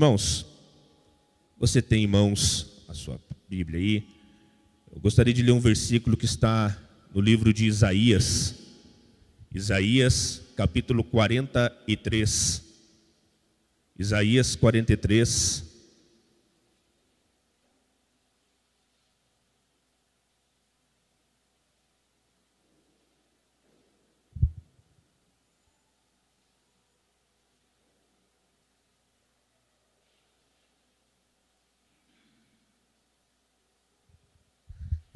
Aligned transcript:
Irmãos, 0.00 0.46
você 1.58 1.82
tem 1.82 2.04
em 2.04 2.06
mãos 2.06 2.84
a 2.88 2.94
sua 2.94 3.20
Bíblia 3.46 3.78
aí. 3.78 4.08
Eu 4.90 4.98
gostaria 4.98 5.34
de 5.34 5.42
ler 5.42 5.52
um 5.52 5.60
versículo 5.60 6.16
que 6.16 6.24
está 6.24 6.74
no 7.14 7.20
livro 7.20 7.52
de 7.52 7.66
Isaías. 7.66 8.54
Isaías, 9.54 10.40
capítulo 10.56 11.04
43. 11.04 12.64
Isaías 13.98 14.56
43. 14.56 15.69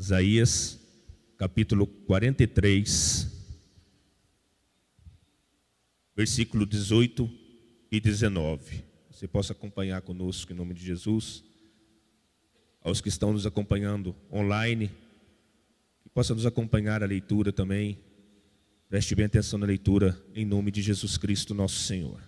Isaías, 0.04 0.78
capítulo 1.38 1.86
43, 1.86 3.26
versículo 6.14 6.66
18 6.66 7.30
e 7.90 7.98
19. 8.00 8.84
Você 9.10 9.26
possa 9.26 9.54
acompanhar 9.54 10.02
conosco 10.02 10.52
em 10.52 10.54
nome 10.54 10.74
de 10.74 10.84
Jesus. 10.84 11.42
Aos 12.82 13.00
que 13.00 13.08
estão 13.08 13.32
nos 13.32 13.46
acompanhando 13.46 14.14
online, 14.30 14.88
que 16.02 16.10
possa 16.10 16.34
nos 16.34 16.44
acompanhar 16.44 17.02
a 17.02 17.06
leitura 17.06 17.50
também. 17.50 17.98
Preste 18.90 19.14
bem 19.14 19.24
atenção 19.24 19.58
na 19.58 19.64
leitura 19.64 20.22
em 20.34 20.44
nome 20.44 20.70
de 20.70 20.82
Jesus 20.82 21.16
Cristo, 21.16 21.54
nosso 21.54 21.78
Senhor. 21.78 22.20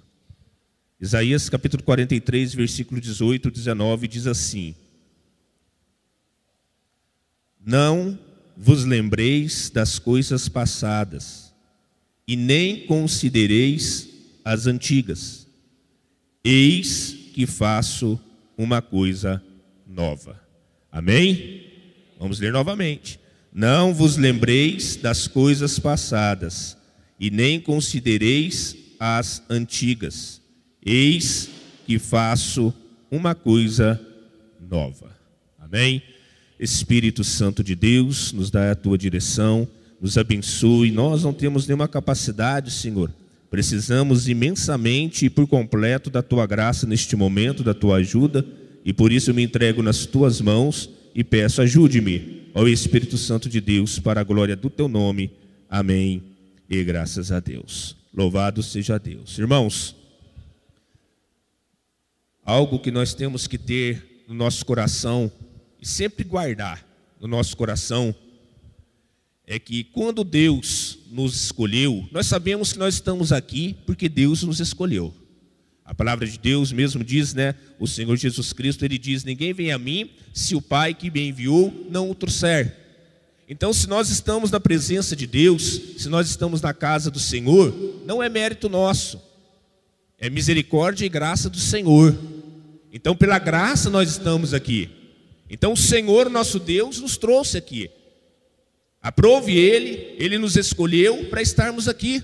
Isaías 0.98 1.50
capítulo 1.50 1.82
43, 1.82 2.54
versículo 2.54 2.98
18 3.02 3.48
e 3.48 3.50
19 3.50 4.08
diz 4.08 4.27
assim: 4.27 4.74
não 7.67 8.17
vos 8.56 8.84
lembreis 8.84 9.69
das 9.69 9.98
coisas 9.98 10.48
passadas, 10.48 11.53
e 12.27 12.36
nem 12.36 12.86
considereis 12.86 14.09
as 14.45 14.69
antigas. 14.69 15.48
Eis 16.44 17.12
que 17.34 17.44
faço 17.44 18.20
uma 18.56 18.81
coisa 18.81 19.42
nova. 19.84 20.41
Amém? 20.91 21.64
Vamos 22.20 22.39
ler 22.39 22.53
novamente. 22.53 23.19
Não 23.53 23.92
vos 23.92 24.17
lembreis 24.17 24.94
das 24.94 25.27
coisas 25.27 25.78
passadas, 25.78 26.77
e 27.19 27.31
nem 27.31 27.61
considereis 27.61 28.77
as 29.00 29.42
antigas. 29.50 30.41
Eis 30.84 31.50
que 31.84 31.98
faço 31.98 32.72
uma 33.11 33.34
coisa 33.34 34.00
nova. 34.61 35.11
Amém? 35.59 36.00
Espírito 36.58 37.22
Santo 37.22 37.62
de 37.62 37.74
Deus, 37.74 38.32
nos 38.32 38.50
dá 38.50 38.70
a 38.70 38.74
tua 38.74 38.96
direção, 38.96 39.68
nos 40.00 40.16
abençoe. 40.16 40.90
Nós 40.90 41.22
não 41.22 41.32
temos 41.32 41.66
nenhuma 41.66 41.88
capacidade, 41.88 42.70
Senhor. 42.70 43.10
Precisamos 43.50 44.28
imensamente 44.28 45.26
e 45.26 45.30
por 45.30 45.46
completo 45.46 46.10
da 46.10 46.22
tua 46.22 46.46
graça 46.46 46.86
neste 46.86 47.14
momento, 47.14 47.62
da 47.62 47.74
tua 47.74 47.96
ajuda, 47.96 48.44
e 48.84 48.92
por 48.92 49.12
isso 49.12 49.30
eu 49.30 49.34
me 49.34 49.42
entrego 49.42 49.82
nas 49.82 50.06
tuas 50.06 50.40
mãos 50.40 50.90
e 51.14 51.22
peço: 51.22 51.62
ajude-me, 51.62 52.50
ó 52.54 52.66
Espírito 52.66 53.16
Santo 53.16 53.48
de 53.48 53.60
Deus, 53.60 53.98
para 53.98 54.20
a 54.20 54.24
glória 54.24 54.56
do 54.56 54.68
teu 54.68 54.88
nome. 54.88 55.30
Amém. 55.68 56.22
E 56.68 56.82
graças 56.82 57.30
a 57.30 57.41
Deus. 57.41 57.96
Louvado 58.12 58.62
seja 58.62 58.98
Deus. 58.98 59.38
Irmãos, 59.38 59.94
algo 62.44 62.78
que 62.78 62.91
nós 62.91 63.14
temos 63.14 63.47
que 63.47 63.58
ter 63.58 64.25
no 64.28 64.34
nosso 64.34 64.64
coração 64.64 65.31
e 65.81 65.87
sempre 65.87 66.25
guardar 66.25 66.84
no 67.20 67.28
nosso 67.28 67.56
coração 67.56 68.14
é 69.47 69.59
que 69.59 69.84
quando 69.84 70.25
Deus 70.25 70.98
nos 71.10 71.44
escolheu, 71.44 72.09
nós 72.10 72.26
sabemos 72.26 72.72
que 72.72 72.78
nós 72.78 72.94
estamos 72.94 73.32
aqui 73.32 73.76
porque 73.87 74.09
Deus 74.09 74.42
nos 74.42 74.59
escolheu. 74.59 75.14
A 75.84 75.94
palavra 75.94 76.26
de 76.26 76.37
Deus 76.37 76.72
mesmo 76.72 77.04
diz, 77.04 77.32
né? 77.32 77.54
O 77.78 77.87
Senhor 77.87 78.16
Jesus 78.16 78.53
Cristo, 78.53 78.84
ele 78.84 78.98
diz: 78.98 79.22
Ninguém 79.22 79.53
vem 79.53 79.70
a 79.70 79.78
mim 79.78 80.10
se 80.34 80.56
o 80.56 80.60
Pai 80.60 80.92
que 80.92 81.10
me 81.10 81.28
enviou 81.28 81.87
não 81.88 82.10
o 82.10 82.14
trouxer. 82.14 82.76
Então, 83.48 83.72
se 83.72 83.87
nós 83.88 84.10
estamos 84.10 84.50
na 84.50 84.58
presença 84.58 85.14
de 85.14 85.28
Deus, 85.28 85.81
se 85.98 86.08
nós 86.08 86.28
estamos 86.28 86.60
na 86.60 86.75
casa 86.75 87.08
do 87.08 87.20
Senhor, 87.20 87.72
não 88.04 88.20
é 88.20 88.28
mérito 88.28 88.69
nosso, 88.69 89.22
é 90.19 90.28
misericórdia 90.28 91.06
e 91.06 91.08
graça 91.08 91.48
do 91.48 91.58
Senhor. 91.58 92.19
Então, 92.93 93.14
pela 93.14 93.38
graça 93.38 93.88
nós 93.88 94.10
estamos 94.10 94.53
aqui. 94.53 94.91
Então 95.48 95.72
o 95.72 95.76
Senhor 95.76 96.28
nosso 96.28 96.58
Deus 96.58 97.00
nos 97.00 97.16
trouxe 97.16 97.56
aqui. 97.56 97.90
Aprove 99.00 99.56
Ele, 99.56 100.16
Ele 100.18 100.38
nos 100.38 100.56
escolheu 100.56 101.26
para 101.26 101.40
estarmos 101.40 101.88
aqui. 101.88 102.22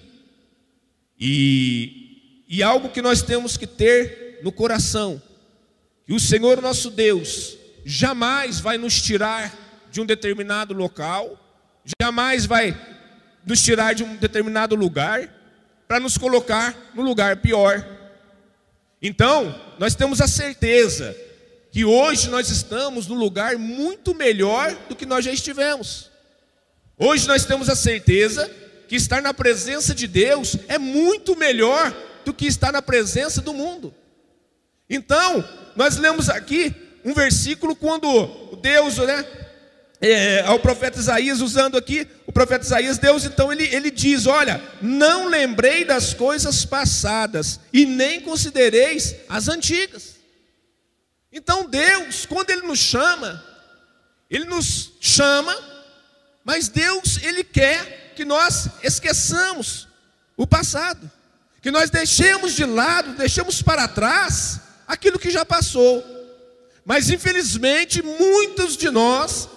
E, 1.19 2.45
e 2.49 2.63
algo 2.63 2.89
que 2.89 3.01
nós 3.01 3.23
temos 3.23 3.57
que 3.57 3.67
ter 3.67 4.41
no 4.43 4.51
coração, 4.51 5.23
que 6.05 6.13
o 6.13 6.19
Senhor 6.19 6.61
nosso 6.61 6.91
Deus 6.91 7.57
jamais 7.85 8.59
vai 8.59 8.77
nos 8.77 9.01
tirar 9.01 9.87
de 9.91 10.01
um 10.01 10.07
determinado 10.07 10.75
local, 10.75 11.39
jamais 12.01 12.45
vai 12.45 12.77
nos 13.47 13.63
tirar 13.63 13.95
de 13.95 14.03
um 14.03 14.17
determinado 14.17 14.75
lugar, 14.75 15.33
para 15.87 16.01
nos 16.01 16.17
colocar 16.17 16.91
no 16.95 17.03
lugar 17.03 17.37
pior. 17.37 17.87
Então, 19.01 19.55
nós 19.79 19.95
temos 19.95 20.21
a 20.21 20.27
certeza 20.27 21.15
que 21.73 21.87
hoje 21.87 22.29
nós 22.29 22.51
estamos 22.51 23.07
num 23.07 23.15
lugar 23.15 23.57
muito 23.57 24.15
melhor 24.15 24.77
do 24.91 24.95
que 24.95 25.07
nós 25.07 25.25
já 25.25 25.33
estivemos. 25.33 26.11
Hoje 26.99 27.27
nós 27.27 27.47
temos 27.47 27.71
a 27.71 27.75
certeza 27.75 28.49
que 28.87 28.95
estar 28.95 29.23
na 29.23 29.33
presença 29.33 29.95
de 29.95 30.07
Deus 30.07 30.55
é 30.69 30.77
muito 30.77 31.35
melhor 31.35 31.97
do 32.27 32.35
que 32.35 32.47
estar 32.47 32.71
na 32.73 32.83
presença 32.83 33.41
do 33.41 33.55
mundo. 33.55 33.93
Então, 34.89 35.43
nós 35.75 35.97
lemos 35.97 36.29
aqui 36.29 36.75
um 37.03 37.15
versículo 37.15 37.75
quando 37.75 38.59
Deus, 38.61 38.99
né, 38.99 39.27
é, 39.99 40.43
ao 40.43 40.59
profeta 40.59 40.99
Isaías, 40.99 41.41
usando 41.41 41.79
aqui 41.79 42.07
o 42.27 42.33
profeta 42.33 42.67
Isaías, 42.67 42.99
Deus 42.99 43.25
então 43.25 43.51
ele, 43.51 43.65
ele 43.75 43.91
diz: 43.91 44.27
Olha, 44.27 44.63
não 44.83 45.27
lembrei 45.27 45.87
das 45.87 46.13
coisas 46.13 46.67
passadas 46.67 47.61
e 47.73 47.87
nem 47.87 48.21
considereis 48.21 49.17
as 49.27 49.49
antigas. 49.49 50.22
Então 51.33 51.69
Deus, 51.69 52.27
quando 52.27 52.51
Ele 52.51 52.67
nos 52.67 52.79
chama, 52.79 53.43
Ele 54.29 54.45
nos 54.45 54.93
chama, 55.01 55.57
mas 56.45 56.69
Deus, 56.69 57.19
Ele 57.23 57.43
quer 57.43 58.13
que 58.15 58.25
nós 58.25 58.69
esqueçamos 58.83 59.89
o 60.37 60.47
passado, 60.47 61.11
que 61.63 61.71
nós 61.71 61.89
deixemos 61.89 62.53
de 62.53 62.65
lado, 62.65 63.15
deixemos 63.15 63.63
para 63.63 63.89
trás 63.89 64.61
aquilo 64.87 65.19
que 65.19 65.31
já 65.31 65.45
passou. 65.45 66.05
Mas 66.85 67.09
infelizmente, 67.09 68.03
muitos 68.03 68.77
de 68.77 68.91
nós 68.91 69.49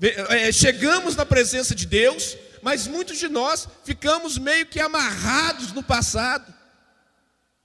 é, 0.00 0.50
chegamos 0.50 1.16
na 1.16 1.26
presença 1.26 1.74
de 1.74 1.84
Deus, 1.84 2.36
mas 2.62 2.86
muitos 2.86 3.18
de 3.18 3.28
nós 3.28 3.68
ficamos 3.84 4.38
meio 4.38 4.66
que 4.66 4.80
amarrados 4.80 5.72
no 5.72 5.82
passado, 5.82 6.52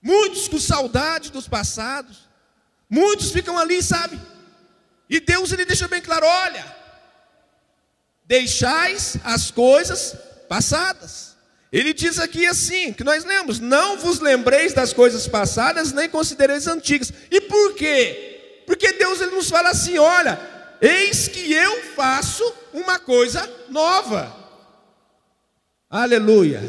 muitos 0.02 0.48
com 0.48 0.60
saudade 0.60 1.32
dos 1.32 1.48
passados. 1.48 2.26
Muitos 2.90 3.31
ficam 3.31 3.57
ali, 3.57 3.81
sabe? 3.81 4.19
E 5.09 5.19
Deus 5.19 5.51
ele 5.51 5.66
deixa 5.66 5.88
bem 5.88 6.01
claro: 6.01 6.25
olha, 6.25 6.66
deixais 8.25 9.18
as 9.23 9.51
coisas 9.51 10.15
passadas. 10.48 11.36
Ele 11.71 11.94
diz 11.94 12.19
aqui 12.19 12.45
assim, 12.45 12.94
que 12.94 13.04
nós 13.04 13.25
lemos: 13.25 13.60
não 13.60 13.98
vos 13.98 14.19
lembreis 14.19 14.74
das 14.74 14.94
coisas 14.94 15.27
passadas, 15.27 15.92
nem 15.92 16.10
considereis 16.10 16.68
antigas. 16.68 17.12
E 17.30 17.42
por 17.42 17.74
quê? 17.75 18.63
Porque 18.65 18.94
Deus 18.94 19.21
ele 19.21 19.36
nos 19.36 19.50
fala 19.50 19.69
assim: 19.69 19.98
olha, 19.98 20.39
eis 20.81 21.27
que 21.27 21.51
eu 21.51 21.83
faço 21.95 22.44
uma 22.74 23.00
coisa 23.00 23.50
nova. 23.69 24.36
Aleluia. 25.89 26.62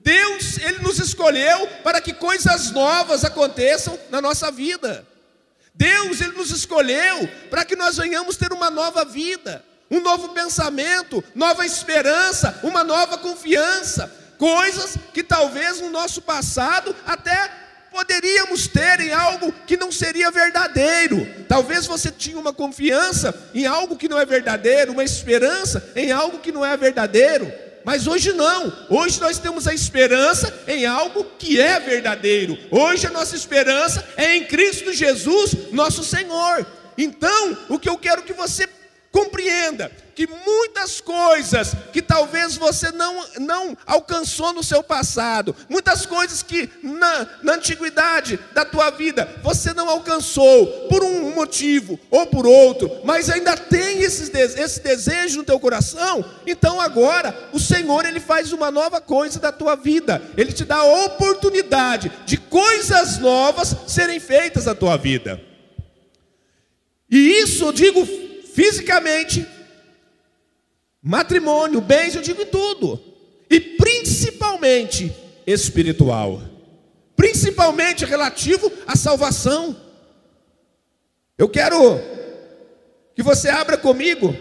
Deus, 0.00 0.58
Ele 0.58 0.80
nos 0.80 0.98
escolheu 0.98 1.66
para 1.84 2.00
que 2.00 2.12
coisas 2.12 2.72
novas 2.72 3.24
aconteçam 3.24 3.98
na 4.10 4.20
nossa 4.20 4.50
vida. 4.50 5.06
Deus 5.74 6.20
ele 6.20 6.32
nos 6.32 6.50
escolheu 6.50 7.28
para 7.50 7.64
que 7.64 7.76
nós 7.76 7.96
venhamos 7.96 8.36
ter 8.36 8.52
uma 8.52 8.70
nova 8.70 9.04
vida, 9.04 9.64
um 9.90 10.00
novo 10.00 10.30
pensamento, 10.30 11.22
nova 11.34 11.64
esperança, 11.66 12.60
uma 12.62 12.84
nova 12.84 13.18
confiança, 13.18 14.12
coisas 14.38 14.96
que 15.12 15.22
talvez 15.22 15.80
no 15.80 15.90
nosso 15.90 16.22
passado 16.22 16.94
até 17.06 17.50
poderíamos 17.92 18.66
ter 18.66 19.00
em 19.00 19.12
algo 19.12 19.52
que 19.66 19.76
não 19.76 19.92
seria 19.92 20.30
verdadeiro. 20.30 21.26
Talvez 21.46 21.86
você 21.86 22.10
tinha 22.10 22.38
uma 22.38 22.52
confiança 22.52 23.34
em 23.54 23.66
algo 23.66 23.96
que 23.96 24.08
não 24.08 24.18
é 24.18 24.24
verdadeiro, 24.24 24.92
uma 24.92 25.04
esperança 25.04 25.92
em 25.94 26.10
algo 26.10 26.38
que 26.38 26.50
não 26.50 26.64
é 26.64 26.76
verdadeiro. 26.76 27.52
Mas 27.84 28.06
hoje 28.06 28.32
não. 28.32 28.72
Hoje 28.88 29.20
nós 29.20 29.38
temos 29.38 29.66
a 29.66 29.74
esperança 29.74 30.52
em 30.66 30.86
algo 30.86 31.24
que 31.38 31.60
é 31.60 31.80
verdadeiro. 31.80 32.58
Hoje 32.70 33.06
a 33.06 33.10
nossa 33.10 33.34
esperança 33.36 34.06
é 34.16 34.36
em 34.36 34.44
Cristo 34.44 34.92
Jesus, 34.92 35.70
nosso 35.72 36.04
Senhor. 36.04 36.66
Então, 36.96 37.56
o 37.68 37.78
que 37.78 37.88
eu 37.88 37.96
quero 37.96 38.22
que 38.22 38.32
você 38.32 38.68
Compreenda 39.12 39.92
que 40.14 40.26
muitas 40.26 40.98
coisas 40.98 41.74
que 41.92 42.00
talvez 42.00 42.56
você 42.56 42.90
não, 42.90 43.22
não 43.38 43.76
alcançou 43.84 44.54
no 44.54 44.62
seu 44.62 44.82
passado, 44.82 45.54
muitas 45.68 46.06
coisas 46.06 46.42
que 46.42 46.70
na, 46.82 47.26
na 47.42 47.52
antiguidade 47.54 48.38
da 48.54 48.64
tua 48.64 48.88
vida 48.88 49.28
você 49.42 49.74
não 49.74 49.86
alcançou 49.90 50.88
por 50.88 51.04
um 51.04 51.34
motivo 51.34 52.00
ou 52.10 52.26
por 52.26 52.46
outro, 52.46 52.90
mas 53.04 53.28
ainda 53.28 53.54
tem 53.54 54.00
esse, 54.00 54.32
desejo 54.80 55.38
no 55.38 55.44
teu 55.44 55.60
coração, 55.60 56.24
então 56.46 56.80
agora 56.80 57.36
o 57.52 57.60
Senhor 57.60 58.06
ele 58.06 58.20
faz 58.20 58.50
uma 58.50 58.70
nova 58.70 58.98
coisa 58.98 59.38
da 59.38 59.52
tua 59.52 59.76
vida, 59.76 60.22
ele 60.38 60.52
te 60.52 60.64
dá 60.64 60.76
a 60.76 61.04
oportunidade 61.04 62.10
de 62.24 62.38
coisas 62.38 63.18
novas 63.18 63.76
serem 63.86 64.18
feitas 64.18 64.64
na 64.64 64.74
tua 64.74 64.96
vida. 64.96 65.38
E 67.10 67.42
isso 67.42 67.66
eu 67.66 67.72
digo 67.74 68.22
fisicamente, 68.54 69.46
matrimônio, 71.02 71.80
bens, 71.80 72.14
eu 72.14 72.22
digo 72.22 72.42
em 72.42 72.46
tudo. 72.46 73.00
E 73.50 73.60
principalmente 73.60 75.14
espiritual. 75.46 76.40
Principalmente 77.16 78.04
relativo 78.04 78.70
à 78.86 78.96
salvação. 78.96 79.76
Eu 81.36 81.48
quero 81.48 81.76
que 83.14 83.22
você 83.22 83.48
abra 83.48 83.76
comigo 83.76 84.34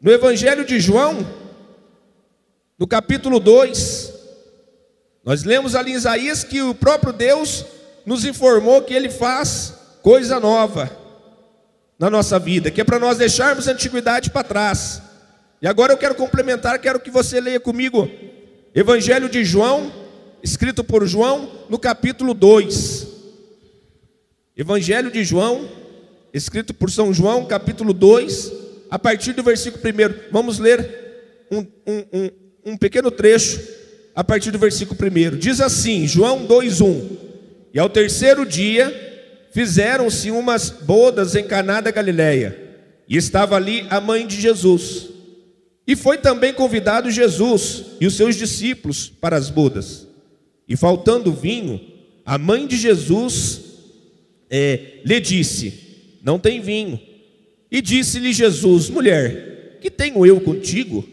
no 0.00 0.10
Evangelho 0.10 0.64
de 0.64 0.80
João, 0.80 1.18
no 2.78 2.86
capítulo 2.86 3.38
2. 3.38 4.12
Nós 5.24 5.44
lemos 5.44 5.74
ali 5.74 5.92
em 5.92 5.96
Isaías 5.96 6.42
que 6.42 6.62
o 6.62 6.74
próprio 6.74 7.12
Deus 7.12 7.64
nos 8.06 8.24
informou 8.24 8.82
que 8.82 8.94
ele 8.94 9.10
faz 9.10 9.74
coisa 10.02 10.40
nova 10.40 11.00
na 12.00 12.08
nossa 12.08 12.38
vida, 12.38 12.70
que 12.70 12.80
é 12.80 12.84
para 12.84 12.98
nós 12.98 13.18
deixarmos 13.18 13.68
a 13.68 13.72
antiguidade 13.72 14.30
para 14.30 14.42
trás. 14.42 15.02
E 15.60 15.68
agora 15.68 15.92
eu 15.92 15.98
quero 15.98 16.14
complementar, 16.14 16.78
quero 16.78 16.98
que 16.98 17.10
você 17.10 17.38
leia 17.38 17.60
comigo 17.60 18.10
Evangelho 18.74 19.28
de 19.28 19.44
João, 19.44 19.92
escrito 20.42 20.82
por 20.82 21.06
João, 21.06 21.66
no 21.68 21.78
capítulo 21.78 22.32
2. 22.32 23.06
Evangelho 24.56 25.10
de 25.10 25.22
João, 25.22 25.68
escrito 26.32 26.72
por 26.72 26.90
São 26.90 27.12
João, 27.12 27.44
capítulo 27.44 27.92
2, 27.92 28.50
a 28.90 28.98
partir 28.98 29.34
do 29.34 29.42
versículo 29.42 29.82
1. 29.84 30.30
Vamos 30.32 30.58
ler 30.58 31.44
um, 31.50 31.58
um, 31.86 32.04
um, 32.14 32.30
um 32.64 32.76
pequeno 32.78 33.10
trecho 33.10 33.60
a 34.14 34.24
partir 34.24 34.50
do 34.50 34.58
versículo 34.58 34.98
1. 34.98 35.36
Diz 35.36 35.60
assim, 35.60 36.06
João 36.06 36.46
2,1: 36.46 37.18
E 37.74 37.78
ao 37.78 37.90
terceiro 37.90 38.46
dia 38.46 39.09
fizeram-se 39.52 40.30
umas 40.30 40.70
bodas 40.70 41.34
em 41.34 41.44
Caná 41.44 41.80
da 41.80 41.90
Galileia, 41.90 42.56
e 43.08 43.16
estava 43.16 43.56
ali 43.56 43.86
a 43.90 44.00
mãe 44.00 44.26
de 44.26 44.40
Jesus. 44.40 45.08
E 45.86 45.96
foi 45.96 46.18
também 46.18 46.52
convidado 46.52 47.10
Jesus 47.10 47.84
e 48.00 48.06
os 48.06 48.14
seus 48.14 48.36
discípulos 48.36 49.08
para 49.08 49.36
as 49.36 49.50
bodas. 49.50 50.06
E 50.68 50.76
faltando 50.76 51.32
vinho, 51.32 51.80
a 52.24 52.38
mãe 52.38 52.66
de 52.66 52.76
Jesus 52.76 53.60
é, 54.48 55.00
lhe 55.04 55.18
disse: 55.18 56.18
Não 56.22 56.38
tem 56.38 56.60
vinho. 56.60 57.00
E 57.70 57.82
disse-lhe 57.82 58.32
Jesus: 58.32 58.88
Mulher, 58.88 59.78
que 59.80 59.90
tenho 59.90 60.24
eu 60.24 60.40
contigo? 60.40 61.04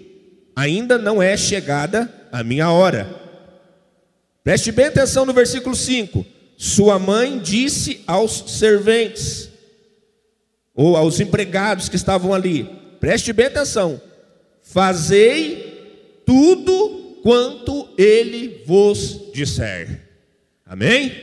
Ainda 0.55 0.97
não 0.99 1.21
é 1.21 1.35
chegada 1.35 2.11
a 2.31 2.43
minha 2.43 2.71
hora. 2.71 3.09
Preste 4.43 4.71
bem 4.71 4.85
atenção 4.85 5.25
no 5.25 5.33
versículo 5.33 5.75
5. 5.75 6.23
Sua 6.57 6.97
mãe 6.97 7.37
disse 7.37 8.03
aos 8.07 8.57
serventes, 8.57 9.47
ou 10.73 10.97
aos 10.97 11.19
empregados 11.19 11.87
que 11.87 11.95
estavam 11.95 12.33
ali: 12.33 12.63
preste 12.99 13.31
bem 13.31 13.45
atenção, 13.45 14.01
fazei 14.63 16.23
tudo 16.25 17.19
quanto 17.21 17.87
ele 17.95 18.63
vos 18.65 19.31
disser. 19.31 20.01
Amém? 20.65 21.15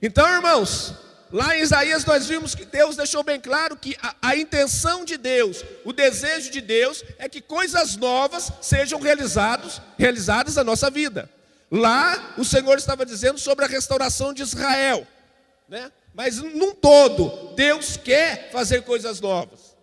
Então, 0.00 0.26
irmãos, 0.32 0.94
lá 1.32 1.58
em 1.58 1.62
Isaías 1.62 2.04
nós 2.04 2.28
vimos 2.28 2.54
que 2.54 2.64
Deus 2.64 2.94
deixou 2.94 3.24
bem 3.24 3.40
claro 3.40 3.76
que 3.76 3.96
a, 4.00 4.14
a, 4.22 4.36
intenção 4.36 5.04
de 5.04 5.16
Deus, 5.16 5.64
o 5.84 5.92
desejo 5.92 6.52
de 6.52 6.60
Deus 6.60 7.02
é 7.18 7.28
que 7.28 7.40
coisas 7.40 7.96
novas 7.96 8.52
sejam 8.62 9.00
realizadas 9.00 10.54
na 10.54 10.62
nossa 10.62 10.88
vida. 10.88 11.28
Lá 11.70 12.34
o 12.38 12.44
Senhor 12.44 12.78
estava 12.78 13.04
dizendo 13.04 13.38
sobre 13.38 13.64
a 13.64 13.68
restauração 13.68 14.32
de 14.32 14.42
Israel, 14.42 15.06
né? 15.68 15.90
mas 16.14 16.38
num 16.38 16.72
todo, 16.72 17.54
Deus 17.54 17.96
quer 17.96 18.50
fazer 18.52 18.82
coisas 18.82 19.20
novas. 19.20 19.76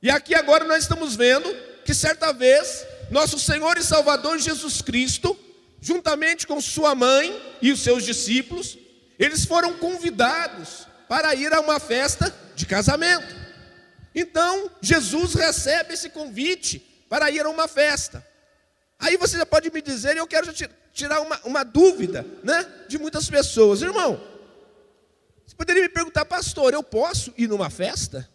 E 0.00 0.10
aqui 0.10 0.34
agora 0.34 0.64
nós 0.64 0.82
estamos 0.82 1.16
vendo 1.16 1.52
que 1.84 1.92
certa 1.92 2.32
vez, 2.32 2.86
nosso 3.10 3.38
Senhor 3.38 3.76
e 3.76 3.82
Salvador 3.82 4.38
Jesus 4.38 4.80
Cristo, 4.80 5.36
juntamente 5.80 6.46
com 6.46 6.60
sua 6.60 6.94
mãe 6.94 7.58
e 7.60 7.72
os 7.72 7.80
seus 7.82 8.04
discípulos, 8.04 8.78
eles 9.18 9.44
foram 9.44 9.74
convidados 9.74 10.86
para 11.08 11.34
ir 11.34 11.52
a 11.52 11.60
uma 11.60 11.80
festa 11.80 12.34
de 12.54 12.64
casamento. 12.64 13.34
Então, 14.14 14.70
Jesus 14.80 15.34
recebe 15.34 15.94
esse 15.94 16.08
convite 16.10 16.78
para 17.08 17.30
ir 17.30 17.44
a 17.44 17.50
uma 17.50 17.66
festa. 17.66 18.24
Aí 18.98 19.16
você 19.16 19.36
já 19.36 19.44
pode 19.44 19.70
me 19.70 19.82
dizer, 19.82 20.16
eu 20.16 20.26
quero 20.26 20.52
tirar 20.52 20.83
uma, 21.20 21.40
uma 21.44 21.64
dúvida 21.64 22.24
né, 22.42 22.64
de 22.88 22.98
muitas 22.98 23.28
pessoas. 23.28 23.82
Irmão, 23.82 24.20
você 25.44 25.54
poderia 25.56 25.82
me 25.82 25.88
perguntar, 25.88 26.24
pastor, 26.24 26.72
eu 26.72 26.82
posso 26.82 27.32
ir 27.36 27.48
numa 27.48 27.68
festa? 27.68 28.28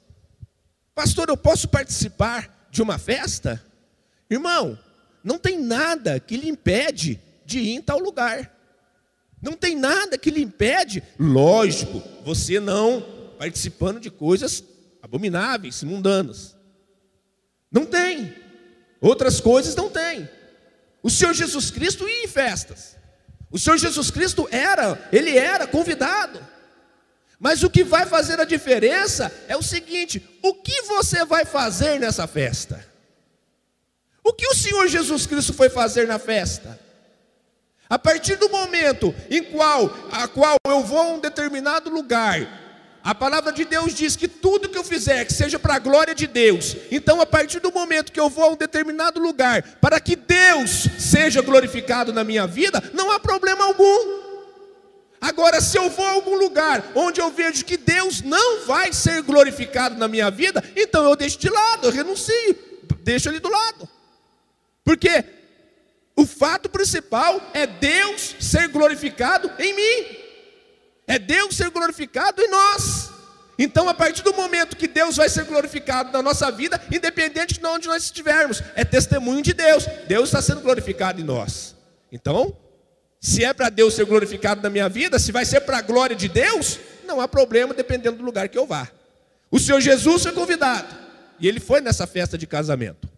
Pastor, 0.94 1.30
eu 1.30 1.38
posso 1.38 1.68
participar 1.68 2.68
de 2.70 2.82
uma 2.82 2.98
festa? 2.98 3.64
Irmão, 4.30 4.78
não 5.24 5.40
tem 5.40 5.60
nada 5.60 6.20
que 6.20 6.38
lhe 6.38 6.50
impede 6.50 7.20
de 7.46 7.60
ir 7.60 7.76
em 7.76 7.82
tal 7.82 8.00
lugar. 8.00 8.56
Não 9.42 9.54
tem 9.54 9.76
nada 9.76 10.18
que 10.18 10.30
lhe 10.30 10.42
impede, 10.42 11.02
lógico, 11.18 12.04
você 12.26 12.60
não 12.60 13.02
participando 13.38 14.00
de 14.00 14.12
coisas 14.12 14.64
abomináveis, 15.02 15.82
mundanas. 15.82 16.58
Não 17.72 17.86
tem. 17.86 18.36
Outras 19.00 19.40
coisas 19.40 19.76
não 19.76 19.90
tem. 19.90 20.30
O 21.02 21.10
Senhor 21.10 21.34
Jesus 21.34 21.72
Cristo 21.72 22.08
ia 22.08 22.24
em 22.24 22.28
festas. 22.28 22.96
O 23.52 23.58
Senhor 23.58 23.78
Jesus 23.78 24.12
Cristo 24.12 24.48
era, 24.52 25.10
ele 25.12 25.38
era 25.38 25.66
convidado. 25.66 26.46
Mas 27.40 27.64
o 27.64 27.70
que 27.70 27.84
vai 27.84 28.06
fazer 28.06 28.40
a 28.40 28.46
diferença 28.46 29.32
é 29.48 29.56
o 29.56 29.64
seguinte: 29.64 30.22
o 30.44 30.54
que 30.54 30.82
você 30.84 31.24
vai 31.24 31.46
fazer 31.46 32.00
nessa 32.00 32.28
festa? 32.28 32.86
O 34.24 34.34
que 34.34 34.46
o 34.48 34.56
Senhor 34.56 34.88
Jesus 34.88 35.26
Cristo 35.26 35.54
foi 35.54 35.70
fazer 35.70 36.06
na 36.06 36.20
festa? 36.20 36.80
A 37.90 37.98
partir 37.98 38.36
do 38.36 38.50
momento 38.50 39.16
em 39.32 39.42
qual, 39.42 39.92
a 40.12 40.28
qual 40.28 40.58
eu 40.68 40.84
vou 40.84 41.00
a 41.00 41.08
um 41.14 41.20
determinado 41.20 41.90
lugar 41.90 42.69
a 43.10 43.16
palavra 43.16 43.52
de 43.52 43.66
Deus 43.66 43.96
diz 43.96 44.16
que 44.16 44.28
tudo 44.28 44.70
que 44.70 44.78
eu 44.78 44.84
fizer, 44.84 45.26
que 45.26 45.34
seja 45.34 45.58
para 45.58 45.74
a 45.74 45.80
glória 45.80 46.14
de 46.14 46.28
Deus. 46.28 46.76
Então, 46.92 47.20
a 47.20 47.26
partir 47.26 47.60
do 47.60 47.72
momento 47.72 48.12
que 48.12 48.20
eu 48.20 48.30
vou 48.30 48.44
a 48.44 48.50
um 48.50 48.56
determinado 48.56 49.20
lugar, 49.20 49.64
para 49.82 50.00
que 50.00 50.16
Deus 50.16 50.88
seja 51.00 51.42
glorificado 51.42 52.14
na 52.14 52.24
minha 52.24 52.46
vida, 52.46 52.80
não 52.94 53.10
há 53.10 53.20
problema 53.20 53.66
algum. 53.66 54.20
Agora, 55.20 55.60
se 55.60 55.76
eu 55.76 55.90
vou 55.90 56.06
a 56.06 56.12
algum 56.12 56.36
lugar 56.38 56.86
onde 56.94 57.20
eu 57.20 57.32
vejo 57.32 57.66
que 57.66 57.78
Deus 57.78 58.22
não 58.22 58.68
vai 58.68 58.94
ser 58.94 59.24
glorificado 59.24 59.98
na 59.98 60.08
minha 60.08 60.30
vida, 60.30 60.64
então 60.76 61.04
eu 61.04 61.16
deixo 61.16 61.40
de 61.40 61.50
lado, 61.50 61.88
eu 61.88 61.92
renuncio, 61.92 62.56
deixo 63.02 63.28
ele 63.28 63.40
do 63.40 63.50
lado. 63.50 63.90
Porque 64.84 65.26
o 66.16 66.28
fato 66.28 66.70
principal 66.70 67.42
é 67.56 67.66
Deus 67.66 68.36
ser 68.40 68.68
glorificado 68.68 69.50
em 69.58 69.74
mim. 69.74 70.19
É 71.10 71.18
Deus 71.18 71.58
ser 71.58 71.72
glorificado 71.72 72.40
em 72.40 72.48
nós. 72.48 73.10
Então, 73.58 73.90
a 73.90 73.96
partir 73.96 74.22
do 74.22 74.32
momento 74.32 74.78
que 74.78 74.88
Deus 74.88 75.16
vai 75.16 75.28
ser 75.28 75.44
glorificado 75.44 76.12
na 76.14 76.22
nossa 76.22 76.52
vida, 76.52 76.80
independente 76.94 77.60
de 77.60 77.66
onde 77.66 77.88
nós 77.88 78.04
estivermos, 78.04 78.62
é 78.76 78.86
testemunho 78.86 79.42
de 79.42 79.52
Deus. 79.52 79.88
Deus 80.08 80.30
está 80.30 80.40
sendo 80.40 80.62
glorificado 80.62 81.20
em 81.20 81.24
nós. 81.24 81.76
Então, 82.12 82.56
se 83.20 83.44
é 83.44 83.52
para 83.52 83.70
Deus 83.70 83.96
ser 83.96 84.06
glorificado 84.06 84.62
na 84.62 84.70
minha 84.70 84.88
vida, 84.88 85.18
se 85.18 85.32
vai 85.32 85.46
ser 85.46 85.62
para 85.62 85.80
a 85.80 85.82
glória 85.82 86.16
de 86.16 86.30
Deus, 86.30 86.80
não 87.08 87.20
há 87.20 87.28
problema 87.28 87.74
dependendo 87.74 88.18
do 88.18 88.24
lugar 88.24 88.48
que 88.48 88.58
eu 88.58 88.68
vá. 88.68 88.88
O 89.50 89.60
Senhor 89.60 89.82
Jesus 89.82 90.22
foi 90.22 90.32
convidado 90.32 90.96
e 91.40 91.48
ele 91.48 91.60
foi 91.60 91.82
nessa 91.82 92.06
festa 92.06 92.38
de 92.38 92.46
casamento. 92.46 93.10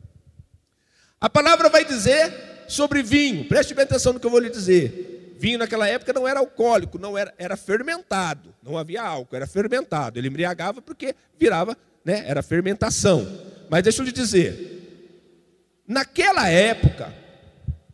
A 1.19 1.29
palavra 1.29 1.67
vai 1.67 1.83
dizer 1.83 2.63
sobre 2.69 3.03
vinho, 3.03 3.49
preste 3.49 3.73
bem 3.73 3.83
atenção 3.83 4.13
no 4.13 4.19
que 4.19 4.25
eu 4.25 4.31
vou 4.31 4.39
lhe 4.39 4.49
dizer. 4.49 5.20
Vinho 5.41 5.57
naquela 5.57 5.87
época 5.87 6.13
não 6.13 6.27
era 6.27 6.39
alcoólico, 6.39 6.99
não 6.99 7.17
era, 7.17 7.33
era 7.35 7.57
fermentado. 7.57 8.53
Não 8.61 8.77
havia 8.77 9.01
álcool, 9.01 9.35
era 9.35 9.47
fermentado. 9.47 10.19
Ele 10.19 10.27
embriagava 10.27 10.83
porque 10.83 11.15
virava, 11.35 11.75
né, 12.05 12.23
era 12.27 12.43
fermentação. 12.43 13.27
Mas 13.67 13.81
deixa 13.81 14.03
eu 14.03 14.05
lhe 14.05 14.11
dizer, 14.11 15.81
naquela 15.87 16.47
época, 16.47 17.11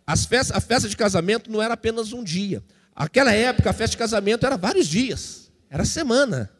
as 0.06 0.25
festas, 0.25 0.58
a 0.58 0.60
festa 0.60 0.89
de 0.89 0.98
casamento 0.98 1.50
não 1.50 1.62
era 1.63 1.75
apenas 1.75 2.12
um 2.12 2.22
dia. 2.22 2.62
Aquela 2.94 3.34
época, 3.34 3.70
a 3.70 3.74
festa 3.74 3.92
de 3.92 3.98
casamento 3.98 4.46
era 4.46 4.58
vários 4.58 4.86
dias, 4.86 5.50
era 5.70 5.86
semana. 5.86 6.51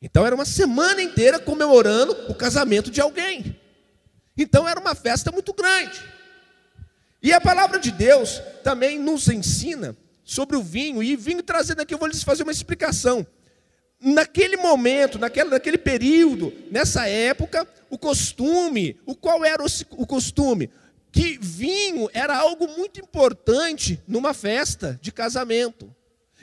Então 0.00 0.24
era 0.24 0.36
uma 0.36 0.44
semana 0.44 1.02
inteira 1.02 1.40
comemorando 1.40 2.12
o 2.28 2.34
casamento 2.34 2.92
de 2.92 3.00
alguém. 3.00 3.60
Então 4.36 4.68
era 4.68 4.78
uma 4.78 4.94
festa 4.94 5.32
muito 5.32 5.52
grande. 5.52 6.00
E 7.22 7.32
a 7.32 7.40
palavra 7.40 7.78
de 7.78 7.90
Deus 7.90 8.42
também 8.62 8.98
nos 8.98 9.28
ensina 9.28 9.96
sobre 10.24 10.56
o 10.56 10.62
vinho, 10.62 11.02
e 11.02 11.16
vinho 11.16 11.42
trazendo 11.42 11.80
aqui, 11.80 11.94
eu 11.94 11.98
vou 11.98 12.08
lhes 12.08 12.22
fazer 12.22 12.42
uma 12.42 12.52
explicação. 12.52 13.26
Naquele 14.00 14.56
momento, 14.56 15.18
naquele, 15.18 15.50
naquele 15.50 15.78
período, 15.78 16.52
nessa 16.70 17.08
época, 17.08 17.66
o 17.88 17.96
costume, 17.96 19.00
o 19.06 19.14
qual 19.14 19.44
era 19.44 19.62
o, 19.62 19.66
o 19.92 20.06
costume? 20.06 20.70
Que 21.10 21.38
vinho 21.40 22.10
era 22.12 22.36
algo 22.36 22.68
muito 22.68 23.00
importante 23.00 24.02
numa 24.06 24.34
festa 24.34 24.98
de 25.00 25.10
casamento. 25.10 25.94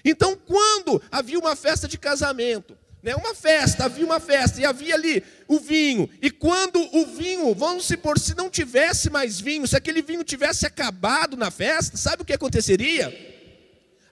Então, 0.03 0.35
quando 0.35 1.01
havia 1.11 1.37
uma 1.37 1.55
festa 1.55 1.87
de 1.87 1.97
casamento, 1.97 2.75
né, 3.03 3.13
uma 3.15 3.35
festa, 3.35 3.83
havia 3.83 4.05
uma 4.05 4.19
festa, 4.21 4.61
e 4.61 4.65
havia 4.65 4.95
ali 4.95 5.21
o 5.45 5.59
vinho. 5.59 6.09
E 6.21 6.31
quando 6.31 6.79
o 6.95 7.05
vinho, 7.05 7.53
vamos 7.53 7.83
supor, 7.83 8.17
se 8.17 8.33
não 8.33 8.49
tivesse 8.49 9.09
mais 9.09 9.41
vinho, 9.41 9.67
se 9.67 9.75
aquele 9.75 10.01
vinho 10.01 10.23
tivesse 10.23 10.65
acabado 10.65 11.35
na 11.35 11.51
festa, 11.51 11.97
sabe 11.97 12.21
o 12.23 12.25
que 12.25 12.31
aconteceria? 12.31 13.13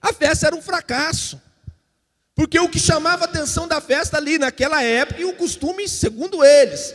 A 0.02 0.12
festa 0.12 0.48
era 0.48 0.56
um 0.56 0.62
fracasso. 0.62 1.42
Porque 2.36 2.60
o 2.60 2.68
que 2.68 2.80
chamava 2.80 3.24
a 3.24 3.28
atenção 3.28 3.66
da 3.66 3.80
festa 3.80 4.18
ali 4.18 4.38
naquela 4.38 4.84
época, 4.84 5.22
e 5.22 5.26
o 5.26 5.36
costume, 5.36 5.88
segundo 5.88 6.44
eles, 6.44 6.94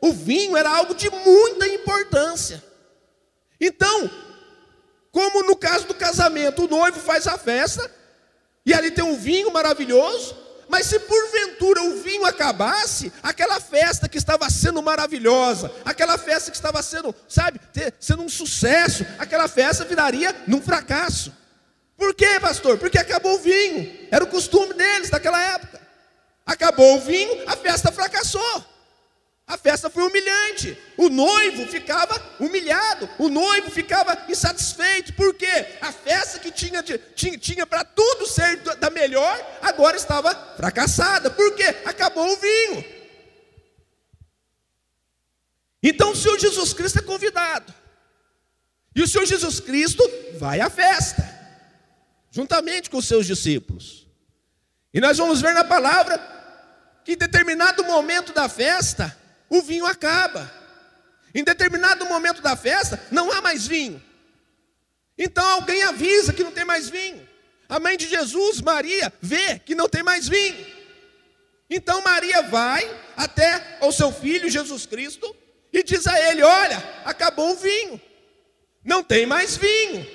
o 0.00 0.12
vinho 0.12 0.56
era 0.56 0.68
algo 0.68 0.94
de 0.94 1.08
muita 1.10 1.68
importância. 1.68 2.62
Então, 3.60 4.10
como 5.12 5.44
no 5.44 5.54
caso 5.54 5.86
do 5.86 5.94
casamento, 5.94 6.64
o 6.64 6.68
noivo 6.68 6.98
faz 6.98 7.28
a 7.28 7.38
festa, 7.38 7.88
e 8.66 8.74
ali 8.74 8.90
tem 8.90 9.04
um 9.04 9.16
vinho 9.16 9.52
maravilhoso, 9.52 10.49
mas 10.70 10.86
se 10.86 11.00
porventura 11.00 11.82
o 11.82 12.00
vinho 12.00 12.24
acabasse, 12.24 13.12
aquela 13.22 13.58
festa 13.60 14.08
que 14.08 14.16
estava 14.16 14.48
sendo 14.48 14.80
maravilhosa, 14.80 15.70
aquela 15.84 16.16
festa 16.16 16.50
que 16.50 16.56
estava 16.56 16.80
sendo, 16.82 17.14
sabe, 17.28 17.60
sendo 17.98 18.22
um 18.22 18.28
sucesso, 18.28 19.04
aquela 19.18 19.48
festa 19.48 19.84
viraria 19.84 20.34
num 20.46 20.62
fracasso. 20.62 21.34
Por 21.96 22.14
quê, 22.14 22.38
pastor? 22.40 22.78
Porque 22.78 22.98
acabou 22.98 23.34
o 23.34 23.38
vinho. 23.40 24.08
Era 24.10 24.24
o 24.24 24.28
costume 24.28 24.72
deles 24.72 25.10
naquela 25.10 25.42
época. 25.42 25.80
Acabou 26.46 26.96
o 26.96 27.00
vinho, 27.00 27.44
a 27.46 27.56
festa 27.56 27.92
fracassou. 27.92 28.64
A 29.50 29.58
festa 29.58 29.90
foi 29.90 30.04
humilhante. 30.04 30.78
O 30.96 31.08
noivo 31.08 31.66
ficava 31.66 32.14
humilhado. 32.38 33.10
O 33.18 33.28
noivo 33.28 33.68
ficava 33.68 34.16
insatisfeito. 34.28 35.12
Por 35.14 35.34
quê? 35.34 35.66
A 35.80 35.90
festa 35.90 36.38
que 36.38 36.52
tinha, 36.52 36.80
tinha, 36.84 37.36
tinha 37.36 37.66
para 37.66 37.82
tudo 37.82 38.28
ser 38.28 38.58
da 38.76 38.88
melhor, 38.90 39.58
agora 39.60 39.96
estava 39.96 40.32
fracassada. 40.56 41.32
Por 41.32 41.56
quê? 41.56 41.64
Acabou 41.84 42.32
o 42.32 42.36
vinho. 42.36 42.84
Então 45.82 46.12
o 46.12 46.16
Senhor 46.16 46.38
Jesus 46.38 46.72
Cristo 46.72 47.00
é 47.00 47.02
convidado. 47.02 47.74
E 48.94 49.02
o 49.02 49.08
Senhor 49.08 49.26
Jesus 49.26 49.58
Cristo 49.58 50.08
vai 50.38 50.60
à 50.60 50.70
festa, 50.70 51.28
juntamente 52.30 52.88
com 52.88 52.98
os 52.98 53.08
seus 53.08 53.26
discípulos. 53.26 54.06
E 54.94 55.00
nós 55.00 55.18
vamos 55.18 55.40
ver 55.40 55.54
na 55.54 55.64
palavra 55.64 56.18
que 57.04 57.14
em 57.14 57.16
determinado 57.16 57.82
momento 57.82 58.32
da 58.32 58.48
festa, 58.48 59.18
o 59.50 59.60
vinho 59.60 59.84
acaba. 59.84 60.50
Em 61.34 61.44
determinado 61.44 62.06
momento 62.06 62.40
da 62.40 62.56
festa, 62.56 63.00
não 63.10 63.30
há 63.30 63.42
mais 63.42 63.66
vinho. 63.66 64.02
Então 65.18 65.46
alguém 65.46 65.82
avisa 65.82 66.32
que 66.32 66.42
não 66.42 66.52
tem 66.52 66.64
mais 66.64 66.88
vinho. 66.88 67.28
A 67.68 67.78
mãe 67.78 67.96
de 67.96 68.08
Jesus, 68.08 68.60
Maria, 68.60 69.12
vê 69.20 69.58
que 69.58 69.74
não 69.74 69.88
tem 69.88 70.02
mais 70.02 70.28
vinho. 70.28 70.66
Então 71.68 72.02
Maria 72.02 72.42
vai 72.42 72.88
até 73.16 73.78
ao 73.80 73.92
seu 73.92 74.10
filho 74.10 74.48
Jesus 74.48 74.86
Cristo 74.86 75.36
e 75.72 75.82
diz 75.82 76.06
a 76.06 76.18
ele: 76.30 76.42
Olha, 76.42 76.78
acabou 77.04 77.52
o 77.52 77.56
vinho, 77.56 78.00
não 78.84 79.02
tem 79.04 79.26
mais 79.26 79.56
vinho. 79.56 80.06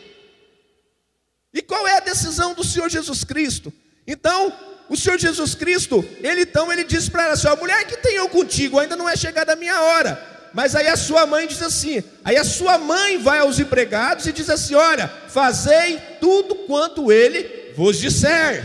E 1.53 1.61
qual 1.61 1.87
é 1.87 1.95
a 1.95 2.01
decisão 2.01 2.53
do 2.53 2.63
Senhor 2.63 2.89
Jesus 2.89 3.23
Cristo? 3.23 3.71
Então, 4.05 4.51
o 4.87 4.95
Senhor 4.95 5.17
Jesus 5.17 5.55
Cristo, 5.55 6.07
ele 6.21 6.41
então 6.41 6.71
ele 6.71 6.83
diz 6.83 7.09
para 7.09 7.23
ela 7.23 7.33
assim: 7.33 7.47
a 7.47 7.55
mulher 7.55 7.85
que 7.85 7.97
tenho 7.97 8.27
contigo, 8.29 8.79
ainda 8.79 8.95
não 8.95 9.09
é 9.09 9.15
chegada 9.15 9.53
a 9.53 9.55
minha 9.55 9.81
hora. 9.81 10.33
Mas 10.53 10.75
aí 10.75 10.87
a 10.87 10.95
sua 10.95 11.25
mãe 11.25 11.47
diz 11.47 11.61
assim: 11.61 12.03
aí 12.23 12.37
a 12.37 12.43
sua 12.43 12.77
mãe 12.77 13.17
vai 13.17 13.39
aos 13.39 13.59
empregados 13.59 14.25
e 14.27 14.31
diz 14.31 14.49
assim: 14.49 14.75
olha, 14.75 15.07
fazei 15.27 15.99
tudo 16.19 16.55
quanto 16.67 17.11
ele 17.11 17.73
vos 17.75 17.99
disser. 17.99 18.63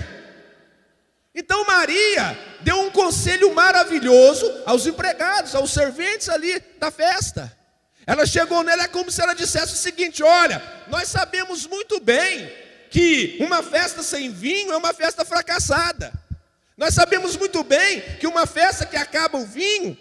Então 1.35 1.65
Maria 1.65 2.39
deu 2.61 2.79
um 2.81 2.91
conselho 2.91 3.55
maravilhoso 3.55 4.53
aos 4.67 4.87
empregados, 4.87 5.55
aos 5.55 5.73
serventes 5.73 6.29
ali 6.29 6.63
da 6.79 6.91
festa. 6.91 7.51
Ela 8.07 8.27
chegou 8.27 8.63
nela 8.63 8.85
é 8.85 8.89
como 8.89 9.11
se 9.11 9.23
ela 9.23 9.35
dissesse 9.35 9.73
o 9.73 9.77
seguinte: 9.77 10.23
olha, 10.23 10.63
nós 10.89 11.09
sabemos 11.09 11.67
muito 11.67 11.99
bem 11.99 12.53
que 12.91 13.39
uma 13.41 13.63
festa 13.63 14.03
sem 14.03 14.31
vinho 14.31 14.73
é 14.73 14.77
uma 14.77 14.93
festa 14.93 15.25
fracassada. 15.25 16.13
Nós 16.77 16.95
sabemos 16.95 17.37
muito 17.37 17.63
bem 17.63 18.01
que 18.19 18.27
uma 18.27 18.47
festa 18.47 18.85
que 18.85 18.97
acaba 18.97 19.39
o 19.39 19.47
vinho 19.47 19.97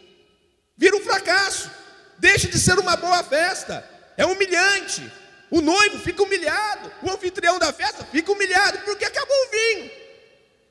vira 0.75 0.95
um 0.95 1.01
fracasso, 1.01 1.69
deixa 2.17 2.47
de 2.47 2.57
ser 2.57 2.79
uma 2.79 2.95
boa 2.95 3.23
festa, 3.23 3.87
é 4.17 4.25
humilhante. 4.25 5.11
O 5.51 5.61
noivo 5.61 5.99
fica 5.99 6.23
humilhado, 6.23 6.91
o 7.01 7.11
anfitrião 7.11 7.59
da 7.59 7.73
festa 7.73 8.05
fica 8.05 8.31
humilhado, 8.31 8.79
porque 8.79 9.05
acabou 9.05 9.35
o 9.35 9.51
vinho. 9.51 9.91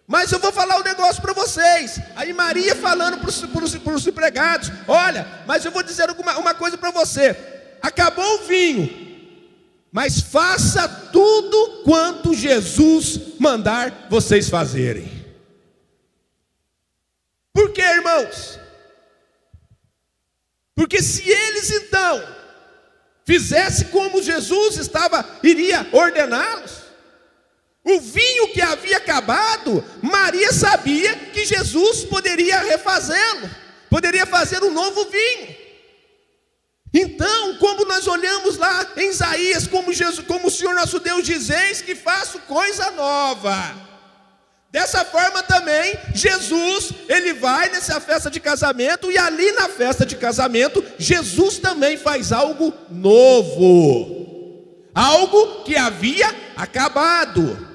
Mas 0.06 0.32
eu 0.32 0.38
vou 0.38 0.50
falar 0.50 0.78
um 0.78 0.82
negócio 0.82 1.20
para 1.20 1.34
vocês. 1.34 2.00
Aí 2.16 2.32
Maria 2.32 2.74
falando 2.74 3.18
para 3.18 3.94
os 3.94 4.06
empregados: 4.06 4.72
Olha, 4.86 5.26
mas 5.46 5.64
eu 5.64 5.70
vou 5.70 5.82
dizer 5.82 6.08
uma, 6.10 6.54
coisa 6.54 6.78
para 6.78 6.90
você. 6.90 7.36
Acabou 7.82 8.36
o 8.36 8.44
vinho, 8.46 9.07
mas 9.90 10.20
faça 10.20 10.88
tudo 11.12 11.82
quanto 11.84 12.34
Jesus 12.34 13.20
mandar 13.38 14.06
vocês 14.10 14.48
fazerem. 14.48 15.18
Por 17.52 17.72
quê, 17.72 17.82
irmãos? 17.82 18.58
Porque 20.74 21.02
se 21.02 21.28
eles 21.28 21.70
então 21.70 22.22
fizessem 23.24 23.88
como 23.88 24.22
Jesus 24.22 24.76
estava 24.76 25.28
iria 25.42 25.86
ordená-los, 25.92 26.88
o 27.84 28.00
vinho 28.00 28.52
que 28.52 28.60
havia 28.60 28.98
acabado, 28.98 29.82
Maria 30.02 30.52
sabia 30.52 31.16
que 31.16 31.44
Jesus 31.44 32.04
poderia 32.04 32.60
refazê-lo, 32.60 33.50
poderia 33.88 34.26
fazer 34.26 34.62
um 34.62 34.70
novo 34.70 35.08
vinho. 35.10 35.67
Então, 36.92 37.56
como 37.56 37.84
nós 37.84 38.06
olhamos 38.06 38.56
lá 38.56 38.86
em 38.96 39.10
Isaías, 39.10 39.66
como, 39.66 39.92
Jesus, 39.92 40.26
como 40.26 40.48
o 40.48 40.50
Senhor 40.50 40.74
nosso 40.74 40.98
Deus 40.98 41.24
diz: 41.24 41.50
Eis 41.50 41.82
que 41.82 41.94
faço 41.94 42.38
coisa 42.40 42.90
nova. 42.92 43.86
Dessa 44.70 45.02
forma 45.04 45.42
também, 45.42 45.98
Jesus, 46.14 46.90
ele 47.08 47.32
vai 47.34 47.70
nessa 47.70 48.00
festa 48.00 48.30
de 48.30 48.38
casamento, 48.38 49.10
e 49.10 49.16
ali 49.16 49.50
na 49.52 49.68
festa 49.68 50.04
de 50.04 50.14
casamento, 50.14 50.84
Jesus 50.98 51.58
também 51.58 51.96
faz 51.96 52.32
algo 52.32 52.72
novo, 52.90 54.66
algo 54.94 55.64
que 55.64 55.74
havia 55.74 56.34
acabado. 56.54 57.67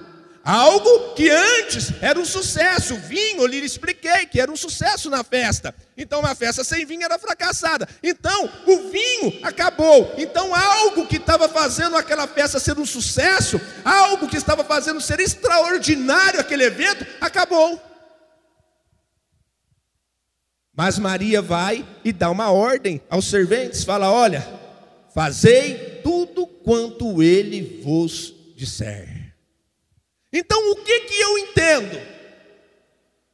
Algo 0.44 1.14
que 1.14 1.30
antes 1.30 1.94
era 2.02 2.20
um 2.20 2.26
sucesso, 2.26 2.98
vinho, 2.98 3.44
eu 3.44 3.48
lhe 3.48 3.60
expliquei 3.60 4.26
que 4.26 4.42
era 4.42 4.52
um 4.52 4.58
sucesso 4.58 5.10
na 5.10 5.24
festa. 5.24 5.74
Então 5.98 6.20
uma 6.20 6.36
festa 6.36 6.66
sem 6.66 6.86
vinho 6.86 7.04
era 7.04 7.18
fracassada. 7.18 7.88
Então 8.04 8.50
o 8.68 8.90
vinho 8.90 9.40
acabou. 9.42 10.14
Então 10.18 10.54
algo 10.54 11.08
que 11.08 11.16
estava 11.16 11.48
fazendo 11.48 11.96
aquela 11.96 12.28
festa 12.28 12.60
ser 12.60 12.78
um 12.78 12.86
sucesso, 12.86 13.60
algo 13.86 14.28
que 14.28 14.36
estava 14.36 14.66
fazendo 14.66 15.00
ser 15.00 15.22
extraordinário 15.22 16.42
aquele 16.42 16.66
evento, 16.66 17.08
acabou. 17.22 17.82
Mas 20.76 21.00
Maria 21.00 21.42
vai 21.42 21.88
e 22.04 22.12
dá 22.12 22.30
uma 22.30 22.52
ordem 22.52 23.02
aos 23.10 23.30
serventes, 23.30 23.86
fala: 23.86 24.12
"Olha, 24.12 24.46
fazei 25.14 26.02
tudo 26.04 26.46
quanto 26.46 27.24
ele 27.24 27.82
vos 27.82 28.34
disser". 28.58 29.23
Então, 30.34 30.72
o 30.72 30.78
que, 30.78 31.00
que 31.02 31.22
eu 31.22 31.38
entendo? 31.38 32.02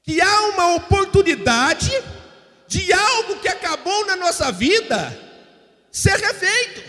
Que 0.04 0.20
há 0.20 0.42
uma 0.50 0.76
oportunidade 0.76 1.92
de 2.68 2.92
algo 2.92 3.40
que 3.40 3.48
acabou 3.48 4.06
na 4.06 4.18
nossa 4.18 4.52
vida 4.52 5.18
ser 5.90 6.18
refeito. 6.18 6.84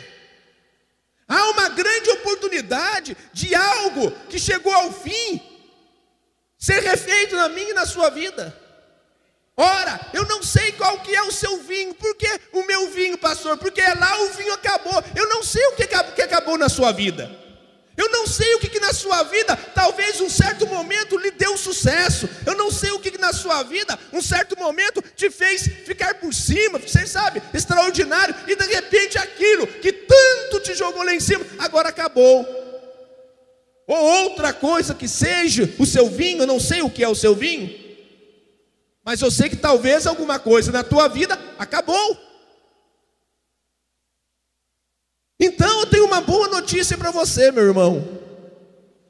Há 1.29 1.50
uma 1.50 1.69
grande 1.69 2.11
oportunidade 2.11 3.17
de 3.33 3.55
algo 3.55 4.11
que 4.29 4.37
chegou 4.37 4.73
ao 4.73 4.93
fim 4.93 5.40
ser 6.59 6.83
refeito 6.83 7.37
na 7.37 7.49
minha 7.49 7.71
e 7.71 7.75
na 7.75 7.87
sua 7.87 8.11
vida. 8.11 8.55
Ora, 9.57 10.11
eu 10.12 10.25
não 10.26 10.43
sei 10.43 10.73
qual 10.73 10.99
que 11.00 11.14
é 11.14 11.23
o 11.23 11.31
seu 11.31 11.59
vinho. 11.62 11.95
Por 11.95 12.17
que 12.17 12.29
o 12.52 12.67
meu 12.67 12.90
vinho, 12.90 13.17
pastor? 13.17 13.57
Porque 13.59 13.81
lá 13.81 14.23
o 14.23 14.31
vinho 14.31 14.52
acabou. 14.55 15.05
Eu 15.14 15.29
não 15.29 15.43
sei 15.43 15.64
o 15.69 15.76
que 15.76 15.85
acabou 16.23 16.59
na 16.59 16.69
sua 16.69 16.90
vida. 16.93 17.31
Eu 17.97 18.09
não 18.11 18.27
sei 18.27 18.55
o 18.55 18.59
que, 18.59 18.69
que 18.69 18.81
na 18.81 18.93
sua 18.93 19.23
vida, 19.25 19.57
talvez 19.75 20.21
um 20.21 20.31
certo 20.31 20.67
momento 20.67 21.19
lhe 21.19 21.31
deu 21.31 21.57
sucesso. 21.57 22.29
Eu 22.47 22.55
não 22.55 22.71
sei 22.71 22.91
o 22.93 22.99
que, 22.99 23.11
que 23.11 23.19
na 23.19 23.33
sua 23.33 23.63
vida, 23.63 23.99
um 24.13 24.23
certo 24.23 24.59
momento 24.59 25.03
te 25.15 25.31
fez 25.31 25.63
ficar 25.85 26.15
por 26.15 26.33
cima, 26.33 26.79
você 26.79 27.07
sabe, 27.07 27.43
extraordinário, 27.53 28.35
e 28.47 28.57
de 28.57 28.65
repente 28.65 29.19
aquilo 29.19 29.67
que 29.67 29.93
tanto 29.93 30.61
te 30.61 30.75
jogou 30.75 31.03
lá 31.03 31.15
em 31.15 31.21
cima, 31.21 31.45
agora 31.59 31.89
acabou. 31.89 32.47
Ou 33.87 33.97
outra 34.23 34.53
coisa 34.53 34.95
que 34.95 35.09
seja 35.09 35.69
o 35.79 35.85
seu 35.85 36.09
vinho, 36.09 36.43
eu 36.43 36.47
não 36.47 36.61
sei 36.61 36.81
o 36.83 36.91
que 36.91 37.03
é 37.03 37.09
o 37.09 37.15
seu 37.15 37.35
vinho, 37.35 37.77
mas 39.05 39.21
eu 39.21 39.31
sei 39.31 39.49
que 39.49 39.57
talvez 39.57 40.07
alguma 40.07 40.39
coisa 40.39 40.71
na 40.71 40.85
tua 40.85 41.09
vida 41.09 41.39
acabou. 41.59 42.30
Então 45.41 45.81
eu 45.81 45.87
tenho 45.87 46.05
uma 46.05 46.21
boa 46.21 46.49
notícia 46.49 46.99
para 46.99 47.11
você, 47.11 47.51
meu 47.51 47.65
irmão. 47.65 48.07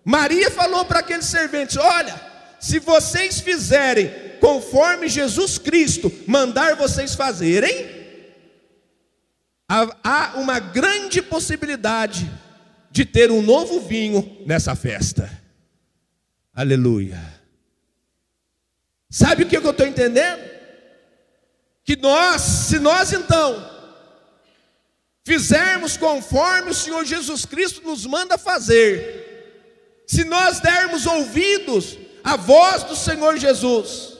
Maria 0.04 0.48
falou 0.48 0.84
para 0.84 1.00
aqueles 1.00 1.26
serventes: 1.26 1.76
Olha, 1.76 2.14
se 2.60 2.78
vocês 2.78 3.40
fizerem 3.40 4.38
conforme 4.40 5.08
Jesus 5.08 5.58
Cristo 5.58 6.10
mandar 6.28 6.76
vocês 6.76 7.16
fazerem, 7.16 8.00
há 9.68 10.34
uma 10.36 10.60
grande 10.60 11.20
possibilidade 11.20 12.30
de 12.92 13.04
ter 13.04 13.30
um 13.32 13.42
novo 13.42 13.80
vinho 13.80 14.38
nessa 14.46 14.76
festa. 14.76 15.30
Aleluia. 16.54 17.20
Sabe 19.08 19.42
o 19.42 19.48
que 19.48 19.56
eu 19.56 19.70
estou 19.70 19.86
entendendo? 19.86 20.48
Que 21.84 21.96
nós, 21.96 22.40
se 22.40 22.78
nós 22.78 23.12
então 23.12 23.79
fizermos 25.30 25.96
conforme 25.96 26.72
o 26.72 26.74
Senhor 26.74 27.04
Jesus 27.04 27.44
Cristo 27.44 27.82
nos 27.84 28.04
manda 28.04 28.36
fazer, 28.36 29.62
se 30.04 30.24
nós 30.24 30.58
dermos 30.58 31.06
ouvidos 31.06 31.96
à 32.24 32.36
voz 32.36 32.82
do 32.82 32.96
Senhor 32.96 33.38
Jesus, 33.38 34.14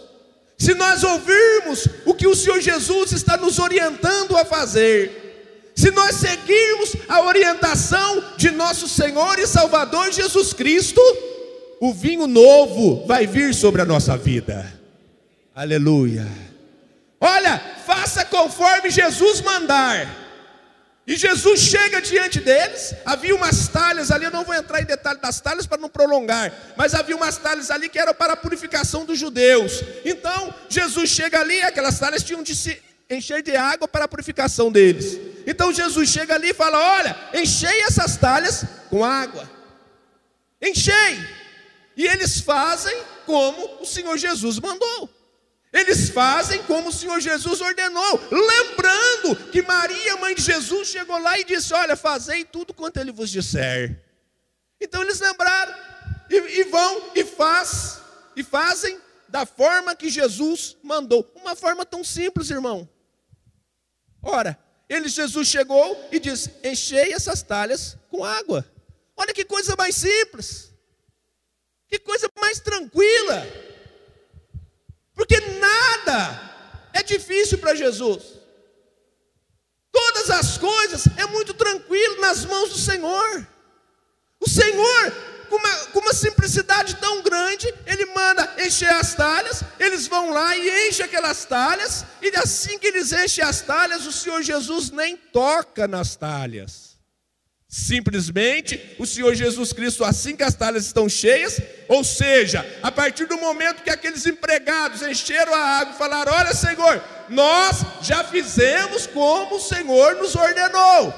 se 0.57 0.73
nós 0.73 1.03
ouvirmos 1.03 1.89
o 2.07 2.15
que 2.15 2.29
o 2.29 2.37
Senhor 2.37 2.61
Jesus 2.61 3.11
está 3.11 3.37
nos 3.37 3.59
orientando 3.59 4.37
a 4.37 4.45
fazer, 4.45 5.73
se 5.75 5.91
nós 5.91 6.15
seguirmos 6.15 6.93
a 7.09 7.23
orientação 7.23 8.23
de 8.37 8.53
nosso 8.53 8.89
Senhor 8.89 9.37
e 9.41 9.49
Salvador 9.49 10.13
Jesus 10.13 10.53
Cristo, 10.53 11.01
o 11.81 11.93
vinho 11.93 12.29
novo 12.29 13.05
vai 13.05 13.27
vir 13.27 13.53
sobre 13.53 13.83
a 13.83 13.85
nossa 13.85 14.17
vida. 14.17 14.65
Aleluia. 15.53 16.29
Olha, 17.21 17.61
faça 17.85 18.25
conforme 18.25 18.91
Jesus 18.91 19.41
mandar. 19.41 20.20
E 21.07 21.17
Jesus 21.17 21.61
chega 21.61 22.01
diante 22.01 22.41
deles, 22.41 22.95
havia 23.05 23.35
umas 23.35 23.69
talhas 23.69 24.11
ali, 24.11 24.27
eu 24.27 24.31
não 24.31 24.45
vou 24.45 24.55
entrar 24.55 24.81
em 24.81 24.85
detalhe 24.85 25.21
das 25.21 25.41
talhas 25.41 25.67
para 25.67 25.81
não 25.81 25.89
prolongar, 25.89 26.53
mas 26.77 26.95
havia 26.95 27.17
umas 27.17 27.37
talhas 27.37 27.71
ali 27.71 27.89
que 27.89 27.99
eram 27.99 28.15
para 28.15 28.35
a 28.35 28.37
purificação 28.37 29.05
dos 29.05 29.19
judeus. 29.19 29.83
Então, 30.05 30.55
Jesus 30.69 31.11
chega 31.11 31.41
ali, 31.41 31.61
aquelas 31.63 31.99
talhas 31.99 32.23
tinham 32.23 32.43
de 32.43 32.55
se 32.55 32.81
encher 33.11 33.43
de 33.43 33.57
água 33.57 33.89
para 33.89 34.05
a 34.05 34.09
purificação 34.09 34.71
deles. 34.71 35.19
Então 35.47 35.73
Jesus 35.73 36.09
chega 36.09 36.35
ali 36.35 36.51
e 36.51 36.55
fala: 36.55 36.79
Olha, 36.79 37.17
enchei 37.35 37.83
essas 37.83 38.17
talhas 38.17 38.65
com 38.89 39.05
água. 39.05 39.51
Enchei. 40.63 41.19
E 41.97 42.07
eles 42.07 42.41
fazem 42.41 42.97
como 43.27 43.79
o 43.81 43.85
Senhor 43.85 44.17
Jesus 44.17 44.59
mandou. 44.59 45.11
Eles 45.73 46.11
fazem 46.11 46.63
como 46.65 46.89
o 46.89 46.93
Senhor 46.93 47.21
Jesus 47.21 47.61
ordenou, 47.61 48.21
lembrando 48.31 49.37
que 49.53 49.63
Maria, 49.63 50.17
mãe 50.17 50.35
de 50.35 50.43
Jesus, 50.43 50.89
chegou 50.89 51.17
lá 51.19 51.39
e 51.39 51.45
disse: 51.45 51.73
Olha, 51.73 51.97
fazei 51.97 52.45
tudo 52.45 52.75
quanto 52.75 52.99
ele 52.99 53.13
vos 53.13 53.31
disser. 53.31 54.03
Então 54.81 55.03
eles 55.03 55.21
lembraram 55.21 55.73
e, 56.29 56.37
e 56.61 56.65
vão 56.65 57.13
e 57.15 57.25
faz 57.25 58.01
e 58.35 58.43
fazem 58.43 58.99
da 59.29 59.47
forma 59.47 59.95
que 59.95 60.11
Jesus 60.11 60.77
mandou, 60.83 61.31
uma 61.37 61.55
forma 61.55 61.87
tão 61.87 62.03
simples, 62.03 62.51
irmão. 62.51 62.89
Ora, 64.21 64.59
ele 64.89 65.09
Jesus 65.09 65.47
chegou 65.47 66.09
e 66.11 66.19
disse: 66.19 66.51
Enchei 66.65 67.13
essas 67.13 67.43
talhas 67.43 67.97
com 68.09 68.25
água. 68.25 68.69
Olha 69.17 69.33
que 69.33 69.45
coisa 69.45 69.77
mais 69.77 69.95
simples, 69.95 70.75
que 71.87 71.99
coisa 72.01 72.29
mais 72.41 72.59
tranquila. 72.59 73.70
Porque 75.21 75.39
nada 75.39 76.41
é 76.95 77.03
difícil 77.03 77.59
para 77.59 77.75
Jesus. 77.75 78.23
Todas 79.93 80.31
as 80.31 80.57
coisas 80.57 81.05
é 81.19 81.27
muito 81.27 81.53
tranquilo 81.53 82.23
nas 82.23 82.47
mãos 82.47 82.71
do 82.71 82.79
Senhor. 82.79 83.47
O 84.41 84.49
Senhor, 84.49 85.13
com 85.51 85.57
uma, 85.57 85.77
com 85.93 85.99
uma 85.99 86.15
simplicidade 86.15 86.97
tão 86.97 87.21
grande, 87.21 87.67
Ele 87.85 88.07
manda 88.07 88.51
encher 88.65 88.89
as 88.89 89.15
talhas, 89.15 89.63
eles 89.79 90.07
vão 90.07 90.31
lá 90.31 90.57
e 90.57 90.89
enchem 90.89 91.05
aquelas 91.05 91.45
talhas, 91.45 92.07
e 92.23 92.35
assim 92.37 92.79
que 92.79 92.87
eles 92.87 93.13
enchem 93.13 93.45
as 93.45 93.61
talhas, 93.61 94.07
o 94.07 94.13
Senhor 94.13 94.43
Jesus 94.43 94.91
nem 94.91 95.19
toca 95.19 95.87
nas 95.87 96.17
talhas. 96.17 96.90
Simplesmente 97.73 98.97
o 98.99 99.07
Senhor 99.07 99.33
Jesus 99.33 99.73
Cristo, 99.73 100.05
assim 100.05 100.35
que 100.35 100.43
as 100.43 100.57
talhas 100.57 100.87
estão 100.87 101.09
cheias, 101.09 101.61
ou 101.87 102.03
seja, 102.03 102.67
a 102.83 102.91
partir 102.91 103.27
do 103.27 103.39
momento 103.39 103.85
que 103.85 103.91
aqueles 103.91 104.27
empregados 104.27 105.03
encheram 105.03 105.55
a 105.55 105.79
água 105.79 105.95
e 105.95 105.97
falaram: 105.97 106.33
Olha, 106.33 106.53
Senhor, 106.53 107.01
nós 107.29 107.83
já 108.03 108.25
fizemos 108.25 109.07
como 109.07 109.55
o 109.55 109.61
Senhor 109.61 110.17
nos 110.17 110.35
ordenou. 110.35 111.15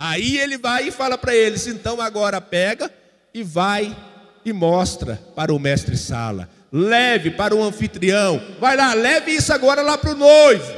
Aí 0.00 0.36
ele 0.38 0.58
vai 0.58 0.88
e 0.88 0.90
fala 0.90 1.16
para 1.16 1.32
eles: 1.32 1.68
Então 1.68 2.00
agora 2.00 2.40
pega 2.40 2.92
e 3.32 3.44
vai 3.44 3.96
e 4.44 4.52
mostra 4.52 5.22
para 5.36 5.54
o 5.54 5.60
mestre 5.60 5.96
Sala, 5.96 6.50
leve 6.72 7.30
para 7.30 7.54
o 7.54 7.62
anfitrião, 7.62 8.42
vai 8.58 8.76
lá, 8.76 8.94
leve 8.94 9.30
isso 9.30 9.52
agora 9.52 9.80
lá 9.80 9.96
para 9.96 10.10
o 10.10 10.16
noivo. 10.16 10.74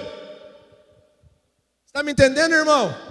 Está 1.86 2.02
me 2.02 2.12
entendendo, 2.12 2.52
irmão? 2.52 3.09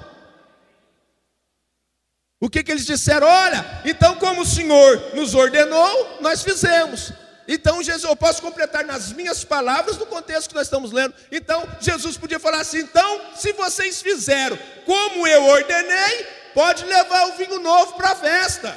O 2.49 2.51
que, 2.51 2.63
que 2.63 2.71
eles 2.71 2.83
disseram? 2.83 3.27
Olha, 3.27 3.63
então, 3.85 4.15
como 4.15 4.41
o 4.41 4.45
Senhor 4.45 5.13
nos 5.13 5.35
ordenou, 5.35 6.17
nós 6.19 6.41
fizemos. 6.41 7.13
Então, 7.47 7.83
Jesus, 7.83 8.05
eu 8.05 8.15
posso 8.15 8.41
completar 8.41 8.83
nas 8.83 9.13
minhas 9.13 9.43
palavras 9.43 9.99
no 9.99 10.07
contexto 10.07 10.49
que 10.49 10.55
nós 10.55 10.65
estamos 10.65 10.91
lendo. 10.91 11.13
Então, 11.31 11.63
Jesus 11.79 12.17
podia 12.17 12.39
falar 12.39 12.61
assim: 12.61 12.79
então, 12.79 13.21
se 13.35 13.53
vocês 13.53 14.01
fizeram 14.01 14.57
como 14.83 15.27
eu 15.27 15.45
ordenei, 15.45 16.25
pode 16.55 16.85
levar 16.85 17.27
o 17.27 17.37
vinho 17.37 17.59
novo 17.59 17.93
para 17.93 18.13
a 18.13 18.15
festa. 18.15 18.75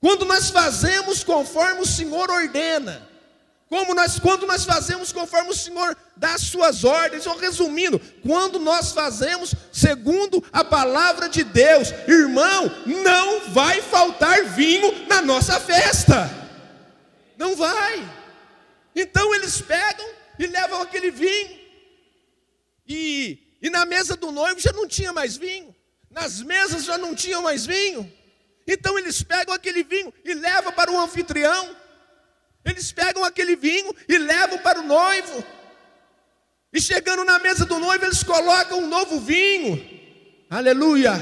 Quando 0.00 0.24
nós 0.24 0.50
fazemos 0.50 1.22
conforme 1.22 1.82
o 1.82 1.86
Senhor 1.86 2.32
ordena, 2.32 3.08
como 3.74 3.92
nós, 3.92 4.20
quando 4.20 4.46
nós 4.46 4.64
fazemos 4.64 5.10
conforme 5.10 5.50
o 5.50 5.52
Senhor 5.54 5.96
dá 6.16 6.34
as 6.34 6.42
suas 6.42 6.84
ordens, 6.84 7.26
ou 7.26 7.36
resumindo, 7.36 8.00
quando 8.22 8.60
nós 8.60 8.92
fazemos 8.92 9.52
segundo 9.72 10.44
a 10.52 10.62
palavra 10.62 11.28
de 11.28 11.42
Deus, 11.42 11.90
irmão, 12.06 12.70
não 12.86 13.50
vai 13.52 13.82
faltar 13.82 14.44
vinho 14.44 15.08
na 15.08 15.20
nossa 15.20 15.58
festa. 15.58 16.30
Não 17.36 17.56
vai. 17.56 18.08
Então 18.94 19.34
eles 19.34 19.60
pegam 19.60 20.08
e 20.38 20.46
levam 20.46 20.80
aquele 20.80 21.10
vinho. 21.10 21.58
E, 22.86 23.56
e 23.60 23.70
na 23.70 23.84
mesa 23.84 24.14
do 24.14 24.30
noivo 24.30 24.60
já 24.60 24.70
não 24.70 24.86
tinha 24.86 25.12
mais 25.12 25.36
vinho. 25.36 25.74
Nas 26.08 26.40
mesas 26.40 26.84
já 26.84 26.96
não 26.96 27.12
tinha 27.12 27.40
mais 27.40 27.66
vinho. 27.66 28.08
Então 28.68 28.96
eles 28.96 29.20
pegam 29.20 29.52
aquele 29.52 29.82
vinho 29.82 30.14
e 30.24 30.32
levam 30.32 30.72
para 30.72 30.92
o 30.92 31.00
anfitrião. 31.00 31.82
Eles 32.64 32.90
pegam 32.92 33.24
aquele 33.24 33.56
vinho 33.56 33.94
e 34.08 34.16
levam 34.16 34.58
para 34.58 34.80
o 34.80 34.84
noivo. 34.84 35.44
E 36.72 36.80
chegando 36.80 37.24
na 37.24 37.38
mesa 37.38 37.64
do 37.64 37.78
noivo, 37.78 38.04
eles 38.04 38.22
colocam 38.22 38.78
um 38.78 38.88
novo 38.88 39.20
vinho. 39.20 39.80
Aleluia. 40.50 41.12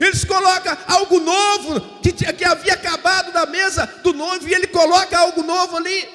Eles 0.00 0.24
colocam 0.24 0.76
algo 0.86 1.20
novo 1.20 2.00
que, 2.00 2.12
que 2.12 2.44
havia 2.44 2.74
acabado 2.74 3.32
da 3.32 3.46
mesa 3.46 3.86
do 4.02 4.12
noivo 4.12 4.48
e 4.48 4.54
ele 4.54 4.66
coloca 4.66 5.18
algo 5.18 5.42
novo 5.42 5.76
ali. 5.76 6.08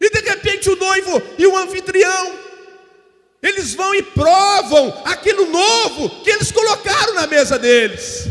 E 0.00 0.10
de 0.10 0.20
repente 0.20 0.70
o 0.70 0.76
noivo 0.76 1.22
e 1.36 1.46
o 1.46 1.56
anfitrião, 1.56 2.38
eles 3.42 3.74
vão 3.74 3.94
e 3.94 4.02
provam 4.02 5.02
aquilo 5.04 5.46
novo 5.46 6.22
que 6.22 6.30
eles 6.30 6.52
colocaram 6.52 7.14
na 7.14 7.26
mesa 7.26 7.58
deles. 7.58 8.28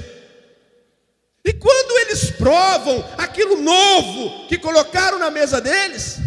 E 1.47 1.53
quando 1.53 1.97
eles 1.99 2.29
provam 2.31 3.10
aquilo 3.17 3.55
novo 3.62 4.49
que 4.49 4.57
colocaram 4.57 5.17
na 5.17 5.31
mesa 5.31 5.62
deles, 5.62 6.17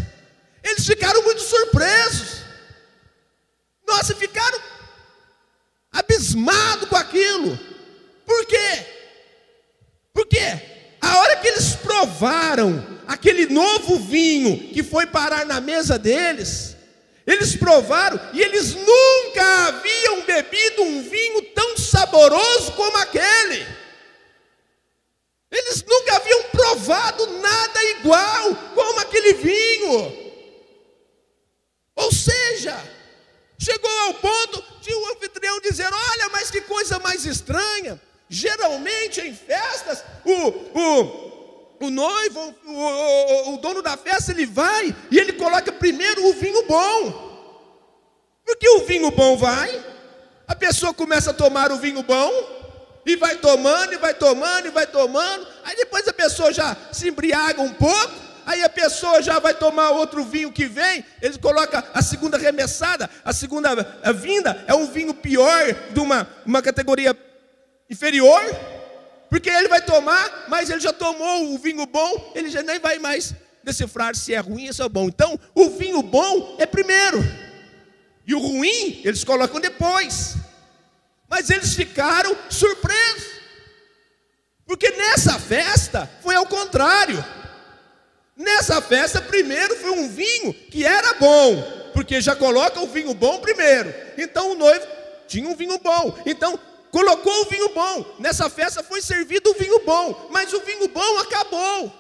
eles 0.65 0.87
ficaram 0.87 1.23
muito 1.23 1.43
surpresos. 1.43 2.39
Nossa, 3.87 4.15
ficaram 4.15 4.59
abismados 5.93 6.89
com 6.89 6.97
aquilo. 6.97 7.59
Por 8.25 8.47
quê? 8.47 8.87
Porque 10.15 10.41
a 11.03 11.19
hora 11.19 11.37
que 11.37 11.49
eles 11.49 11.75
provaram 11.75 12.99
aquele 13.07 13.45
novo 13.45 13.99
vinho 13.99 14.73
que 14.73 14.83
foi 14.83 15.05
parar 15.05 15.45
na 15.45 15.61
mesa 15.61 15.99
deles, 15.99 16.75
eles 17.27 17.55
provaram 17.55 18.19
e 18.33 18.41
eles 18.41 18.75
nunca 18.75 19.67
haviam 19.67 20.23
bebido 20.23 20.83
um 20.83 21.03
vinho 21.03 21.43
nada 27.41 27.85
igual 27.99 28.55
como 28.75 29.01
aquele 29.01 29.35
vinho. 29.35 30.31
Ou 31.97 32.13
seja, 32.13 32.77
chegou 33.59 33.91
ao 34.01 34.15
ponto 34.15 34.65
de 34.81 34.93
o 34.93 35.01
um 35.01 35.13
anfitrião 35.13 35.61
dizer: 35.61 35.89
Olha, 35.93 36.29
mas 36.31 36.51
que 36.51 36.61
coisa 36.63 36.99
mais 36.99 37.25
estranha. 37.25 38.01
Geralmente 38.29 39.21
em 39.21 39.35
festas, 39.35 40.05
o, 40.25 40.33
o, 40.79 41.87
o 41.87 41.91
noivo, 41.91 42.55
o, 42.65 42.73
o, 42.73 43.55
o 43.55 43.59
dono 43.59 43.83
da 43.83 43.97
festa, 43.97 44.31
ele 44.31 44.47
vai 44.47 44.95
e 45.11 45.19
ele 45.19 45.33
coloca 45.33 45.73
primeiro 45.73 46.29
o 46.29 46.33
vinho 46.35 46.65
bom. 46.67 47.31
Porque 48.45 48.69
o 48.69 48.87
vinho 48.87 49.11
bom 49.11 49.37
vai, 49.37 49.85
a 50.47 50.55
pessoa 50.55 50.95
começa 50.95 51.31
a 51.31 51.35
tomar 51.35 51.73
o 51.73 51.77
vinho 51.77 52.03
bom, 52.03 52.60
e 53.05 53.17
vai 53.17 53.37
tomando, 53.37 53.95
e 53.95 53.97
vai 53.97 54.15
tomando, 54.15 54.67
e 54.67 54.71
vai 54.71 54.87
tomando. 54.87 55.47
Aí 55.65 55.77
depois 55.77 56.07
a 56.07 56.13
pessoa 56.13 56.53
já 56.53 56.77
se 56.93 57.09
embriaga 57.09 57.61
um 57.61 57.73
pouco. 57.73 58.31
Aí 58.47 58.63
a 58.63 58.69
pessoa 58.69 59.23
já 59.23 59.39
vai 59.39 59.55
tomar 59.55 59.91
outro 59.91 60.25
vinho 60.25 60.53
que 60.53 60.67
vem. 60.67 61.05
Ele 61.21 61.39
coloca 61.39 61.85
a 61.95 62.03
segunda 62.03 62.37
remessada, 62.37 63.09
a 63.25 63.33
segunda 63.33 63.75
vinda 64.15 64.65
é 64.67 64.75
um 64.75 64.91
vinho 64.91 65.15
pior 65.15 65.73
de 65.93 66.01
uma, 66.01 66.29
uma 66.45 66.63
categoria 66.63 67.17
inferior. 67.89 68.43
Porque 69.29 69.49
ele 69.49 69.69
vai 69.69 69.81
tomar, 69.81 70.47
mas 70.49 70.69
ele 70.69 70.81
já 70.81 70.93
tomou 70.93 71.55
o 71.55 71.59
vinho 71.59 71.87
bom, 71.87 72.33
ele 72.35 72.51
já 72.51 72.63
nem 72.63 72.81
vai 72.81 72.99
mais 72.99 73.33
decifrar 73.63 74.17
se 74.17 74.35
é 74.35 74.39
ruim 74.39 74.67
ou 74.67 74.75
se 74.75 74.83
é 74.83 74.89
bom. 74.89 75.07
Então, 75.07 75.39
o 75.55 75.71
vinho 75.71 76.03
bom 76.03 76.57
é 76.59 76.67
primeiro. 76.67 77.23
E 78.27 78.35
o 78.35 78.41
ruim, 78.41 79.01
eles 79.05 79.23
colocam 79.23 79.61
depois. 79.61 80.35
Mas 81.31 81.49
eles 81.49 81.75
ficaram 81.75 82.37
surpresos. 82.51 83.31
Porque 84.67 84.91
nessa 84.91 85.39
festa 85.39 86.11
foi 86.23 86.35
ao 86.35 86.45
contrário. 86.45 87.25
Nessa 88.37 88.83
festa, 88.83 89.21
primeiro 89.21 89.77
foi 89.77 89.91
um 89.91 90.09
vinho 90.09 90.53
que 90.53 90.85
era 90.85 91.15
bom, 91.15 91.91
porque 91.93 92.21
já 92.21 92.35
coloca 92.35 92.81
o 92.81 92.87
vinho 92.89 93.15
bom 93.15 93.39
primeiro. 93.41 93.95
Então 94.19 94.51
o 94.51 94.55
noivo 94.57 94.87
tinha 95.29 95.49
um 95.49 95.55
vinho 95.55 95.79
bom. 95.79 96.19
Então 96.27 96.59
colocou 96.91 97.43
o 97.43 97.49
vinho 97.49 97.69
bom. 97.69 98.17
Nessa 98.19 98.51
festa 98.51 98.83
foi 98.83 99.01
servido 99.01 99.51
o 99.51 99.55
vinho 99.55 99.79
bom, 99.85 100.29
mas 100.31 100.53
o 100.53 100.61
vinho 100.61 100.89
bom 100.89 101.19
acabou. 101.19 101.93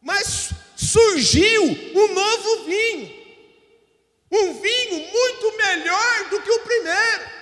Mas 0.00 0.50
surgiu 0.76 1.64
um 1.64 2.14
novo 2.14 2.64
vinho. 2.64 3.18
Um 4.30 4.60
vinho 4.60 5.10
muito 5.10 5.56
melhor 5.56 6.28
do 6.30 6.40
que 6.40 6.50
o 6.50 6.60
primeiro 6.60 7.37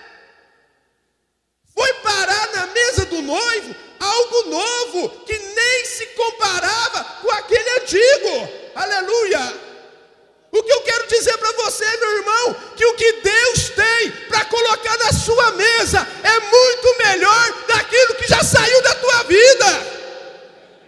foi 1.77 1.93
parar 1.95 2.49
na 2.55 2.67
mesa 2.69 3.05
do 3.05 3.21
noivo 3.21 3.77
algo 4.01 4.51
novo, 4.51 5.09
que 5.27 5.39
nem 5.39 5.85
se 5.85 6.07
comparava 6.09 7.05
com 7.23 7.31
aquele 7.31 7.71
antigo. 7.81 8.49
Aleluia! 8.75 9.67
O 10.53 10.63
que 10.63 10.73
eu 10.73 10.81
quero 10.83 11.07
dizer 11.09 11.37
para 11.39 11.53
você, 11.53 11.85
meu 11.99 12.19
irmão, 12.19 12.57
que 12.77 12.87
o 12.87 12.95
que 12.95 13.13
Deus 13.13 13.71
tem 13.71 14.11
para 14.29 14.45
colocar 14.47 14.97
na 14.99 15.13
sua 15.13 15.53
mesa 15.53 16.07
é 16.23 16.41
muito 16.41 16.99
melhor 17.05 17.65
daquilo 17.69 18.15
que 18.15 18.29
já 18.29 18.43
saiu 18.43 18.83
da 18.83 18.95
tua 18.95 19.23
vida. 19.25 19.97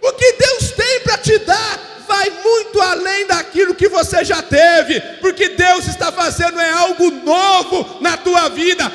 O 0.00 0.12
que 0.12 0.32
Deus 0.32 0.70
tem 0.72 1.00
para 1.00 1.18
te 1.18 1.38
dar 1.38 1.88
vai 2.06 2.30
muito 2.30 2.80
além 2.80 3.26
daquilo 3.26 3.74
que 3.74 3.88
você 3.88 4.24
já 4.24 4.40
teve, 4.40 4.98
porque 5.20 5.50
Deus 5.50 5.86
está 5.86 6.10
fazendo 6.10 6.58
é 6.58 6.70
algo 6.70 7.10
novo 7.10 8.00
na 8.00 8.16
tua 8.16 8.48
vida. 8.48 8.90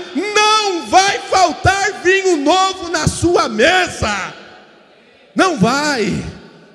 Sua 3.44 3.50
mesa. 3.50 4.34
Não 5.36 5.60
vai. 5.60 6.08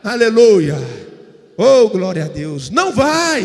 Aleluia. 0.04 0.76
Oh, 1.56 1.88
glória 1.88 2.24
a 2.24 2.28
Deus. 2.28 2.70
Não 2.70 2.92
vai. 2.92 3.44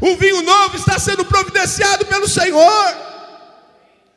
O 0.00 0.16
vinho 0.16 0.42
novo 0.42 0.76
está 0.76 0.98
sendo 0.98 1.24
providenciado 1.24 2.04
pelo 2.06 2.28
Senhor. 2.28 2.96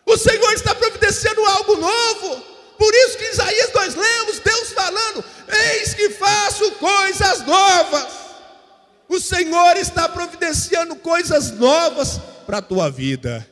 O 0.05 0.17
Senhor 0.17 0.53
está 0.53 0.73
providenciando 0.73 1.45
algo 1.45 1.75
novo. 1.77 2.41
Por 2.77 2.93
isso 2.93 3.17
que 3.17 3.25
em 3.25 3.31
Isaías 3.31 3.71
nós 3.73 3.95
lemos 3.95 4.39
Deus 4.39 4.71
falando: 4.71 5.23
Eis 5.47 5.93
que 5.93 6.09
faço 6.11 6.71
coisas 6.71 7.45
novas. 7.45 8.07
O 9.09 9.19
Senhor 9.19 9.77
está 9.77 10.09
providenciando 10.09 10.95
coisas 10.97 11.51
novas 11.51 12.19
para 12.45 12.57
a 12.57 12.61
tua 12.61 12.89
vida. 12.89 13.47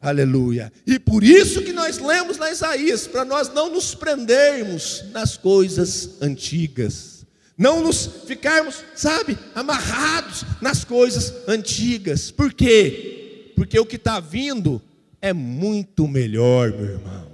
Aleluia. 0.00 0.72
E 0.86 0.98
por 0.98 1.22
isso 1.22 1.62
que 1.62 1.72
nós 1.72 1.98
lemos 1.98 2.38
na 2.38 2.50
Isaías, 2.50 3.06
para 3.06 3.24
nós 3.24 3.52
não 3.52 3.70
nos 3.70 3.94
prendermos 3.94 5.04
nas 5.12 5.36
coisas 5.36 6.22
antigas. 6.22 7.26
Não 7.56 7.82
nos 7.82 8.06
ficarmos, 8.26 8.82
sabe, 8.94 9.36
amarrados 9.54 10.44
nas 10.62 10.82
coisas 10.82 11.34
antigas. 11.46 12.30
Por 12.30 12.54
quê? 12.54 13.52
Porque 13.54 13.78
o 13.78 13.84
que 13.84 13.96
está 13.96 14.18
vindo 14.18 14.80
é 15.20 15.34
muito 15.34 16.08
melhor, 16.08 16.72
meu 16.72 16.92
irmão. 16.92 17.30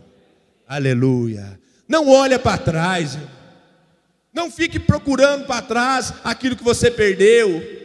Aleluia. 0.67 1.61
Não 1.87 2.09
olha 2.09 2.37
para 2.37 2.59
trás. 2.59 3.17
Não 4.35 4.51
fique 4.51 4.81
procurando 4.81 5.47
para 5.47 5.63
trás 5.63 6.13
aquilo 6.25 6.57
que 6.57 6.65
você 6.65 6.91
perdeu. 6.91 7.76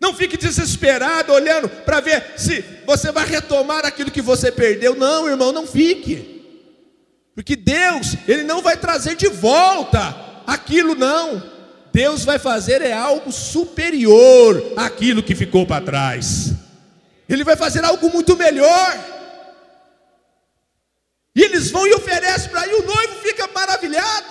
Não 0.00 0.14
fique 0.14 0.36
desesperado 0.36 1.32
olhando 1.32 1.68
para 1.68 2.00
ver 2.00 2.34
se 2.36 2.64
você 2.86 3.10
vai 3.10 3.26
retomar 3.26 3.84
aquilo 3.84 4.10
que 4.10 4.22
você 4.22 4.52
perdeu. 4.52 4.94
Não, 4.94 5.28
irmão, 5.28 5.52
não 5.52 5.66
fique. 5.66 6.38
Porque 7.34 7.56
Deus, 7.56 8.14
Ele 8.26 8.44
não 8.44 8.62
vai 8.62 8.76
trazer 8.76 9.16
de 9.16 9.28
volta 9.28 10.14
aquilo, 10.46 10.94
não. 10.94 11.42
Deus 11.92 12.24
vai 12.24 12.38
fazer 12.38 12.80
é 12.80 12.92
algo 12.92 13.32
superior 13.32 14.74
àquilo 14.76 15.22
que 15.22 15.34
ficou 15.34 15.66
para 15.66 15.84
trás. 15.84 16.52
Ele 17.28 17.42
vai 17.42 17.56
fazer 17.56 17.84
algo 17.84 18.08
muito 18.10 18.36
melhor. 18.36 18.98
E 21.34 21.42
eles 21.42 21.70
vão 21.70 21.86
e 21.86 21.94
oferecem 21.94 22.50
para 22.50 22.62
aí, 22.62 22.74
o 22.74 22.84
noivo 22.84 23.14
fica 23.22 23.48
maravilhado. 23.48 24.26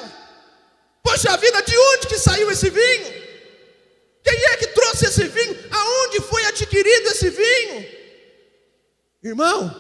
Poxa 1.04 1.36
vida, 1.38 1.62
de 1.62 1.78
onde 1.78 2.08
que 2.08 2.18
saiu 2.18 2.50
esse 2.52 2.70
vinho? 2.70 3.27
Quem 4.28 4.46
é 4.48 4.58
que 4.58 4.68
trouxe 4.68 5.06
esse 5.06 5.24
vinho? 5.24 5.56
Aonde 5.72 6.20
foi 6.20 6.44
adquirido 6.48 7.08
esse 7.08 7.30
vinho? 7.30 7.86
Irmão, 9.24 9.74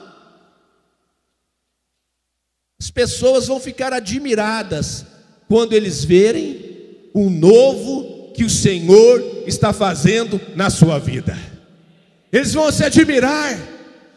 as 2.80 2.90
pessoas 2.90 3.48
vão 3.48 3.60
ficar 3.60 3.92
admiradas 3.92 5.06
quando 5.50 5.74
eles 5.74 6.06
verem 6.06 7.10
o 7.14 7.30
novo 7.30 8.32
que 8.34 8.46
o 8.46 8.50
Senhor 8.50 9.44
está 9.46 9.74
fazendo 9.74 10.40
na 10.56 10.70
sua 10.70 10.98
vida. 10.98 11.38
Eles 12.32 12.54
vão 12.54 12.72
se 12.72 12.86
admirar. 12.86 13.60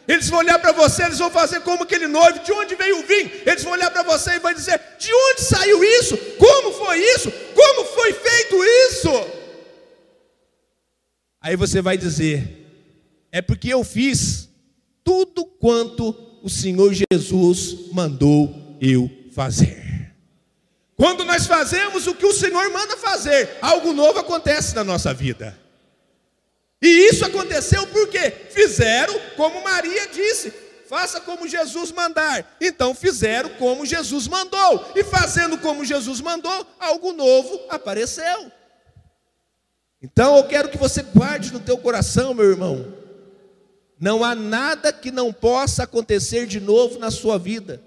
Eles 0.07 0.29
vão 0.29 0.39
olhar 0.39 0.59
para 0.59 0.71
você, 0.71 1.03
eles 1.03 1.19
vão 1.19 1.29
fazer 1.29 1.61
como 1.61 1.83
aquele 1.83 2.07
noivo, 2.07 2.39
de 2.39 2.51
onde 2.51 2.75
veio 2.75 2.99
o 2.99 3.03
vinho? 3.05 3.31
Eles 3.45 3.63
vão 3.63 3.73
olhar 3.73 3.91
para 3.91 4.03
você 4.03 4.31
e 4.31 4.39
vão 4.39 4.53
dizer: 4.53 4.79
de 4.97 5.13
onde 5.13 5.41
saiu 5.41 5.83
isso? 5.83 6.17
Como 6.37 6.73
foi 6.73 6.99
isso? 7.15 7.31
Como 7.53 7.85
foi 7.85 8.13
feito 8.13 8.63
isso? 8.89 9.40
Aí 11.41 11.55
você 11.55 11.81
vai 11.81 11.97
dizer: 11.97 12.61
é 13.31 13.41
porque 13.41 13.69
eu 13.69 13.83
fiz 13.83 14.47
tudo 15.03 15.43
quanto 15.45 16.15
o 16.43 16.49
Senhor 16.49 16.93
Jesus 17.11 17.91
mandou 17.91 18.77
eu 18.79 19.09
fazer. 19.33 20.13
Quando 20.95 21.25
nós 21.25 21.47
fazemos 21.47 22.05
o 22.05 22.13
que 22.13 22.25
o 22.27 22.33
Senhor 22.33 22.69
manda 22.71 22.95
fazer, 22.95 23.57
algo 23.59 23.91
novo 23.91 24.19
acontece 24.19 24.75
na 24.75 24.83
nossa 24.83 25.13
vida. 25.13 25.59
E 26.79 26.87
isso 27.09 27.25
aconteceu 27.25 27.87
porque 27.87 28.29
fizeram 28.51 29.19
como 29.35 29.63
Maria 29.63 30.07
disse: 30.09 30.53
faça 30.87 31.21
como 31.21 31.47
Jesus 31.47 31.91
mandar. 31.91 32.57
Então 32.61 32.93
fizeram 32.93 33.49
como 33.51 33.85
Jesus 33.85 34.27
mandou. 34.27 34.91
E 34.95 35.03
fazendo 35.03 35.57
como 35.57 35.85
Jesus 35.85 36.21
mandou, 36.21 36.67
algo 36.79 37.13
novo 37.13 37.59
apareceu. 37.69 38.51
Então 40.01 40.37
eu 40.37 40.43
quero 40.45 40.69
que 40.69 40.77
você 40.77 41.03
guarde 41.03 41.53
no 41.53 41.59
teu 41.59 41.77
coração, 41.77 42.33
meu 42.33 42.49
irmão. 42.49 42.93
Não 43.99 44.23
há 44.23 44.33
nada 44.33 44.91
que 44.91 45.11
não 45.11 45.31
possa 45.31 45.83
acontecer 45.83 46.47
de 46.47 46.59
novo 46.59 46.97
na 46.97 47.11
sua 47.11 47.37
vida. 47.37 47.81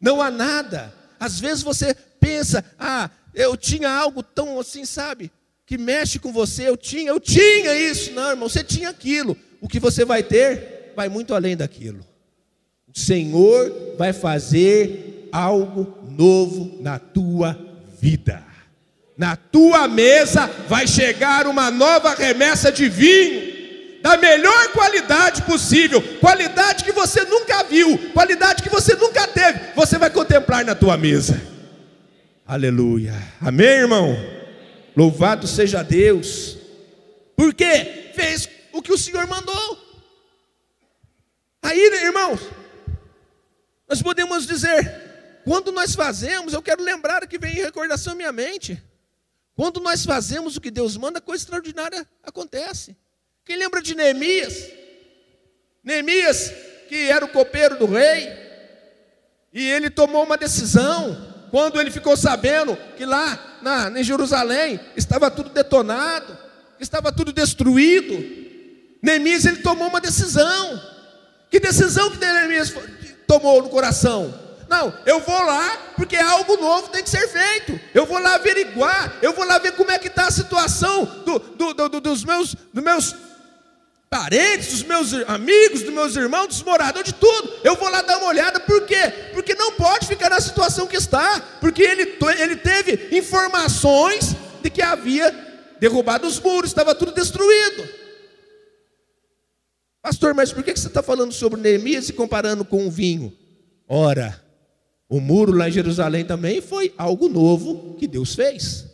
Não 0.00 0.22
há 0.22 0.30
nada. 0.30 0.92
Às 1.20 1.38
vezes 1.38 1.62
você 1.62 1.94
pensa, 2.18 2.64
ah, 2.78 3.10
eu 3.34 3.56
tinha 3.56 3.90
algo 3.90 4.22
tão 4.22 4.58
assim, 4.58 4.84
sabe? 4.84 5.30
que 5.66 5.78
mexe 5.78 6.18
com 6.18 6.32
você, 6.32 6.68
eu 6.68 6.76
tinha, 6.76 7.10
eu 7.10 7.20
tinha 7.20 7.74
isso. 7.74 8.12
Não, 8.12 8.30
irmão, 8.30 8.48
você 8.48 8.62
tinha 8.62 8.90
aquilo. 8.90 9.36
O 9.60 9.68
que 9.68 9.80
você 9.80 10.04
vai 10.04 10.22
ter 10.22 10.92
vai 10.94 11.08
muito 11.08 11.34
além 11.34 11.56
daquilo. 11.56 12.04
O 12.94 12.98
Senhor 12.98 13.96
vai 13.96 14.12
fazer 14.12 15.28
algo 15.32 15.98
novo 16.10 16.80
na 16.80 16.98
tua 16.98 17.58
vida. 18.00 18.44
Na 19.16 19.36
tua 19.36 19.86
mesa 19.86 20.46
vai 20.68 20.86
chegar 20.86 21.46
uma 21.46 21.70
nova 21.70 22.14
remessa 22.14 22.72
de 22.72 22.88
vinho, 22.88 23.54
da 24.02 24.16
melhor 24.16 24.72
qualidade 24.72 25.42
possível, 25.42 26.02
qualidade 26.20 26.84
que 26.84 26.92
você 26.92 27.24
nunca 27.24 27.62
viu, 27.64 27.96
qualidade 28.12 28.62
que 28.62 28.68
você 28.68 28.94
nunca 28.96 29.26
teve, 29.28 29.72
você 29.74 29.96
vai 29.98 30.10
contemplar 30.10 30.64
na 30.64 30.74
tua 30.74 30.96
mesa. 30.96 31.40
Aleluia. 32.46 33.14
Amém, 33.40 33.66
irmão? 33.66 34.14
Louvado 34.96 35.46
seja 35.46 35.82
Deus. 35.82 36.58
Porque 37.36 38.12
fez 38.14 38.48
o 38.72 38.82
que 38.82 38.92
o 38.92 38.98
Senhor 38.98 39.26
mandou. 39.26 39.78
irmãos, 42.02 42.40
nós 43.88 44.02
podemos 44.02 44.46
dizer, 44.46 45.40
quando 45.44 45.72
nós 45.72 45.94
fazemos, 45.94 46.52
eu 46.52 46.60
quero 46.60 46.82
lembrar 46.82 47.26
que 47.26 47.38
vem 47.38 47.52
em 47.52 47.62
recordação 47.62 48.12
à 48.12 48.16
minha 48.16 48.32
mente. 48.32 48.82
Quando 49.56 49.80
nós 49.80 50.04
fazemos 50.04 50.56
o 50.56 50.60
que 50.60 50.70
Deus 50.70 50.96
manda, 50.96 51.20
coisa 51.20 51.42
extraordinária 51.42 52.06
acontece. 52.22 52.96
Quem 53.44 53.56
lembra 53.56 53.80
de 53.80 53.94
Neemias? 53.94 54.70
Neemias, 55.82 56.52
que 56.88 57.08
era 57.08 57.24
o 57.24 57.28
copeiro 57.28 57.78
do 57.78 57.86
rei, 57.86 58.28
e 59.52 59.70
ele 59.70 59.90
tomou 59.90 60.24
uma 60.24 60.36
decisão, 60.36 61.46
quando 61.50 61.80
ele 61.80 61.90
ficou 61.90 62.16
sabendo 62.16 62.76
que 62.96 63.04
lá 63.04 63.58
na, 63.62 64.00
em 64.00 64.02
Jerusalém 64.02 64.80
estava 64.96 65.30
tudo 65.30 65.50
detonado, 65.50 66.36
estava 66.80 67.12
tudo 67.12 67.32
destruído, 67.32 68.14
Neemias 69.00 69.44
ele 69.44 69.58
tomou 69.58 69.88
uma 69.88 70.00
decisão. 70.00 70.82
Que 71.50 71.60
decisão 71.60 72.10
que 72.10 72.16
Neemias 72.16 72.74
tomou 73.28 73.62
no 73.62 73.68
coração? 73.68 74.43
Não, 74.74 74.92
eu 75.06 75.20
vou 75.20 75.40
lá 75.44 75.92
porque 75.96 76.16
algo 76.16 76.56
novo 76.56 76.88
tem 76.88 77.04
que 77.04 77.08
ser 77.08 77.28
feito. 77.28 77.80
Eu 77.94 78.06
vou 78.06 78.18
lá 78.18 78.34
averiguar, 78.34 79.18
eu 79.22 79.32
vou 79.32 79.44
lá 79.44 79.58
ver 79.58 79.72
como 79.72 79.92
é 79.92 79.98
que 79.98 80.08
está 80.08 80.26
a 80.26 80.32
situação 80.32 81.04
do, 81.24 81.38
do, 81.38 81.88
do, 81.88 82.00
dos, 82.00 82.24
meus, 82.24 82.56
dos 82.72 82.82
meus 82.82 83.14
parentes, 84.10 84.72
dos 84.72 84.82
meus 84.82 85.12
amigos, 85.28 85.82
dos 85.82 85.92
meus 85.92 86.16
irmãos, 86.16 86.48
dos 86.48 86.62
moradores, 86.64 87.12
de 87.12 87.14
tudo. 87.14 87.52
Eu 87.62 87.76
vou 87.76 87.88
lá 87.88 88.02
dar 88.02 88.18
uma 88.18 88.26
olhada, 88.26 88.58
por 88.58 88.84
quê? 88.84 89.30
Porque 89.32 89.54
não 89.54 89.72
pode 89.72 90.08
ficar 90.08 90.28
na 90.28 90.40
situação 90.40 90.88
que 90.88 90.96
está, 90.96 91.40
porque 91.60 91.82
ele, 91.82 92.18
ele 92.40 92.56
teve 92.56 93.16
informações 93.16 94.34
de 94.60 94.70
que 94.70 94.82
havia 94.82 95.30
derrubado 95.78 96.26
os 96.26 96.40
muros, 96.40 96.70
estava 96.70 96.96
tudo 96.96 97.12
destruído. 97.12 97.88
Pastor, 100.02 100.34
mas 100.34 100.52
por 100.52 100.64
que 100.64 100.76
você 100.76 100.88
está 100.88 101.02
falando 101.02 101.32
sobre 101.32 101.60
Neemias 101.60 102.08
e 102.08 102.12
comparando 102.12 102.64
com 102.64 102.86
o 102.86 102.90
vinho? 102.90 103.32
Ora, 103.88 104.43
o 105.14 105.20
muro 105.20 105.52
lá 105.52 105.68
em 105.68 105.72
Jerusalém 105.72 106.24
também 106.24 106.60
foi 106.60 106.92
algo 106.98 107.28
novo 107.28 107.94
que 107.96 108.08
Deus 108.08 108.34
fez. 108.34 108.84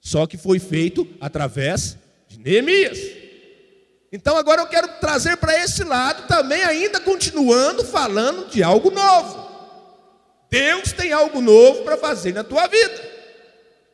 Só 0.00 0.26
que 0.26 0.36
foi 0.36 0.58
feito 0.58 1.06
através 1.20 1.96
de 2.26 2.40
Neemias. 2.40 2.98
Então 4.10 4.36
agora 4.36 4.62
eu 4.62 4.66
quero 4.66 4.88
trazer 4.98 5.36
para 5.36 5.56
esse 5.62 5.84
lado 5.84 6.26
também, 6.26 6.60
ainda 6.64 6.98
continuando 6.98 7.84
falando 7.84 8.50
de 8.50 8.64
algo 8.64 8.90
novo. 8.90 9.48
Deus 10.50 10.90
tem 10.90 11.12
algo 11.12 11.40
novo 11.40 11.84
para 11.84 11.96
fazer 11.96 12.34
na 12.34 12.42
tua 12.42 12.66
vida. 12.66 13.00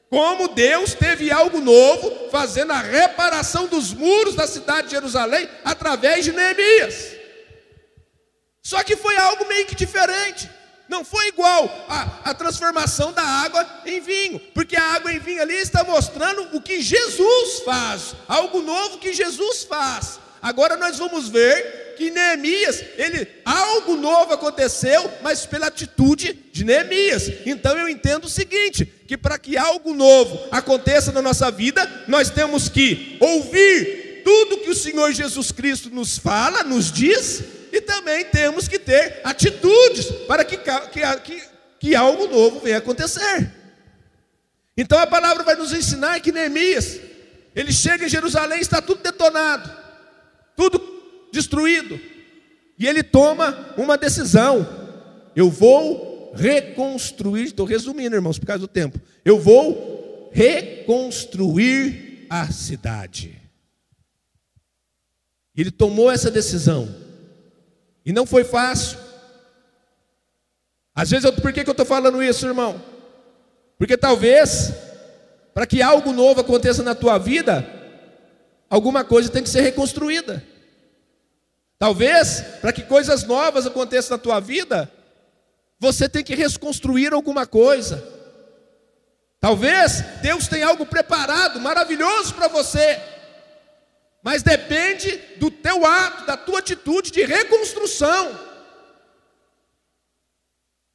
Como 0.08 0.48
Deus 0.48 0.94
teve 0.94 1.30
algo 1.30 1.60
novo, 1.60 2.30
fazendo 2.30 2.72
a 2.72 2.80
reparação 2.80 3.66
dos 3.66 3.92
muros 3.92 4.34
da 4.34 4.46
cidade 4.46 4.86
de 4.86 4.94
Jerusalém 4.94 5.46
através 5.62 6.24
de 6.24 6.32
Neemias. 6.32 7.16
Só 8.62 8.82
que 8.82 8.96
foi 8.96 9.14
algo 9.18 9.46
meio 9.46 9.66
que 9.66 9.74
diferente. 9.74 10.48
Não 10.88 11.04
foi 11.04 11.28
igual 11.28 11.86
a, 11.88 12.30
a 12.30 12.34
transformação 12.34 13.12
da 13.12 13.22
água 13.22 13.66
em 13.86 14.00
vinho, 14.00 14.38
porque 14.52 14.76
a 14.76 14.94
água 14.94 15.12
em 15.12 15.18
vinho 15.18 15.40
ali 15.40 15.56
está 15.56 15.82
mostrando 15.82 16.48
o 16.52 16.60
que 16.60 16.82
Jesus 16.82 17.62
faz, 17.64 18.14
algo 18.28 18.60
novo 18.60 18.98
que 18.98 19.12
Jesus 19.12 19.64
faz. 19.64 20.20
Agora 20.42 20.76
nós 20.76 20.98
vamos 20.98 21.28
ver 21.28 21.94
que 21.96 22.10
Neemias, 22.10 22.84
ele 22.98 23.26
algo 23.44 23.96
novo 23.96 24.34
aconteceu, 24.34 25.10
mas 25.22 25.46
pela 25.46 25.68
atitude 25.68 26.38
de 26.52 26.64
Neemias. 26.64 27.30
Então 27.46 27.76
eu 27.78 27.88
entendo 27.88 28.24
o 28.24 28.28
seguinte, 28.28 28.84
que 28.84 29.16
para 29.16 29.38
que 29.38 29.56
algo 29.56 29.94
novo 29.94 30.48
aconteça 30.50 31.12
na 31.12 31.22
nossa 31.22 31.50
vida, 31.50 32.04
nós 32.06 32.28
temos 32.28 32.68
que 32.68 33.16
ouvir 33.20 34.22
tudo 34.24 34.58
que 34.58 34.70
o 34.70 34.74
Senhor 34.74 35.12
Jesus 35.12 35.50
Cristo 35.50 35.90
nos 35.90 36.18
fala, 36.18 36.62
nos 36.62 36.90
diz, 36.90 37.42
e 37.74 37.80
também 37.80 38.24
temos 38.26 38.68
que 38.68 38.78
ter 38.78 39.20
atitudes 39.24 40.06
para 40.28 40.44
que, 40.44 40.56
que, 40.56 41.16
que, 41.24 41.42
que 41.80 41.94
algo 41.96 42.28
novo 42.28 42.60
venha 42.60 42.78
acontecer. 42.78 43.52
Então 44.76 44.96
a 44.96 45.08
palavra 45.08 45.42
vai 45.42 45.56
nos 45.56 45.72
ensinar 45.72 46.20
que 46.20 46.30
Neemias, 46.30 47.00
ele 47.52 47.72
chega 47.72 48.06
em 48.06 48.08
Jerusalém, 48.08 48.60
está 48.60 48.80
tudo 48.80 49.02
detonado, 49.02 49.68
tudo 50.56 50.80
destruído, 51.32 51.98
e 52.78 52.86
ele 52.86 53.02
toma 53.02 53.74
uma 53.76 53.98
decisão: 53.98 54.64
eu 55.34 55.50
vou 55.50 56.32
reconstruir, 56.36 57.42
estou 57.42 57.66
resumindo, 57.66 58.14
irmãos, 58.14 58.38
por 58.38 58.46
causa 58.46 58.60
do 58.60 58.68
tempo, 58.68 59.00
eu 59.24 59.40
vou 59.40 60.30
reconstruir 60.32 62.28
a 62.30 62.46
cidade. 62.52 63.36
Ele 65.56 65.72
tomou 65.72 66.08
essa 66.08 66.30
decisão. 66.30 67.03
E 68.04 68.12
não 68.12 68.26
foi 68.26 68.44
fácil. 68.44 68.98
Às 70.94 71.10
vezes, 71.10 71.24
eu, 71.24 71.32
por 71.32 71.52
que, 71.52 71.64
que 71.64 71.70
eu 71.70 71.72
estou 71.72 71.86
falando 71.86 72.22
isso, 72.22 72.46
irmão? 72.46 72.80
Porque 73.78 73.96
talvez, 73.96 74.72
para 75.52 75.66
que 75.66 75.82
algo 75.82 76.12
novo 76.12 76.40
aconteça 76.40 76.82
na 76.82 76.94
tua 76.94 77.18
vida, 77.18 77.66
alguma 78.68 79.04
coisa 79.04 79.30
tem 79.30 79.42
que 79.42 79.48
ser 79.48 79.62
reconstruída. 79.62 80.44
Talvez, 81.78 82.42
para 82.60 82.72
que 82.72 82.82
coisas 82.82 83.24
novas 83.24 83.66
aconteçam 83.66 84.16
na 84.16 84.22
tua 84.22 84.40
vida, 84.40 84.90
você 85.78 86.08
tem 86.08 86.22
que 86.22 86.34
reconstruir 86.34 87.12
alguma 87.12 87.46
coisa. 87.46 88.02
Talvez 89.40 90.02
Deus 90.22 90.48
tenha 90.48 90.68
algo 90.68 90.86
preparado, 90.86 91.60
maravilhoso 91.60 92.34
para 92.34 92.48
você, 92.48 92.98
mas 94.24 94.42
depende 94.42 95.14
do 95.36 95.50
teu 95.50 95.84
ato, 95.84 96.24
da 96.24 96.34
tua 96.34 96.60
atitude 96.60 97.10
de 97.10 97.22
reconstrução. 97.24 98.40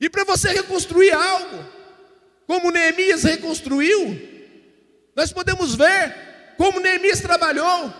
E 0.02 0.10
para 0.10 0.24
você 0.24 0.50
reconstruir 0.50 1.12
algo, 1.12 1.64
como 2.48 2.72
Neemias 2.72 3.24
reconstruiu, 3.24 4.20
nós 5.16 5.32
podemos 5.32 5.76
ver 5.76 6.56
como 6.58 6.80
Neemias 6.80 7.22
trabalhou. 7.22 7.94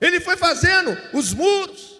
Ele 0.00 0.18
foi 0.18 0.36
fazendo 0.36 0.98
os 1.12 1.32
muros, 1.32 1.97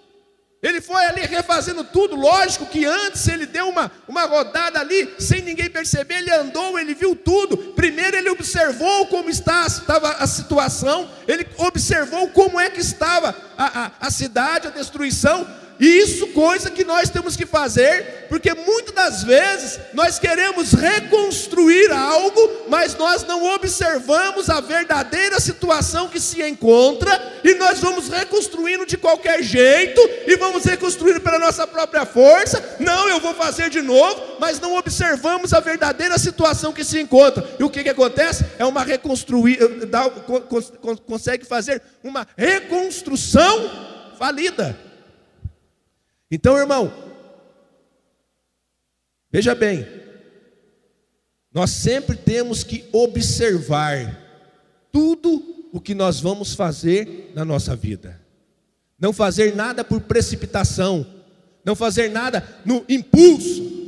ele 0.61 0.81
foi 0.81 1.05
ali 1.05 1.21
refazendo 1.21 1.85
tudo, 1.85 2.17
lógico 2.17 2.67
que 2.67 2.85
antes 2.85 3.29
ele 3.29 3.47
deu 3.47 3.69
uma, 3.69 3.91
uma 4.09 4.25
rodada 4.25 4.81
ali, 4.81 5.15
sem 5.19 5.41
ninguém 5.41 5.71
perceber, 5.71 6.17
ele 6.17 6.33
andou, 6.33 6.77
ele 6.79 6.95
viu 6.95 7.15
tudo. 7.15 7.57
Primeiro 7.75 8.17
ele 8.17 8.29
observou 8.29 9.07
como 9.07 9.31
está, 9.31 9.65
estava 9.67 10.15
a 10.15 10.27
situação, 10.27 11.09
ele 11.29 11.47
observou 11.59 12.29
como 12.31 12.59
é 12.59 12.71
que 12.71 12.81
estava 12.81 13.37
a, 13.57 13.85
a, 13.85 13.93
a 14.01 14.11
cidade, 14.11 14.67
a 14.67 14.71
destruição, 14.71 15.47
isso 15.79 16.29
coisa 16.29 16.71
que 16.71 16.85
nós 16.85 17.09
temos 17.09 17.37
que 17.37 17.47
fazer, 17.47 18.27
porque 18.29 18.53
muitas 18.53 18.95
das 18.95 19.23
vezes 19.23 19.79
nós 19.95 20.19
queremos 20.19 20.73
reconstruir 20.73 21.93
algo, 21.93 22.65
mas 22.69 22.97
nós 22.97 23.25
não 23.25 23.55
observamos 23.55 24.51
a 24.51 24.61
verdadeira 24.61 25.39
situação 25.39 26.09
que 26.09 26.19
se 26.19 26.43
encontra 26.43 27.41
e 27.45 27.55
nós 27.55 27.79
vamos 27.79 28.09
reconstruindo 28.09 28.85
de 28.85 28.97
qualquer 28.97 29.43
jeito 29.43 30.01
e 30.27 30.37
vamos 30.37 30.65
reconstruindo 30.65 31.21
pela 31.21 31.39
nossa 31.39 31.67
própria 31.67 32.05
força. 32.05 32.77
Não, 32.81 33.09
eu 33.09 33.21
vou 33.21 33.35
fazer 33.35 33.71
de 33.71 33.81
novo, 33.81 34.37
mas 34.41 34.59
não 34.59 34.77
observamos 34.77 35.53
a 35.53 35.61
verdadeira 35.61 36.19
situação 36.19 36.73
que 36.73 36.85
se 36.85 37.01
encontra. 37.01 37.49
E 37.59 37.63
o 37.63 37.71
que, 37.71 37.85
que 37.85 37.91
acontece? 37.91 38.45
É 38.59 38.65
uma 38.65 38.83
reconstruir, 38.83 39.59
dá, 39.87 40.11
consegue 41.07 41.45
fazer 41.45 41.81
uma 42.03 42.27
reconstrução 42.37 43.71
falida. 44.19 44.88
Então, 46.31 46.57
irmão, 46.57 46.93
veja 49.31 49.55
bem, 49.55 49.87
nós 51.53 51.71
sempre 51.71 52.17
temos 52.17 52.63
que 52.63 52.89
observar 52.93 54.27
tudo 54.93 55.69
o 55.73 55.81
que 55.81 55.95
nós 55.95 56.21
vamos 56.21 56.55
fazer 56.55 57.33
na 57.35 57.45
nossa 57.45 57.75
vida. 57.75 58.21
Não 58.99 59.13
fazer 59.13 59.55
nada 59.55 59.85
por 59.85 60.01
precipitação, 60.01 61.07
não 61.65 61.75
fazer 61.75 62.11
nada 62.11 62.47
no 62.65 62.85
impulso. 62.89 63.79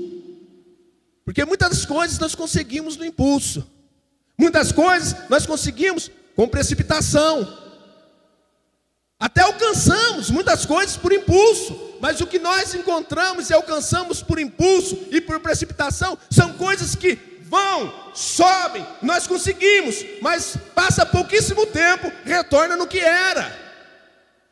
Porque 1.24 1.44
muitas 1.44 1.85
coisas 1.85 2.18
nós 2.18 2.35
conseguimos 2.35 2.96
no 2.96 3.05
impulso. 3.05 3.68
Muitas 4.38 4.72
coisas 4.72 5.14
nós 5.29 5.46
conseguimos 5.46 6.11
com 6.35 6.48
precipitação. 6.48 7.59
Até 9.18 9.42
alcançamos 9.42 10.31
muitas 10.31 10.64
coisas 10.64 10.96
por 10.96 11.12
impulso, 11.12 11.74
mas 12.01 12.21
o 12.21 12.27
que 12.27 12.39
nós 12.39 12.75
encontramos 12.75 13.51
e 13.51 13.55
alcançamos 13.55 14.23
por 14.23 14.39
impulso 14.39 15.07
e 15.11 15.21
por 15.21 15.39
precipitação 15.41 16.19
são 16.31 16.55
coisas 16.55 16.95
que 16.95 17.19
vão, 17.43 18.13
sobem, 18.15 18.87
nós 19.03 19.27
conseguimos, 19.27 20.05
mas 20.23 20.57
passa 20.75 21.05
pouquíssimo 21.05 21.67
tempo, 21.67 22.11
retorna 22.25 22.77
no 22.77 22.87
que 22.87 23.01
era. 23.01 23.71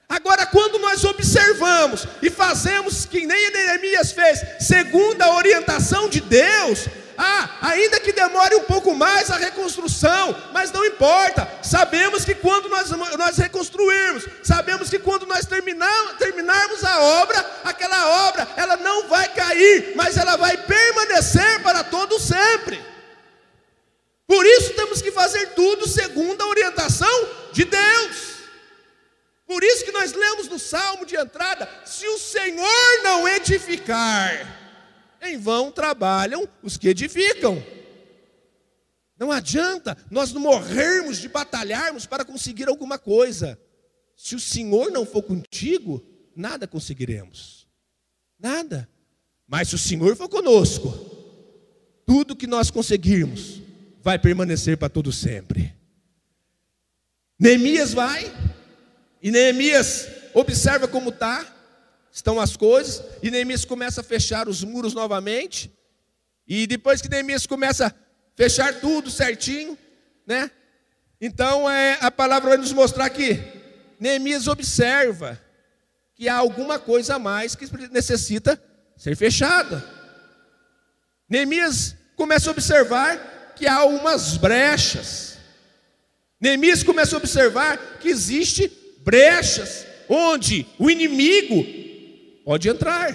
Agora, 0.09 0.47
quando 0.47 0.79
nós 0.79 1.05
observamos 1.05 2.07
e 2.23 2.31
fazemos 2.31 3.05
que 3.05 3.27
nem 3.27 3.53
Neemias 3.53 4.11
fez, 4.11 4.41
segundo 4.59 5.21
a 5.21 5.37
orientação 5.37 6.09
de 6.09 6.21
Deus, 6.21 6.87
ah, 7.21 7.51
ainda 7.63 7.99
que 7.99 8.13
demore 8.13 8.55
um 8.55 8.63
pouco 8.63 8.95
mais 8.95 9.29
a 9.29 9.37
reconstrução, 9.37 10.41
mas 10.53 10.71
não 10.71 10.85
importa. 10.85 11.51
Sabemos 11.65 12.25
que 12.25 12.33
quando 12.33 12.69
nós, 12.69 12.91
nós 12.91 13.37
reconstruirmos, 13.37 14.25
sabemos 14.45 14.89
que 14.89 15.01
quando 15.01 15.27
nós 15.27 15.45
terminar, 15.45 16.17
terminarmos 16.17 16.85
a 16.85 17.01
obra, 17.01 17.45
aquela 17.65 18.29
obra, 18.29 18.47
ela 18.57 18.77
não 18.77 19.09
vai 19.09 19.29
cair, 19.35 19.95
mas 19.97 20.17
ela 20.17 20.37
vai 20.37 20.57
permanecer 20.59 21.61
para 21.65 21.83
todo 21.83 22.21
sempre. 22.21 22.81
Por 24.25 24.47
isso 24.47 24.75
temos 24.75 25.03
que 25.03 25.11
fazer 25.11 25.55
tudo 25.55 25.89
segundo 25.89 26.41
a 26.41 26.47
orientação 26.47 27.29
de 27.51 27.65
Deus. 27.65 28.29
Por 29.45 29.65
isso 29.65 29.85
que 29.85 29.93
nós 29.93 30.13
lemos 30.13 30.47
no 30.47 30.59
salmo 30.59 31.05
de 31.05 31.17
entrada: 31.17 31.69
se 31.85 32.07
o 32.07 32.19
Senhor 32.19 33.03
não 33.03 33.27
edificar, 33.27 34.58
em 35.23 35.39
vão 35.39 35.71
trabalham 35.71 36.49
os 36.63 36.77
que 36.77 36.89
edificam. 36.89 37.63
Não 39.19 39.33
adianta 39.33 39.97
nós 40.11 40.33
morrermos 40.33 41.19
de 41.19 41.29
batalharmos 41.29 42.07
para 42.07 42.25
conseguir 42.25 42.69
alguma 42.69 42.99
coisa. 42.99 43.59
Se 44.17 44.35
o 44.35 44.41
Senhor 44.41 44.91
não 44.91 45.05
for 45.05 45.23
contigo, 45.23 46.05
nada 46.35 46.67
conseguiremos. 46.67 47.67
Nada. 48.39 48.89
Mas 49.47 49.69
se 49.69 49.75
o 49.75 49.79
Senhor 49.79 50.15
for 50.15 50.29
conosco, 50.29 50.93
tudo 52.07 52.37
que 52.37 52.47
nós 52.47 52.71
conseguirmos 52.71 53.61
vai 54.01 54.19
permanecer 54.19 54.77
para 54.77 54.89
todo 54.89 55.13
sempre. 55.13 55.75
Neemias 57.39 57.93
vai, 57.93 58.33
e 59.23 59.31
Neemias 59.31 60.09
observa 60.35 60.89
como 60.89 61.13
tá, 61.13 61.47
estão 62.19 62.41
as 62.41 62.57
coisas, 62.57 63.01
e 63.23 63.31
Neemias 63.31 63.65
começa 63.65 64.01
a 64.01 64.05
fechar 64.05 64.49
os 64.49 64.65
muros 64.65 64.93
novamente. 64.93 65.73
E 66.47 66.67
depois 66.67 67.01
que 67.01 67.09
Neemias 67.09 67.47
começa 67.47 67.87
a 67.87 67.95
fechar 68.35 68.81
tudo 68.81 69.09
certinho, 69.09 69.79
né? 70.27 70.51
Então 71.21 71.71
é, 71.71 71.97
a 72.01 72.11
palavra 72.11 72.51
vai 72.51 72.59
nos 72.59 72.73
mostrar 72.73 73.09
que 73.11 73.41
Neemias 74.01 74.49
observa 74.49 75.41
que 76.17 76.29
há 76.29 76.35
alguma 76.35 76.77
coisa 76.79 77.15
a 77.15 77.19
mais 77.21 77.55
que 77.55 77.67
necessita 77.93 78.61
ser 78.97 79.17
fechada. 79.17 79.85
Neemias 81.29 81.95
começa 82.17 82.51
a 82.51 82.53
observar 82.53 83.53
que 83.55 83.67
há 83.67 83.85
umas 83.85 84.37
brechas. 84.37 85.39
Neemias 86.41 86.83
começa 86.83 87.15
a 87.15 87.19
observar 87.19 87.99
que 88.01 88.09
existe 88.09 88.73
brechas 89.05 89.87
onde 90.09 90.67
o 90.81 90.91
inimigo 90.91 91.88
pode 92.49 92.67
entrar. 92.67 93.15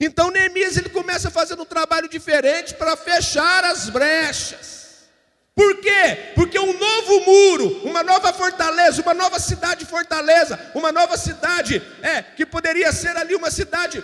Então 0.00 0.30
Neemias 0.30 0.78
ele 0.78 0.88
começa 0.88 1.30
fazer 1.30 1.60
um 1.60 1.64
trabalho 1.66 2.08
diferente 2.08 2.72
para 2.72 2.96
fechar 2.96 3.66
as 3.66 3.90
brechas. 3.90 5.10
Por 5.54 5.76
quê? 5.76 6.32
Porque 6.34 6.58
um 6.58 6.72
novo 6.72 7.20
muro, 7.26 7.86
uma 7.86 8.02
nova 8.02 8.32
fortaleza, 8.32 9.02
uma 9.02 9.12
nova 9.12 9.38
cidade 9.38 9.84
fortaleza, 9.84 10.58
uma 10.74 10.90
nova 10.90 11.18
cidade, 11.18 11.82
é, 12.00 12.22
que 12.22 12.46
poderia 12.46 12.90
ser 12.92 13.14
ali 13.14 13.34
uma 13.34 13.50
cidade 13.50 14.02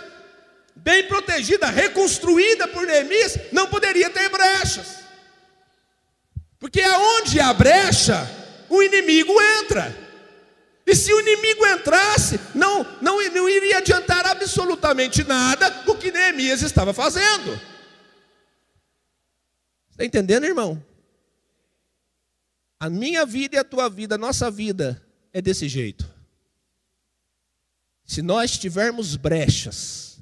bem 0.75 1.07
protegida, 1.07 1.65
reconstruída 1.65 2.67
por 2.67 2.85
Neemias, 2.85 3.39
não 3.51 3.65
poderia 3.65 4.11
ter 4.11 4.29
brechas. 4.29 4.99
Porque 6.59 6.79
aonde 6.79 7.39
há 7.39 7.51
brecha, 7.55 8.29
o 8.69 8.83
inimigo 8.83 9.33
entra. 9.59 10.08
E 10.89 10.95
se 10.95 11.13
o 11.13 11.19
inimigo 11.19 11.67
entrasse, 11.67 12.39
não, 12.55 12.83
não, 12.99 13.23
não 13.31 13.47
iria 13.47 13.77
adiantar 13.77 14.25
absolutamente 14.25 15.23
nada 15.23 15.83
o 15.85 15.93
que 15.93 16.09
Neemias 16.09 16.63
estava 16.63 16.93
fazendo. 16.93 17.61
Está 19.91 20.03
entendendo, 20.03 20.45
irmão? 20.45 20.83
A 22.79 22.89
minha 22.89 23.23
vida 23.23 23.55
e 23.55 23.59
a 23.59 23.63
tua 23.63 23.87
vida, 23.87 24.15
a 24.15 24.17
nossa 24.17 24.49
vida 24.49 24.99
é 25.31 25.39
desse 25.39 25.69
jeito. 25.69 26.09
Se 28.03 28.23
nós 28.23 28.57
tivermos 28.57 29.15
brechas, 29.15 30.17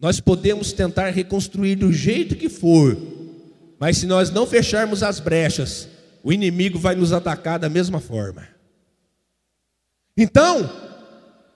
nós 0.00 0.18
podemos 0.18 0.72
tentar 0.72 1.10
reconstruir 1.10 1.76
do 1.76 1.92
jeito 1.92 2.34
que 2.34 2.48
for, 2.48 2.98
mas 3.78 3.98
se 3.98 4.06
nós 4.06 4.30
não 4.30 4.48
fecharmos 4.48 5.04
as 5.04 5.20
brechas, 5.20 5.86
o 6.24 6.32
inimigo 6.32 6.76
vai 6.76 6.96
nos 6.96 7.12
atacar 7.12 7.60
da 7.60 7.68
mesma 7.68 8.00
forma. 8.00 8.51
Então, 10.16 10.70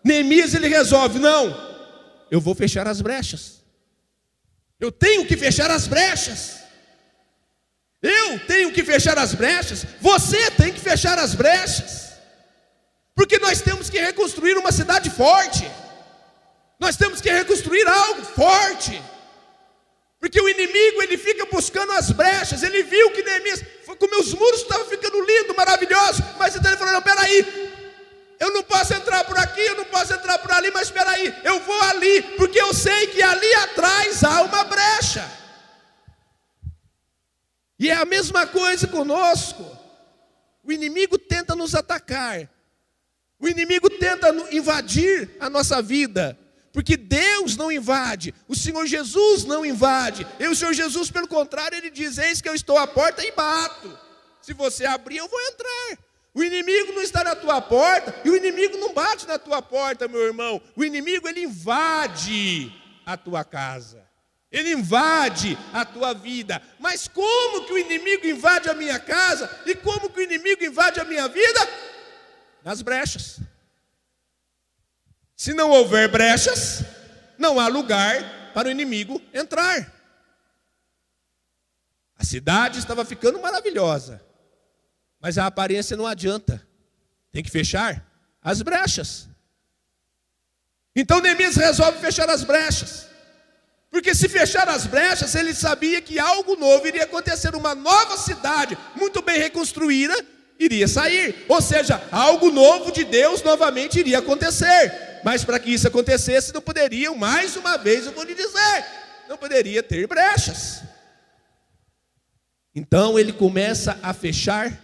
Neemias 0.04 0.54
ele 0.54 0.68
resolve: 0.68 1.18
não, 1.18 1.54
eu 2.30 2.40
vou 2.40 2.54
fechar 2.54 2.86
as 2.86 3.00
brechas. 3.00 3.62
Eu 4.78 4.92
tenho 4.92 5.26
que 5.26 5.36
fechar 5.36 5.70
as 5.70 5.86
brechas. 5.86 6.56
Eu 8.02 8.38
tenho 8.40 8.72
que 8.72 8.84
fechar 8.84 9.18
as 9.18 9.34
brechas, 9.34 9.84
você 10.00 10.50
tem 10.50 10.72
que 10.72 10.80
fechar 10.80 11.18
as 11.18 11.34
brechas, 11.34 12.12
porque 13.14 13.38
nós 13.38 13.60
temos 13.60 13.88
que 13.88 13.98
reconstruir 13.98 14.56
uma 14.56 14.70
cidade 14.70 15.08
forte, 15.10 15.68
nós 16.78 16.96
temos 16.96 17.20
que 17.20 17.32
reconstruir 17.32 17.88
algo 17.88 18.22
forte, 18.22 19.02
porque 20.20 20.40
o 20.40 20.48
inimigo 20.48 21.02
ele 21.02 21.16
fica 21.16 21.46
buscando 21.46 21.92
as 21.92 22.12
brechas, 22.12 22.62
ele 22.62 22.75
a 37.96 38.04
mesma 38.04 38.46
coisa 38.46 38.86
conosco. 38.86 39.64
O 40.62 40.72
inimigo 40.72 41.18
tenta 41.18 41.54
nos 41.54 41.74
atacar. 41.74 42.48
O 43.38 43.48
inimigo 43.48 43.88
tenta 43.90 44.34
invadir 44.50 45.36
a 45.38 45.48
nossa 45.48 45.80
vida. 45.80 46.38
Porque 46.72 46.96
Deus 46.96 47.56
não 47.56 47.72
invade, 47.72 48.34
o 48.46 48.54
Senhor 48.54 48.86
Jesus 48.86 49.44
não 49.44 49.64
invade. 49.64 50.26
E 50.38 50.46
o 50.46 50.54
Senhor 50.54 50.74
Jesus, 50.74 51.10
pelo 51.10 51.26
contrário, 51.26 51.78
ele 51.78 51.88
diz: 51.88 52.18
Eis 52.18 52.42
que 52.42 52.48
eu 52.48 52.54
estou 52.54 52.76
à 52.76 52.86
porta 52.86 53.24
e 53.24 53.32
bato. 53.32 53.98
Se 54.42 54.52
você 54.52 54.84
abrir, 54.84 55.16
eu 55.16 55.26
vou 55.26 55.40
entrar. 55.40 55.98
O 56.34 56.44
inimigo 56.44 56.92
não 56.92 57.00
está 57.00 57.24
na 57.24 57.34
tua 57.34 57.62
porta 57.62 58.14
e 58.22 58.28
o 58.28 58.36
inimigo 58.36 58.76
não 58.76 58.92
bate 58.92 59.26
na 59.26 59.38
tua 59.38 59.62
porta, 59.62 60.06
meu 60.06 60.20
irmão. 60.20 60.60
O 60.76 60.84
inimigo 60.84 61.26
ele 61.26 61.44
invade 61.44 62.70
a 63.06 63.16
tua 63.16 63.42
casa. 63.42 64.05
Ele 64.56 64.72
invade 64.72 65.58
a 65.70 65.84
tua 65.84 66.14
vida. 66.14 66.62
Mas 66.78 67.06
como 67.06 67.66
que 67.66 67.74
o 67.74 67.78
inimigo 67.78 68.26
invade 68.26 68.70
a 68.70 68.74
minha 68.74 68.98
casa? 68.98 69.50
E 69.66 69.74
como 69.74 70.08
que 70.08 70.18
o 70.18 70.22
inimigo 70.22 70.64
invade 70.64 70.98
a 70.98 71.04
minha 71.04 71.28
vida? 71.28 71.60
Nas 72.64 72.80
brechas. 72.80 73.38
Se 75.36 75.52
não 75.52 75.70
houver 75.72 76.10
brechas, 76.10 76.82
não 77.36 77.60
há 77.60 77.68
lugar 77.68 78.52
para 78.54 78.68
o 78.68 78.70
inimigo 78.70 79.20
entrar. 79.34 79.92
A 82.18 82.24
cidade 82.24 82.78
estava 82.78 83.04
ficando 83.04 83.38
maravilhosa, 83.38 84.24
mas 85.20 85.36
a 85.36 85.44
aparência 85.44 85.98
não 85.98 86.06
adianta. 86.06 86.66
Tem 87.30 87.42
que 87.42 87.50
fechar 87.50 88.10
as 88.40 88.62
brechas. 88.62 89.28
Então 90.94 91.20
Neemias 91.20 91.56
resolve 91.56 91.98
fechar 91.98 92.30
as 92.30 92.42
brechas. 92.42 93.15
Porque 93.96 94.14
se 94.14 94.28
fechar 94.28 94.68
as 94.68 94.86
brechas, 94.86 95.34
ele 95.34 95.54
sabia 95.54 96.02
que 96.02 96.18
algo 96.18 96.54
novo 96.54 96.86
iria 96.86 97.04
acontecer, 97.04 97.54
uma 97.54 97.74
nova 97.74 98.18
cidade, 98.18 98.76
muito 98.94 99.22
bem 99.22 99.38
reconstruída, 99.38 100.14
iria 100.60 100.86
sair. 100.86 101.46
Ou 101.48 101.62
seja, 101.62 102.06
algo 102.12 102.50
novo 102.50 102.92
de 102.92 103.04
Deus 103.04 103.42
novamente 103.42 103.98
iria 103.98 104.18
acontecer. 104.18 105.22
Mas 105.24 105.44
para 105.44 105.58
que 105.58 105.70
isso 105.70 105.88
acontecesse, 105.88 106.52
não 106.52 106.60
poderiam, 106.60 107.16
mais 107.16 107.56
uma 107.56 107.78
vez 107.78 108.04
eu 108.04 108.12
vou 108.12 108.24
lhe 108.24 108.34
dizer, 108.34 108.84
não 109.30 109.38
poderia 109.38 109.82
ter 109.82 110.06
brechas. 110.06 110.82
Então 112.74 113.18
ele 113.18 113.32
começa 113.32 113.98
a 114.02 114.12
fechar 114.12 114.78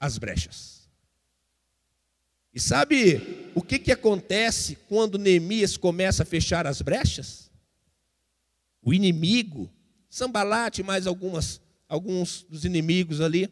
as 0.00 0.16
brechas. 0.16 0.88
E 2.54 2.58
sabe 2.58 3.52
o 3.54 3.60
que, 3.60 3.78
que 3.78 3.92
acontece 3.92 4.78
quando 4.88 5.18
Neemias 5.18 5.76
começa 5.76 6.22
a 6.22 6.26
fechar 6.26 6.66
as 6.66 6.80
brechas? 6.80 7.49
O 8.82 8.92
inimigo, 8.92 9.70
Sambalate 10.08 10.82
mais 10.82 11.06
algumas, 11.06 11.60
alguns 11.88 12.44
dos 12.48 12.64
inimigos 12.64 13.20
ali, 13.20 13.48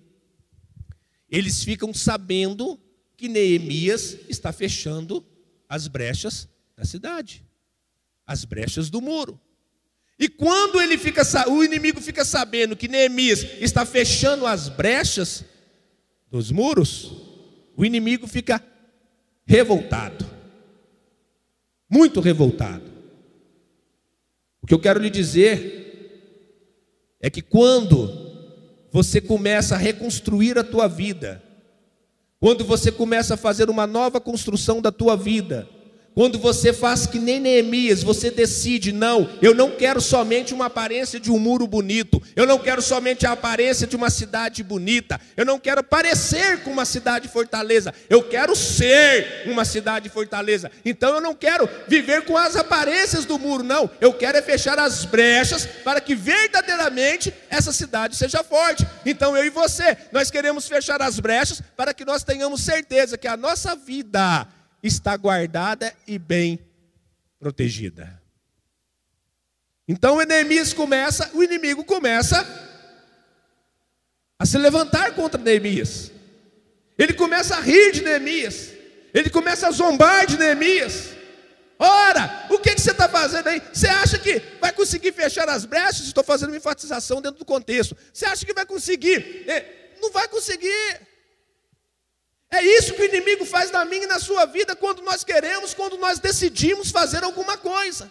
eles 1.31 1.62
ficam 1.62 1.95
sabendo 1.95 2.81
que 3.16 3.29
Neemias 3.29 4.16
está 4.29 4.53
fechando 4.53 5.24
as 5.68 5.87
brechas 5.87 6.49
da 6.76 6.85
cidade, 6.85 7.45
as 8.26 8.45
brechas 8.45 8.91
do 8.91 9.01
muro. 9.01 9.41
E 10.18 10.29
quando 10.29 10.81
ele 10.81 10.99
fica, 10.99 11.22
o 11.49 11.62
inimigo 11.62 12.01
fica 12.01 12.24
sabendo 12.24 12.76
que 12.76 12.89
Neemias 12.89 13.45
está 13.61 13.87
fechando 13.87 14.47
as 14.47 14.68
brechas 14.68 15.45
dos 16.29 16.51
muros, 16.51 17.12
o 17.76 17.85
inimigo 17.85 18.26
fica 18.26 18.64
revoltado, 19.47 20.29
muito 21.89 22.20
revoltado. 22.20 22.98
O 24.69 24.71
que 24.71 24.75
eu 24.75 24.79
quero 24.79 25.01
lhe 25.01 25.09
dizer 25.09 26.37
é 27.23 27.31
que 27.31 27.41
quando 27.41 28.11
você 28.93 29.19
começa 29.19 29.75
a 29.75 29.79
reconstruir 29.79 30.59
a 30.59 30.62
tua 30.62 30.87
vida, 30.87 31.43
quando 32.39 32.66
você 32.66 32.93
começa 32.93 33.33
a 33.33 33.39
fazer 33.39 33.71
uma 33.71 33.87
nova 33.87 34.21
construção 34.21 34.83
da 34.83 34.93
tua 34.93 35.16
vida, 35.16 35.66
Quando 36.19 36.37
você 36.37 36.73
faz 36.73 37.07
que 37.07 37.16
nem 37.16 37.39
Neemias, 37.39 38.03
você 38.03 38.29
decide, 38.29 38.91
não, 38.91 39.31
eu 39.41 39.55
não 39.55 39.71
quero 39.71 40.01
somente 40.01 40.53
uma 40.53 40.66
aparência 40.66 41.21
de 41.21 41.31
um 41.31 41.39
muro 41.39 41.64
bonito, 41.64 42.21
eu 42.35 42.45
não 42.45 42.59
quero 42.59 42.83
somente 42.83 43.25
a 43.25 43.31
aparência 43.31 43.87
de 43.87 43.95
uma 43.95 44.11
cidade 44.11 44.64
bonita, 44.64 45.21
eu 45.37 45.47
não 45.47 45.61
quero 45.61 45.81
parecer 45.81 46.64
com 46.64 46.73
uma 46.73 46.85
cidade 46.85 47.29
fortaleza, 47.29 47.95
eu 48.11 48.21
quero 48.21 48.57
ser 48.57 49.45
uma 49.47 49.64
cidade 49.64 50.09
fortaleza. 50.09 50.73
Então 50.85 51.14
eu 51.14 51.21
não 51.21 51.37
quero 51.37 51.69
viver 51.87 52.23
com 52.25 52.37
as 52.37 52.57
aparências 52.57 53.25
do 53.25 53.39
muro, 53.39 53.62
não, 53.62 53.89
eu 54.01 54.12
quero 54.12 54.39
é 54.39 54.43
fechar 54.43 54.77
as 54.77 55.05
brechas 55.05 55.66
para 55.85 56.01
que 56.01 56.16
verdadeiramente 56.16 57.33
essa 57.49 57.73
cidade 57.73 58.16
seja 58.16 58.43
forte. 58.43 58.85
Então 59.07 59.37
eu 59.37 59.45
e 59.45 59.51
você, 59.51 59.97
nós 60.11 60.33
queremos 60.33 60.66
fechar 60.66 61.01
as 61.01 61.21
brechas 61.21 61.62
para 61.77 61.95
que 61.95 62.05
nós 62.05 62.25
tenhamos 62.25 62.62
certeza 62.62 63.16
que 63.16 63.29
a 63.29 63.37
nossa 63.37 63.77
vida 63.77 64.49
está 64.83 65.16
guardada 65.16 65.95
e 66.07 66.18
bem 66.18 66.59
protegida. 67.39 68.20
Então 69.87 70.16
o 70.16 70.22
Neemias 70.22 70.72
começa, 70.72 71.31
o 71.35 71.43
inimigo 71.43 71.85
começa 71.85 72.47
a 74.39 74.45
se 74.47 74.59
levantar 74.59 75.14
contra 75.14 75.41
Neemias. 75.41 76.12
Ele 76.99 77.14
começa 77.14 77.57
a 77.57 77.61
rir 77.61 77.93
de 77.93 78.03
Neemias. 78.03 78.72
Ele 79.14 79.31
começa 79.31 79.66
a 79.66 79.70
zombar 79.70 80.26
de 80.26 80.37
Neemias. 80.37 81.11
Ora, 81.79 82.47
o 82.51 82.59
que, 82.59 82.74
que 82.74 82.81
você 82.81 82.91
está 82.91 83.09
fazendo 83.09 83.47
aí? 83.47 83.62
Você 83.72 83.87
acha 83.87 84.18
que 84.18 84.43
vai 84.61 84.72
conseguir 84.72 85.12
fechar 85.12 85.49
as 85.49 85.64
brechas? 85.64 86.07
Estou 86.07 86.24
fazendo 86.24 86.51
uma 86.51 86.57
enfatização 86.57 87.22
dentro 87.22 87.39
do 87.39 87.45
contexto. 87.45 87.97
Você 88.12 88.26
acha 88.26 88.45
que 88.45 88.53
vai 88.53 88.66
conseguir? 88.66 89.45
É, 89.49 89.95
não 90.03 90.11
vai 90.11 90.26
conseguir. 90.29 91.08
É 92.51 92.63
isso 92.63 92.95
que 92.95 93.03
o 93.03 93.05
inimigo 93.05 93.45
faz 93.45 93.71
na 93.71 93.85
minha 93.85 94.05
e 94.05 94.07
na 94.07 94.19
sua 94.19 94.47
vida 94.47 94.75
quando 94.75 95.03
nós 95.03 95.23
queremos, 95.23 95.75
quando 95.75 95.99
nós 95.99 96.19
decidimos 96.19 96.91
fazer 96.91 97.23
alguma 97.23 97.59
coisa. 97.59 98.11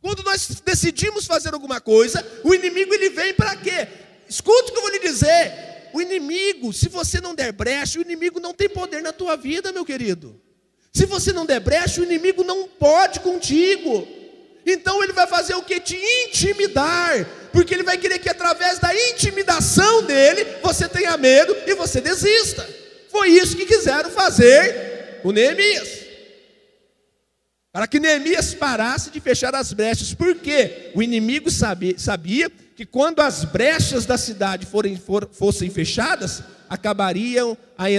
Quando 0.00 0.24
nós 0.24 0.60
decidimos 0.64 1.24
fazer 1.26 1.54
alguma 1.54 1.80
coisa, 1.80 2.26
o 2.42 2.52
inimigo 2.52 2.92
ele 2.92 3.10
vem 3.10 3.32
para 3.32 3.54
quê? 3.54 3.86
Escute 4.28 4.70
o 4.70 4.72
que 4.72 4.78
eu 4.78 4.82
vou 4.82 4.90
lhe 4.90 4.98
dizer. 4.98 5.90
O 5.92 6.02
inimigo, 6.02 6.72
se 6.72 6.88
você 6.88 7.20
não 7.20 7.34
der 7.34 7.52
brecha, 7.52 8.00
o 8.00 8.02
inimigo 8.02 8.40
não 8.40 8.52
tem 8.52 8.68
poder 8.68 9.00
na 9.00 9.12
tua 9.12 9.36
vida, 9.36 9.70
meu 9.70 9.84
querido. 9.84 10.40
Se 10.92 11.06
você 11.06 11.32
não 11.32 11.46
der 11.46 11.60
brecha, 11.60 12.00
o 12.00 12.04
inimigo 12.04 12.42
não 12.42 12.66
pode 12.66 13.20
contigo. 13.20 14.08
Então 14.66 15.02
ele 15.02 15.12
vai 15.12 15.28
fazer 15.28 15.54
o 15.54 15.62
que? 15.62 15.78
Te 15.78 15.96
intimidar. 16.26 17.24
Porque 17.52 17.72
ele 17.72 17.84
vai 17.84 17.96
querer 17.96 18.18
que 18.18 18.28
através 18.28 18.80
da 18.80 18.92
intimidação 19.10 20.02
dele, 20.02 20.44
você 20.62 20.88
tenha 20.88 21.16
medo 21.16 21.56
e 21.66 21.74
você 21.74 22.00
desista. 22.00 22.81
Foi 23.12 23.28
isso 23.28 23.54
que 23.54 23.66
quiseram 23.66 24.08
fazer 24.10 25.20
com 25.22 25.30
Neemias. 25.30 26.00
Para 27.70 27.86
que 27.86 28.00
Neemias 28.00 28.54
parasse 28.54 29.10
de 29.10 29.20
fechar 29.20 29.54
as 29.54 29.70
brechas. 29.74 30.14
Porque 30.14 30.90
o 30.94 31.02
inimigo 31.02 31.50
sabia, 31.50 31.98
sabia 31.98 32.50
que 32.74 32.86
quando 32.86 33.20
as 33.20 33.44
brechas 33.44 34.06
da 34.06 34.16
cidade 34.16 34.64
forem, 34.64 34.96
for, 34.96 35.28
fossem 35.30 35.68
fechadas, 35.68 36.42
acabariam 36.70 37.56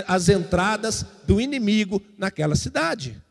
as 0.07 0.29
entradas 0.29 1.05
do 1.27 1.39
inimigo 1.39 2.01
naquela 2.17 2.55
cidade. 2.55 3.22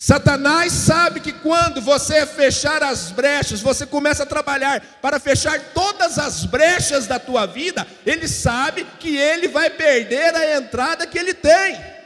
Satanás 0.00 0.72
sabe 0.72 1.18
que 1.18 1.32
quando 1.32 1.80
você 1.80 2.24
fechar 2.24 2.84
as 2.84 3.10
brechas, 3.10 3.60
você 3.60 3.84
começa 3.84 4.22
a 4.22 4.26
trabalhar 4.26 4.80
para 5.02 5.18
fechar 5.18 5.58
todas 5.74 6.20
as 6.20 6.44
brechas 6.44 7.08
da 7.08 7.18
tua 7.18 7.46
vida, 7.46 7.84
ele 8.06 8.28
sabe 8.28 8.86
que 9.00 9.16
ele 9.16 9.48
vai 9.48 9.68
perder 9.70 10.36
a 10.36 10.56
entrada 10.56 11.04
que 11.04 11.18
ele 11.18 11.34
tem. 11.34 11.97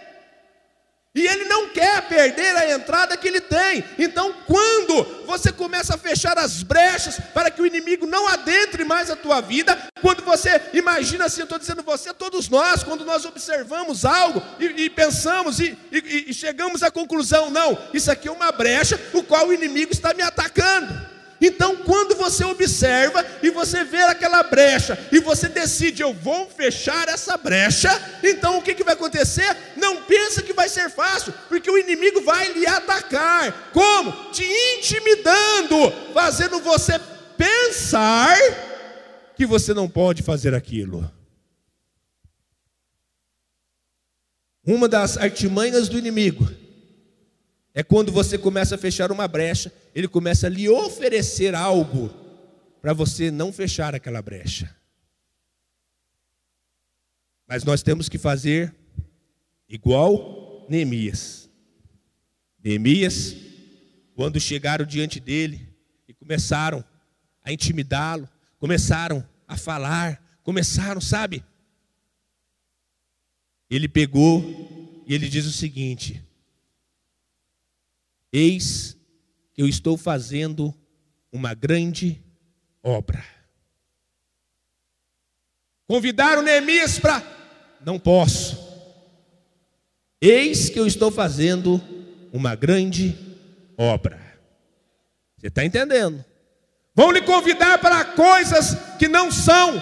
E 1.15 1.27
ele 1.27 1.45
não 1.45 1.69
quer 1.69 2.09
perder 2.09 2.57
a 2.57 2.71
entrada 2.71 3.19
que 3.19 3.29
ele 3.29 3.41
tem. 3.41 3.85
Então, 3.99 4.35
quando 4.47 5.05
você 5.27 5.53
começa 5.53 5.95
a 5.95 5.99
fechar 5.99 6.39
as 6.39 6.63
brechas 6.63 7.21
para 7.35 7.51
que 7.51 7.61
o 7.61 7.67
inimigo 7.67 8.07
não 8.07 8.27
adentre 8.27 8.83
mais 8.83 9.11
a 9.11 9.17
tua 9.17 9.43
vida, 9.43 9.79
quando 10.01 10.25
você 10.25 10.59
imagina 10.73 11.27
assim, 11.27 11.41
eu 11.41 11.45
estou 11.45 11.59
dizendo 11.59 11.83
você, 11.83 12.15
todos 12.15 12.49
nós, 12.49 12.83
quando 12.83 13.05
nós 13.05 13.27
observamos 13.27 14.07
algo 14.07 14.43
e, 14.59 14.85
e 14.85 14.91
pensamos 14.91 15.61
e, 15.61 15.77
e, 15.93 16.31
e 16.31 16.35
chegamos 16.35 16.83
à 16.83 16.91
conclusão, 16.91 17.51
não, 17.51 17.77
isso 17.93 18.11
aqui 18.11 18.27
é 18.27 18.33
uma 18.33 18.51
brecha, 18.51 18.99
o 19.13 19.23
qual 19.23 19.49
o 19.49 19.53
inimigo 19.53 19.93
está 19.93 20.15
me 20.15 20.23
atacando. 20.23 21.12
Então, 21.45 21.79
quando 21.79 22.15
você 22.15 22.45
observa 22.45 23.27
e 23.43 23.51
você 23.51 23.83
vê 23.83 24.01
aquela 24.03 24.45
brecha 24.45 24.97
e 25.11 25.19
você 25.19 25.49
decide, 25.49 26.01
eu 26.01 26.15
vou 26.15 26.49
fechar 26.49 27.09
essa 27.09 27.37
brecha, 27.37 27.91
então 28.23 28.59
o 28.59 28.63
que, 28.63 28.73
que 28.73 28.85
vai 28.85 28.95
acontecer? 28.95 29.57
Não 29.77 30.05
pensa 30.05 30.41
que 30.41 30.53
vai 30.53 30.69
ser 30.69 30.89
fácil, 30.89 31.35
porque 31.49 31.69
o 31.69 31.77
inimigo 31.77 32.21
vai 32.21 32.53
lhe 32.53 32.65
atacar. 32.65 33.71
Como? 33.73 34.31
Te 34.31 34.45
intimidando, 34.79 35.91
fazendo 36.15 36.61
você 36.61 37.01
pensar 37.37 38.39
que 39.35 39.45
você 39.45 39.75
não 39.75 39.89
pode 39.89 40.23
fazer 40.23 40.55
aquilo. 40.55 41.11
Uma 44.65 44.89
das 44.89 45.17
artimanhas 45.17 45.89
do 45.89 45.99
inimigo 45.99 46.62
é 47.75 47.83
quando 47.83 48.13
você 48.13 48.37
começa 48.37 48.75
a 48.75 48.79
fechar 48.79 49.11
uma 49.11 49.27
brecha, 49.27 49.73
ele 49.95 50.07
começa 50.07 50.47
a 50.47 50.51
lhe 50.51 50.69
oferecer 50.69 51.55
algo 51.55 52.11
para 52.81 52.93
você 52.93 53.31
não 53.31 53.53
fechar 53.53 53.95
aquela 53.95 54.21
brecha. 54.21 54.75
Mas 57.47 57.65
nós 57.65 57.83
temos 57.83 58.09
que 58.09 58.19
fazer 58.19 58.75
igual 59.69 60.67
Neemias. 60.69 61.49
Neemias, 62.63 63.37
quando 64.15 64.39
chegaram 64.39 64.85
diante 64.85 65.19
dele 65.19 65.69
e 66.07 66.13
começaram 66.13 66.85
a 67.43 67.53
intimidá-lo, 67.53 68.29
começaram 68.59 69.27
a 69.49 69.57
falar, 69.57 70.23
começaram, 70.43 71.01
sabe? 71.01 71.45
Ele 73.69 73.89
pegou 73.89 75.03
e 75.07 75.15
ele 75.15 75.29
diz 75.29 75.47
o 75.47 75.53
seguinte: 75.53 76.23
Eis 78.33 78.97
que 79.53 79.61
eu 79.61 79.69
estou 79.69 79.99
fazendo 79.99 80.75
uma 81.31 81.53
grande 81.53 82.23
obra. 82.83 83.23
Convidaram 85.87 86.43
Neemias 86.43 86.99
para. 86.99 87.23
Não 87.85 87.99
posso. 87.99 88.59
Eis 90.21 90.71
que 90.71 90.79
eu 90.79 90.87
estou 90.87 91.11
fazendo 91.11 91.83
uma 92.33 92.55
grande 92.55 93.15
obra. 93.77 94.19
Você 95.37 95.49
está 95.49 95.65
entendendo? 95.65 96.25
Vão 96.95 97.11
lhe 97.11 97.21
convidar 97.23 97.79
para 97.79 98.05
coisas 98.05 98.77
que 98.99 99.09
não 99.09 99.31
são 99.31 99.81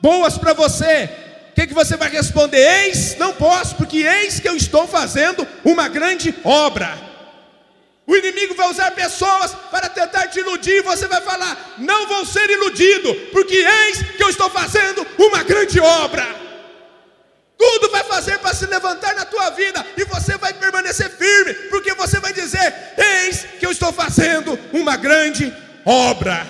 boas 0.00 0.38
para 0.38 0.52
você. 0.52 1.10
O 1.50 1.54
que, 1.54 1.66
que 1.66 1.74
você 1.74 1.96
vai 1.96 2.10
responder? 2.10 2.58
Eis, 2.58 3.16
não 3.18 3.34
posso, 3.34 3.76
porque 3.76 3.98
eis 3.98 4.40
que 4.40 4.48
eu 4.48 4.56
estou 4.56 4.86
fazendo 4.86 5.46
uma 5.64 5.88
grande 5.88 6.34
obra. 6.44 7.13
O 8.06 8.14
inimigo 8.14 8.54
vai 8.54 8.68
usar 8.70 8.90
pessoas 8.90 9.54
para 9.70 9.88
tentar 9.88 10.26
te 10.28 10.38
iludir, 10.38 10.76
e 10.76 10.82
você 10.82 11.06
vai 11.06 11.22
falar: 11.22 11.74
não 11.78 12.06
vou 12.06 12.24
ser 12.26 12.48
iludido, 12.50 13.14
porque 13.32 13.54
eis 13.54 14.02
que 14.16 14.22
eu 14.22 14.28
estou 14.28 14.50
fazendo 14.50 15.06
uma 15.18 15.42
grande 15.42 15.80
obra. 15.80 16.26
Tudo 17.56 17.88
vai 17.90 18.04
fazer 18.04 18.38
para 18.40 18.52
se 18.52 18.66
levantar 18.66 19.14
na 19.14 19.24
tua 19.24 19.50
vida, 19.50 19.84
e 19.96 20.04
você 20.04 20.36
vai 20.36 20.52
permanecer 20.52 21.08
firme, 21.10 21.54
porque 21.70 21.94
você 21.94 22.20
vai 22.20 22.32
dizer: 22.32 22.74
eis 22.96 23.46
que 23.58 23.64
eu 23.64 23.70
estou 23.70 23.92
fazendo 23.92 24.58
uma 24.72 24.96
grande 24.96 25.52
obra. 25.86 26.46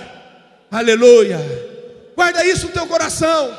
Aleluia. 0.70 1.38
Guarda 2.16 2.44
isso 2.44 2.66
no 2.66 2.72
teu 2.72 2.86
coração. 2.86 3.56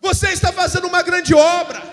Você 0.00 0.30
está 0.30 0.52
fazendo 0.52 0.88
uma 0.88 1.02
grande 1.02 1.32
obra. 1.32 1.91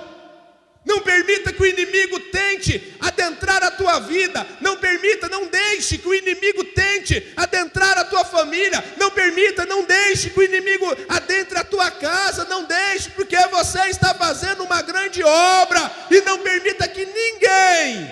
Não 0.85 1.01
permita 1.01 1.51
que 1.51 1.61
o 1.61 1.65
inimigo 1.65 2.19
tente 2.31 2.95
adentrar 2.99 3.61
a 3.63 3.71
tua 3.71 3.99
vida. 3.99 4.47
Não 4.61 4.77
permita, 4.77 5.27
não 5.27 5.47
deixe 5.47 5.97
que 5.97 6.07
o 6.07 6.13
inimigo 6.13 6.63
tente 6.63 7.33
adentrar 7.35 7.97
a 7.97 8.05
tua 8.05 8.23
família. 8.23 8.83
Não 8.97 9.11
permita, 9.11 9.65
não 9.65 9.83
deixe 9.83 10.29
que 10.29 10.39
o 10.39 10.43
inimigo 10.43 10.85
adentre 11.09 11.57
a 11.57 11.63
tua 11.63 11.91
casa. 11.91 12.45
Não 12.45 12.63
deixe, 12.63 13.09
porque 13.11 13.35
você 13.47 13.79
está 13.89 14.13
fazendo 14.13 14.63
uma 14.63 14.81
grande 14.81 15.21
obra. 15.21 15.91
E 16.09 16.21
não 16.21 16.39
permita 16.39 16.87
que 16.87 17.05
ninguém 17.05 18.11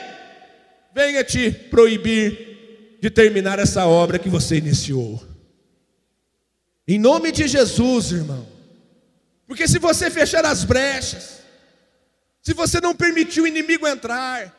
venha 0.93 1.23
te 1.23 1.49
proibir 1.49 2.97
de 3.01 3.09
terminar 3.09 3.59
essa 3.59 3.85
obra 3.85 4.19
que 4.19 4.29
você 4.29 4.57
iniciou. 4.57 5.23
Em 6.87 6.99
nome 6.99 7.31
de 7.31 7.47
Jesus, 7.47 8.11
irmão. 8.11 8.47
Porque 9.47 9.67
se 9.67 9.79
você 9.79 10.11
fechar 10.11 10.45
as 10.45 10.63
brechas, 10.63 11.36
se 12.47 12.53
você 12.53 12.79
não 12.79 12.95
permitir 12.95 13.41
o 13.41 13.45
inimigo 13.45 13.85
entrar, 13.85 14.55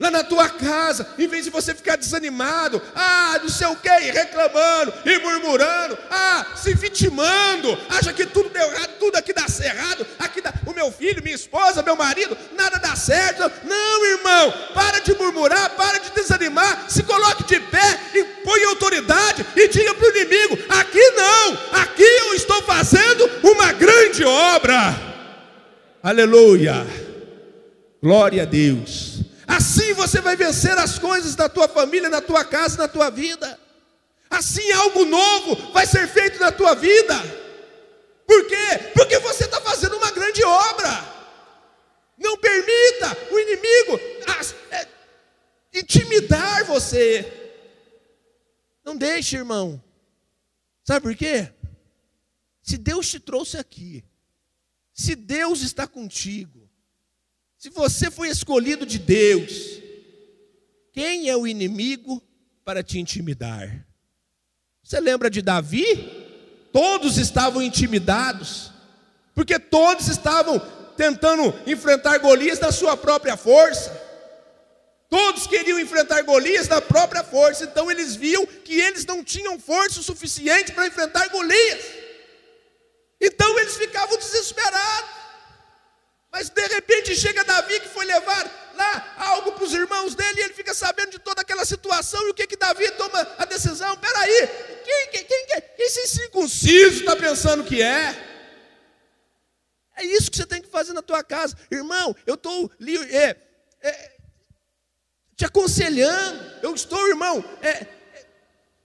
lá 0.00 0.10
na 0.10 0.24
tua 0.24 0.48
casa, 0.48 1.06
em 1.18 1.28
vez 1.28 1.44
de 1.44 1.50
você 1.50 1.74
ficar 1.74 1.96
desanimado, 1.96 2.80
ah, 2.94 3.38
não 3.42 3.50
sei 3.50 3.66
o 3.66 3.76
que, 3.76 3.90
reclamando 3.90 4.94
e 5.04 5.18
murmurando, 5.18 5.98
ah, 6.10 6.46
se 6.56 6.72
vitimando, 6.72 7.78
acha 7.90 8.14
que 8.14 8.24
tudo 8.24 8.48
deu 8.48 8.62
errado, 8.62 8.92
tudo 8.98 9.16
aqui 9.16 9.34
dá 9.34 9.44
errado, 9.62 10.06
aqui 10.18 10.40
dá. 10.40 10.54
o 10.64 10.72
meu 10.72 10.90
filho, 10.90 11.22
minha 11.22 11.36
esposa, 11.36 11.82
meu 11.82 11.96
marido, 11.96 12.34
nada 12.56 12.78
dá 12.78 12.96
certo. 12.96 13.42
Não, 13.62 14.06
irmão, 14.06 14.54
para 14.72 15.00
de 15.00 15.12
murmurar, 15.12 15.68
para 15.76 15.98
de 15.98 16.12
desanimar, 16.12 16.86
se 16.88 17.02
coloque 17.02 17.44
de 17.44 17.60
pé 17.60 18.00
e 18.14 18.24
põe 18.42 18.64
autoridade 18.64 19.44
e 19.54 19.68
diga 19.68 19.94
para 19.94 20.06
o 20.06 20.16
inimigo: 20.16 20.58
aqui 20.70 21.10
não, 21.10 21.58
aqui 21.72 22.02
eu 22.02 22.32
estou 22.32 22.62
fazendo 22.62 23.30
uma 23.42 23.70
grande 23.72 24.24
obra. 24.24 25.11
Aleluia. 26.02 26.84
Glória 28.02 28.42
a 28.42 28.46
Deus. 28.46 29.20
Assim 29.46 29.92
você 29.92 30.20
vai 30.20 30.34
vencer 30.34 30.76
as 30.76 30.98
coisas 30.98 31.36
da 31.36 31.48
tua 31.48 31.68
família, 31.68 32.08
na 32.08 32.20
tua 32.20 32.44
casa, 32.44 32.76
na 32.76 32.88
tua 32.88 33.08
vida. 33.08 33.58
Assim 34.28 34.72
algo 34.72 35.04
novo 35.04 35.72
vai 35.72 35.86
ser 35.86 36.08
feito 36.08 36.40
na 36.40 36.50
tua 36.50 36.74
vida. 36.74 37.14
Por 38.26 38.46
quê? 38.48 38.90
Porque 38.94 39.18
você 39.20 39.44
está 39.44 39.60
fazendo 39.60 39.96
uma 39.96 40.10
grande 40.10 40.42
obra. 40.42 41.12
Não 42.18 42.36
permita 42.36 43.16
o 43.30 43.38
inimigo 43.38 44.00
é, 44.70 44.88
intimidar 45.74 46.64
você. 46.64 47.30
Não 48.84 48.96
deixe, 48.96 49.36
irmão. 49.36 49.80
Sabe 50.82 51.00
por 51.00 51.14
quê? 51.14 51.52
Se 52.60 52.76
Deus 52.76 53.08
te 53.08 53.20
trouxe 53.20 53.56
aqui, 53.56 54.04
se 55.02 55.16
Deus 55.16 55.62
está 55.62 55.86
contigo, 55.86 56.68
se 57.58 57.68
você 57.70 58.10
foi 58.10 58.28
escolhido 58.28 58.86
de 58.86 58.98
Deus, 58.98 59.80
quem 60.92 61.28
é 61.28 61.36
o 61.36 61.46
inimigo 61.46 62.22
para 62.64 62.82
te 62.82 62.98
intimidar? 62.98 63.84
Você 64.82 65.00
lembra 65.00 65.28
de 65.28 65.42
Davi? 65.42 66.68
Todos 66.72 67.18
estavam 67.18 67.60
intimidados, 67.60 68.70
porque 69.34 69.58
todos 69.58 70.06
estavam 70.08 70.60
tentando 70.96 71.52
enfrentar 71.66 72.18
Golias 72.18 72.60
na 72.60 72.70
sua 72.70 72.96
própria 72.96 73.36
força. 73.36 73.90
Todos 75.08 75.46
queriam 75.46 75.78
enfrentar 75.78 76.22
Golias 76.22 76.68
na 76.68 76.80
própria 76.80 77.24
força, 77.24 77.64
então 77.64 77.90
eles 77.90 78.14
viam 78.14 78.46
que 78.46 78.80
eles 78.80 79.04
não 79.04 79.22
tinham 79.22 79.58
força 79.58 80.00
o 80.00 80.02
suficiente 80.02 80.72
para 80.72 80.86
enfrentar 80.86 81.28
Golias. 81.28 82.01
Então 83.22 83.56
eles 83.60 83.76
ficavam 83.76 84.18
desesperados. 84.18 85.10
Mas 86.32 86.48
de 86.48 86.66
repente 86.66 87.14
chega 87.14 87.44
Davi 87.44 87.78
que 87.78 87.88
foi 87.88 88.04
levar 88.04 88.72
lá 88.74 89.14
algo 89.18 89.52
para 89.52 89.64
os 89.64 89.72
irmãos 89.72 90.14
dele, 90.14 90.40
e 90.40 90.44
ele 90.44 90.54
fica 90.54 90.74
sabendo 90.74 91.10
de 91.12 91.18
toda 91.18 91.42
aquela 91.42 91.64
situação, 91.64 92.26
e 92.26 92.30
o 92.30 92.34
que 92.34 92.46
que 92.46 92.56
Davi 92.56 92.90
toma 92.92 93.20
a 93.38 93.44
decisão? 93.44 93.96
Peraí, 93.98 94.48
quem, 94.82 95.08
quem, 95.10 95.24
quem, 95.24 95.46
quem 95.46 95.62
esse 95.78 96.08
circunciso 96.08 97.00
está 97.00 97.14
pensando 97.14 97.64
que 97.64 97.82
é? 97.82 98.30
É 99.94 100.04
isso 100.04 100.30
que 100.30 100.36
você 100.38 100.46
tem 100.46 100.62
que 100.62 100.68
fazer 100.68 100.94
na 100.94 101.02
tua 101.02 101.22
casa. 101.22 101.56
Irmão, 101.70 102.16
eu 102.26 102.34
estou 102.34 102.72
é, 103.10 103.36
é, 103.82 104.16
te 105.36 105.44
aconselhando, 105.44 106.60
eu 106.62 106.74
estou, 106.74 107.06
irmão, 107.08 107.44
é, 107.60 107.68
é, 107.68 108.26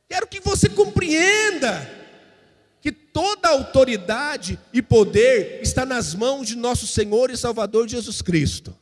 quero 0.09 0.27
que 0.27 0.41
você 0.41 0.67
compreenda 0.67 1.96
que 2.87 2.91
toda 2.93 3.49
autoridade 3.49 4.57
e 4.71 4.81
poder 4.81 5.59
está 5.61 5.85
nas 5.85 6.15
mãos 6.15 6.47
de 6.47 6.55
nosso 6.55 6.87
Senhor 6.87 7.29
e 7.29 7.35
Salvador 7.35 7.85
Jesus 7.85 8.21
Cristo. 8.21 8.73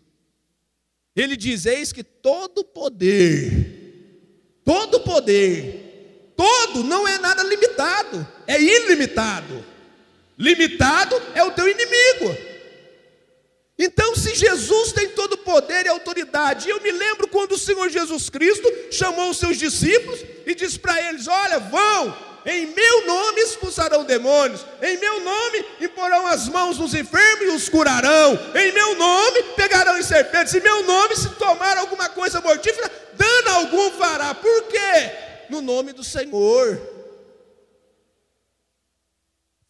Ele 1.16 1.36
diz: 1.36 1.66
Eis 1.66 1.92
que 1.92 2.04
todo 2.04 2.64
poder, 2.64 4.62
todo 4.64 5.00
poder, 5.00 6.34
todo 6.38 6.84
não 6.84 7.08
é 7.08 7.18
nada 7.18 7.42
limitado, 7.42 8.28
é 8.46 8.62
ilimitado. 8.62 9.66
Limitado 10.38 11.20
é 11.34 11.44
o 11.44 11.50
teu 11.50 11.68
inimigo. 11.68 12.38
Então, 13.80 14.16
se 14.16 14.36
Jesus 14.36 14.92
tem 14.92 15.10
todo 15.10 15.36
poder 15.40 15.88
e 15.88 15.90
autoridade, 15.90 16.70
eu 16.70 16.80
me 16.80 16.92
lembro 16.92 17.28
quando 17.28 17.54
o 17.54 17.58
Senhor 17.58 17.90
Jesus 17.90 18.30
Cristo 18.30 18.72
chamou 18.92 19.32
os 19.32 19.38
seus 19.38 19.58
discípulos 19.58 20.24
e 20.46 20.54
disse 20.54 20.78
para 20.78 21.10
eles: 21.10 21.28
Olha, 21.28 21.58
vão 21.58 22.35
em 22.46 22.68
meu 22.68 23.08
nome 23.08 23.42
expulsarão 23.42 24.04
demônios, 24.04 24.64
em 24.80 24.98
meu 24.98 25.20
nome 25.22 25.66
imporão 25.82 26.28
as 26.28 26.48
mãos 26.48 26.78
nos 26.78 26.94
enfermos 26.94 27.46
e 27.46 27.56
os 27.56 27.68
curarão, 27.68 28.38
em 28.54 28.72
meu 28.72 28.96
nome 28.96 29.42
pegarão 29.56 29.98
em 29.98 30.04
serpentes, 30.04 30.54
em 30.54 30.62
meu 30.62 30.84
nome, 30.84 31.16
se 31.16 31.28
tomar 31.32 31.76
alguma 31.76 32.08
coisa 32.08 32.40
mortífera, 32.42 32.92
dano 33.14 33.50
algum 33.50 33.90
fará. 33.92 34.36
Por 34.36 34.64
quê? 34.68 35.48
No 35.50 35.60
nome 35.60 35.92
do 35.92 36.04
Senhor. 36.04 36.80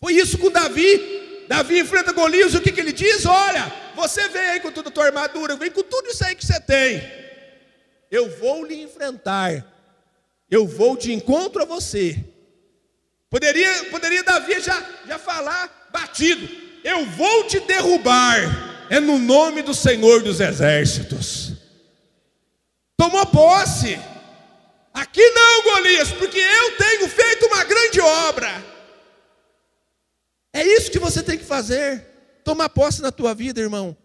Foi 0.01 0.13
isso 0.13 0.38
com 0.38 0.51
Davi. 0.51 1.45
Davi 1.47 1.80
enfrenta 1.80 2.11
Golias, 2.11 2.55
o 2.55 2.61
que, 2.61 2.73
que 2.73 2.82
ele 2.82 2.91
diz? 2.91 3.26
Olha, 3.26 3.71
você 3.95 4.28
vem 4.28 4.41
aí 4.41 4.59
com 4.59 4.71
toda 4.71 4.89
a 4.89 4.91
tua 4.91 5.05
armadura, 5.05 5.55
vem 5.55 5.71
com 5.71 5.84
tudo 5.84 6.09
isso 6.09 6.26
aí 6.26 6.36
que 6.36 6.45
você 6.45 6.59
tem. 6.59 7.01
Eu 8.11 8.30
vou 8.38 8.65
lhe 8.65 8.82
enfrentar. 8.82 9.65
Eu 10.51 10.67
vou 10.67 10.97
de 10.97 11.13
encontro 11.13 11.61
a 11.61 11.65
você 11.65 12.34
Poderia, 13.30 13.86
poderia 13.86 14.23
Davi 14.23 14.59
já, 14.59 14.84
já 15.07 15.19
falar 15.19 15.89
batido: 15.91 16.47
Eu 16.84 17.05
vou 17.05 17.45
te 17.45 17.59
derrubar, 17.61 18.86
é 18.89 18.99
no 18.99 19.17
nome 19.17 19.61
do 19.61 19.73
Senhor 19.73 20.21
dos 20.21 20.39
Exércitos. 20.39 21.53
Tomou 22.97 23.26
posse. 23.26 23.99
Aqui 24.93 25.30
não, 25.32 25.63
Golias, 25.63 26.11
porque 26.13 26.39
eu 26.39 26.78
tenho 26.78 27.09
feito 27.09 27.45
uma 27.47 27.63
grande 27.65 27.99
obra. 27.99 28.63
É 30.53 30.65
isso 30.65 30.89
que 30.89 30.99
você 30.99 31.21
tem 31.21 31.38
que 31.38 31.43
fazer. 31.43 32.01
Tomar 32.45 32.69
posse 32.69 33.01
na 33.01 33.11
tua 33.11 33.34
vida, 33.34 33.59
irmão. 33.59 33.97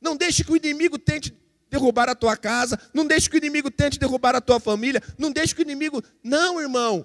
Não 0.00 0.14
deixe 0.16 0.44
que 0.44 0.52
o 0.52 0.56
inimigo 0.56 0.98
tente 0.98 1.36
derrubar 1.68 2.08
a 2.08 2.14
tua 2.14 2.36
casa, 2.36 2.78
não 2.92 3.04
deixe 3.04 3.28
que 3.28 3.36
o 3.36 3.38
inimigo 3.38 3.70
tente 3.70 3.98
derrubar 3.98 4.36
a 4.36 4.40
tua 4.40 4.60
família, 4.60 5.02
não 5.18 5.32
deixe 5.32 5.52
que 5.52 5.62
o 5.62 5.64
inimigo. 5.64 6.00
Não, 6.22 6.60
irmão. 6.60 7.04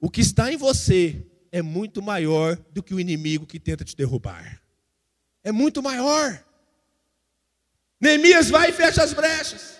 O 0.00 0.10
que 0.10 0.22
está 0.22 0.50
em 0.50 0.56
você 0.56 1.24
é 1.52 1.60
muito 1.60 2.00
maior 2.00 2.56
do 2.72 2.82
que 2.82 2.94
o 2.94 3.00
inimigo 3.00 3.46
que 3.46 3.60
tenta 3.60 3.84
te 3.84 3.94
derrubar. 3.94 4.62
É 5.44 5.52
muito 5.52 5.82
maior. 5.82 6.42
Neemias 8.00 8.48
vai 8.48 8.70
e 8.70 8.72
fecha 8.72 9.02
as 9.02 9.12
brechas. 9.12 9.78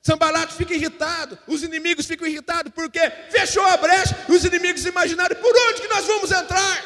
Sambalato 0.00 0.54
fica 0.54 0.74
irritado, 0.74 1.38
os 1.46 1.62
inimigos 1.62 2.06
ficam 2.06 2.26
irritados, 2.26 2.72
porque 2.72 2.98
fechou 3.30 3.64
a 3.64 3.76
brecha, 3.76 4.16
e 4.28 4.32
os 4.32 4.44
inimigos 4.44 4.86
imaginaram 4.86 5.36
por 5.36 5.54
onde 5.68 5.82
que 5.82 5.88
nós 5.88 6.06
vamos 6.06 6.30
entrar, 6.32 6.84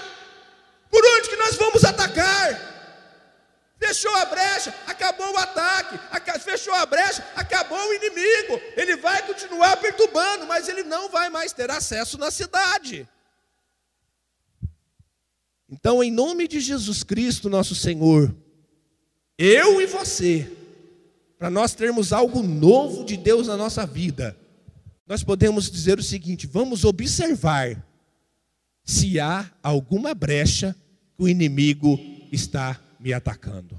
por 0.91 1.05
onde 1.05 1.29
que 1.29 1.37
nós 1.37 1.57
vamos 1.57 1.85
atacar. 1.85 2.72
Fechou 3.85 4.15
a 4.15 4.25
brecha, 4.27 4.73
acabou 4.87 5.33
o 5.33 5.37
ataque. 5.37 5.99
Fechou 6.39 6.73
a 6.73 6.87
brecha, 6.87 7.27
acabou 7.35 7.79
o 7.79 7.95
inimigo. 7.95 8.61
Ele 8.77 8.97
vai 8.97 9.27
continuar 9.27 9.77
perturbando, 9.79 10.47
mas 10.47 10.69
ele 10.69 10.85
não 10.85 11.09
vai 11.09 11.29
mais 11.29 11.53
ter 11.53 11.69
acesso 11.69 12.17
na 12.17 12.31
cidade. 12.31 13.09
Então, 15.69 16.03
em 16.03 16.13
nome 16.13 16.47
de 16.47 16.61
Jesus 16.61 17.03
Cristo, 17.03 17.51
nosso 17.51 17.75
Senhor, 17.75 18.33
eu 19.37 19.81
e 19.81 19.87
você, 19.87 20.49
para 21.37 21.51
nós 21.51 21.75
termos 21.75 22.13
algo 22.13 22.41
novo 22.41 23.05
de 23.05 23.17
Deus 23.17 23.49
na 23.49 23.57
nossa 23.57 23.85
vida, 23.85 24.37
nós 25.09 25.25
podemos 25.25 25.69
dizer 25.69 25.99
o 25.99 26.05
seguinte: 26.05 26.47
vamos 26.47 26.85
observar 26.85 27.85
se 28.85 29.19
há 29.19 29.51
alguma 29.61 30.15
brecha 30.15 30.77
que 31.17 31.25
o 31.25 31.29
inimigo 31.29 31.99
está 32.31 32.81
me 33.03 33.13
atacando. 33.13 33.79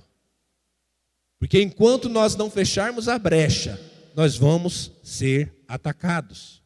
Porque 1.40 1.62
enquanto 1.62 2.10
nós 2.10 2.36
não 2.36 2.52
fecharmos 2.52 3.08
a 3.08 3.18
brecha, 3.18 3.80
nós 4.14 4.36
vamos 4.36 4.92
ser 5.02 5.52
atacados. 5.68 6.62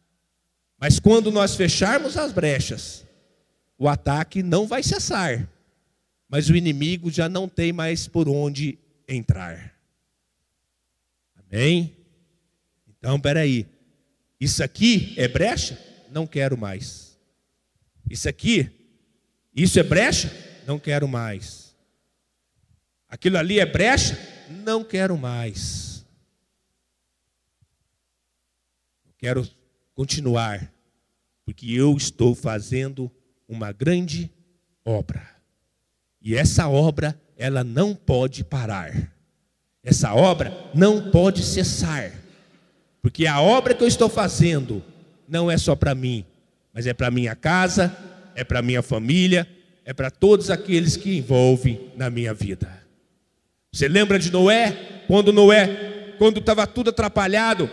Mas 0.79 0.99
quando 0.99 1.31
nós 1.31 1.55
fecharmos 1.55 2.17
as 2.17 2.31
brechas, 2.31 3.05
o 3.77 3.87
ataque 3.87 4.41
não 4.41 4.65
vai 4.67 4.81
cessar, 4.81 5.47
mas 6.27 6.49
o 6.49 6.55
inimigo 6.55 7.11
já 7.11 7.29
não 7.29 7.47
tem 7.47 7.71
mais 7.71 8.07
por 8.07 8.27
onde 8.27 8.77
entrar. 9.07 9.73
Amém? 11.35 11.95
Então, 12.87 13.19
peraí. 13.19 13.65
Isso 14.39 14.63
aqui 14.63 15.13
é 15.17 15.27
brecha? 15.27 15.79
Não 16.11 16.27
quero 16.27 16.57
mais. 16.57 17.17
Isso 18.09 18.27
aqui, 18.27 18.69
isso 19.55 19.79
é 19.79 19.83
brecha? 19.83 20.31
Não 20.65 20.79
quero 20.79 21.07
mais. 21.07 21.66
Aquilo 23.09 23.37
ali 23.37 23.59
é 23.59 23.65
brecha? 23.65 24.17
Não 24.49 24.83
quero 24.83 25.17
mais. 25.17 26.05
Quero 29.17 29.47
continuar, 29.95 30.71
porque 31.43 31.73
eu 31.73 31.97
estou 31.97 32.35
fazendo 32.35 33.11
uma 33.47 33.71
grande 33.71 34.31
obra. 34.85 35.27
E 36.21 36.35
essa 36.35 36.67
obra, 36.67 37.19
ela 37.35 37.63
não 37.63 37.95
pode 37.95 38.43
parar. 38.43 39.11
Essa 39.83 40.13
obra 40.13 40.53
não 40.75 41.09
pode 41.09 41.43
cessar. 41.43 42.11
Porque 43.01 43.25
a 43.25 43.41
obra 43.41 43.73
que 43.73 43.83
eu 43.83 43.87
estou 43.87 44.09
fazendo 44.09 44.83
não 45.27 45.49
é 45.49 45.57
só 45.57 45.75
para 45.75 45.95
mim, 45.95 46.25
mas 46.73 46.85
é 46.85 46.93
para 46.93 47.09
minha 47.09 47.35
casa, 47.35 47.95
é 48.35 48.43
para 48.43 48.61
minha 48.61 48.83
família, 48.83 49.47
é 49.83 49.93
para 49.93 50.11
todos 50.11 50.51
aqueles 50.51 50.95
que 50.95 51.17
envolvem 51.17 51.91
na 51.95 52.09
minha 52.09 52.33
vida. 52.33 52.86
Você 53.77 53.87
lembra 53.87 54.17
de 54.17 54.31
Noé? 54.31 55.03
Quando 55.05 55.31
Noé, 55.31 56.15
quando 56.17 56.39
estava 56.39 56.65
tudo 56.65 56.89
atrapalhado, 56.89 57.69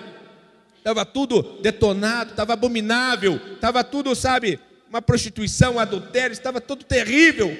estava 0.76 1.02
tudo 1.02 1.62
detonado, 1.62 2.32
estava 2.32 2.52
abominável, 2.52 3.40
estava 3.54 3.82
tudo, 3.82 4.14
sabe, 4.14 4.60
uma 4.86 5.00
prostituição, 5.00 5.76
um 5.76 5.80
adultério, 5.80 6.34
estava 6.34 6.60
tudo 6.60 6.84
terrível. 6.84 7.56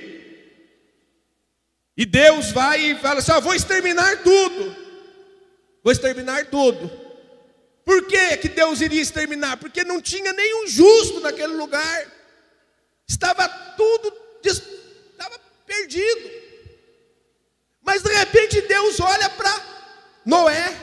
E 1.97 2.05
Deus 2.05 2.53
vai 2.53 2.91
e 2.91 2.95
fala 2.97 3.21
assim: 3.21 3.33
vou 3.41 3.55
exterminar 3.55 4.23
tudo, 4.23 4.77
vou 5.83 5.91
exterminar 5.91 6.45
tudo. 6.51 6.91
Por 7.83 8.07
que, 8.07 8.37
que 8.37 8.49
Deus 8.51 8.83
iria 8.83 9.01
exterminar? 9.01 9.57
Porque 9.57 9.85
não 9.85 10.03
tinha 10.03 10.35
nenhum 10.35 10.69
justo 10.69 11.19
naquele 11.21 11.55
lugar, 11.55 12.13
estava 13.09 13.49
tudo 13.49 14.13
estava 14.45 15.41
perdido. 15.67 16.45
Mas 17.85 18.03
de 18.03 18.13
repente 18.13 18.63
Deus 18.63 18.99
olha 18.99 19.29
para 19.29 19.61
Noé. 20.25 20.75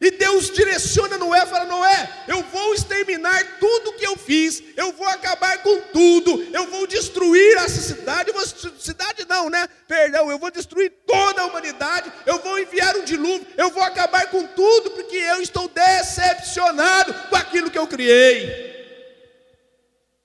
E 0.00 0.10
Deus 0.10 0.50
direciona 0.50 1.16
Noé, 1.30 1.46
fala: 1.46 1.64
Noé, 1.64 2.24
eu 2.26 2.42
vou 2.42 2.74
exterminar 2.74 3.58
tudo 3.60 3.92
que 3.92 4.04
eu 4.04 4.16
fiz, 4.16 4.62
eu 4.76 4.92
vou 4.92 5.06
acabar 5.06 5.62
com 5.62 5.80
tudo, 5.92 6.42
eu 6.52 6.68
vou 6.68 6.88
destruir 6.88 7.56
essa 7.58 7.80
cidade, 7.80 8.32
cidade 8.80 9.24
não, 9.28 9.48
né? 9.48 9.68
Perdão, 9.86 10.28
eu 10.28 10.38
vou 10.38 10.50
destruir 10.50 10.90
toda 11.06 11.42
a 11.42 11.46
humanidade, 11.46 12.12
eu 12.26 12.40
vou 12.40 12.58
enviar 12.58 12.96
um 12.96 13.04
dilúvio, 13.04 13.46
eu 13.56 13.70
vou 13.70 13.82
acabar 13.82 14.28
com 14.28 14.44
tudo, 14.48 14.90
porque 14.90 15.14
eu 15.14 15.40
estou 15.40 15.68
decepcionado 15.68 17.14
com 17.28 17.36
aquilo 17.36 17.70
que 17.70 17.78
eu 17.78 17.86
criei. 17.86 18.68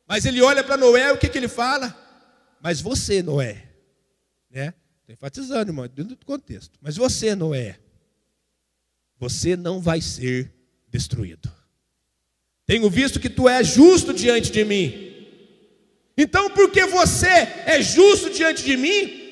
Mas 0.08 0.26
ele 0.26 0.42
olha 0.42 0.64
para 0.64 0.78
Noé, 0.78 1.12
o 1.12 1.18
que, 1.18 1.30
que 1.30 1.38
ele 1.38 1.48
fala? 1.48 1.96
Mas 2.60 2.82
você, 2.82 3.22
Noé, 3.22 3.64
né? 4.50 4.74
Estou 5.02 5.14
enfatizando, 5.14 5.70
irmão, 5.70 5.88
dentro 5.88 6.16
do 6.16 6.26
contexto. 6.26 6.80
Mas 6.82 6.98
você, 6.98 7.36
Noé, 7.36 7.78
você 9.20 9.56
não 9.56 9.80
vai 9.80 10.02
ser 10.02 10.52
destruído. 10.96 11.52
Tenho 12.66 12.90
visto 12.90 13.20
que 13.20 13.30
tu 13.30 13.50
és 13.50 13.68
justo 13.68 14.14
diante 14.14 14.50
de 14.50 14.64
mim. 14.64 14.88
Então, 16.18 16.50
porque 16.50 16.86
você 16.86 17.36
é 17.66 17.82
justo 17.82 18.30
diante 18.30 18.64
de 18.64 18.78
mim, 18.78 19.24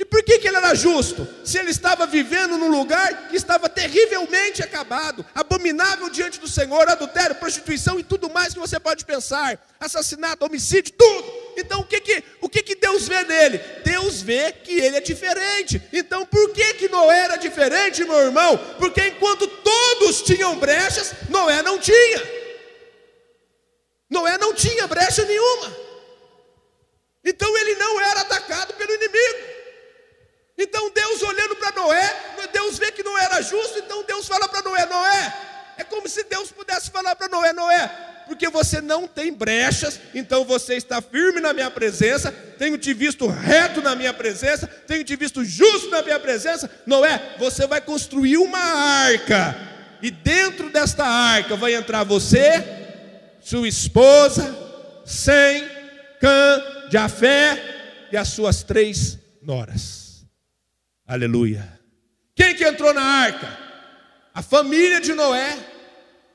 e 0.00 0.04
por 0.04 0.22
que, 0.24 0.38
que 0.38 0.48
ele 0.48 0.56
era 0.56 0.74
justo? 0.74 1.28
Se 1.44 1.58
ele 1.58 1.70
estava 1.70 2.06
vivendo 2.06 2.56
num 2.56 2.70
lugar 2.70 3.28
que 3.28 3.36
estava 3.36 3.68
terrivelmente 3.68 4.62
acabado, 4.62 5.24
abominável 5.34 6.08
diante 6.08 6.40
do 6.40 6.48
Senhor, 6.48 6.88
adultério, 6.88 7.36
prostituição 7.36 8.00
e 8.00 8.02
tudo 8.02 8.30
mais 8.30 8.54
que 8.54 8.58
você 8.58 8.80
pode 8.80 9.04
pensar, 9.04 9.62
assassinato, 9.78 10.44
homicídio, 10.46 10.94
tudo. 10.96 11.41
Então 11.56 11.80
o 11.80 11.84
que 11.84 12.00
que, 12.00 12.24
o 12.40 12.48
que 12.48 12.62
que 12.62 12.74
Deus 12.74 13.08
vê 13.08 13.22
nele? 13.24 13.58
Deus 13.84 14.22
vê 14.22 14.52
que 14.52 14.72
ele 14.78 14.96
é 14.96 15.00
diferente. 15.00 15.80
Então 15.92 16.24
por 16.26 16.52
que 16.52 16.74
que 16.74 16.88
Noé 16.88 17.18
era 17.20 17.36
diferente, 17.36 18.04
meu 18.04 18.18
irmão? 18.18 18.56
Porque 18.78 19.08
enquanto 19.08 19.46
todos 19.46 20.22
tinham 20.22 20.56
brechas, 20.56 21.14
Noé 21.28 21.62
não 21.62 21.78
tinha. 21.78 22.22
Noé 24.08 24.36
não 24.38 24.52
tinha 24.52 24.86
brecha 24.86 25.24
nenhuma. 25.24 25.76
Então 27.24 27.56
ele 27.56 27.74
não 27.76 28.00
era 28.00 28.20
atacado 28.20 28.74
pelo 28.74 28.92
inimigo. 28.94 29.52
Então 30.58 30.90
Deus 30.90 31.22
olhando 31.22 31.56
para 31.56 31.72
Noé, 31.72 32.36
Deus 32.52 32.78
vê 32.78 32.92
que 32.92 33.02
não 33.02 33.16
era 33.18 33.40
justo, 33.40 33.78
então 33.78 34.02
Deus 34.04 34.28
fala 34.28 34.48
para 34.48 34.62
Noé: 34.62 34.86
Noé, 34.86 35.34
é 35.78 35.84
como 35.84 36.08
se 36.08 36.22
Deus 36.24 36.52
pudesse 36.52 36.90
falar 36.90 37.16
para 37.16 37.28
Noé: 37.28 37.52
Noé, 37.52 38.11
porque 38.26 38.48
você 38.48 38.80
não 38.80 39.06
tem 39.06 39.32
brechas, 39.32 40.00
então 40.14 40.44
você 40.44 40.74
está 40.74 41.00
firme 41.00 41.40
na 41.40 41.52
minha 41.52 41.70
presença, 41.70 42.32
tenho 42.32 42.78
te 42.78 42.94
visto 42.94 43.26
reto 43.26 43.80
na 43.82 43.94
minha 43.94 44.12
presença, 44.12 44.66
tenho 44.66 45.04
te 45.04 45.16
visto 45.16 45.44
justo 45.44 45.90
na 45.90 46.02
minha 46.02 46.18
presença. 46.18 46.70
Noé, 46.86 47.36
você 47.38 47.66
vai 47.66 47.80
construir 47.80 48.36
uma 48.36 48.58
arca, 48.58 49.56
e 50.00 50.10
dentro 50.10 50.70
desta 50.70 51.04
arca 51.04 51.56
vai 51.56 51.74
entrar 51.74 52.04
você, 52.04 52.64
sua 53.40 53.68
esposa, 53.68 54.56
Sem, 55.04 55.68
Cã, 56.20 56.62
Jafé 56.90 58.08
e 58.12 58.16
as 58.16 58.28
suas 58.28 58.62
três 58.62 59.18
noras. 59.42 60.24
Aleluia. 61.06 61.80
Quem 62.34 62.54
que 62.54 62.64
entrou 62.64 62.94
na 62.94 63.02
arca? 63.02 63.58
A 64.34 64.42
família 64.42 65.00
de 65.00 65.12
Noé. 65.12 65.71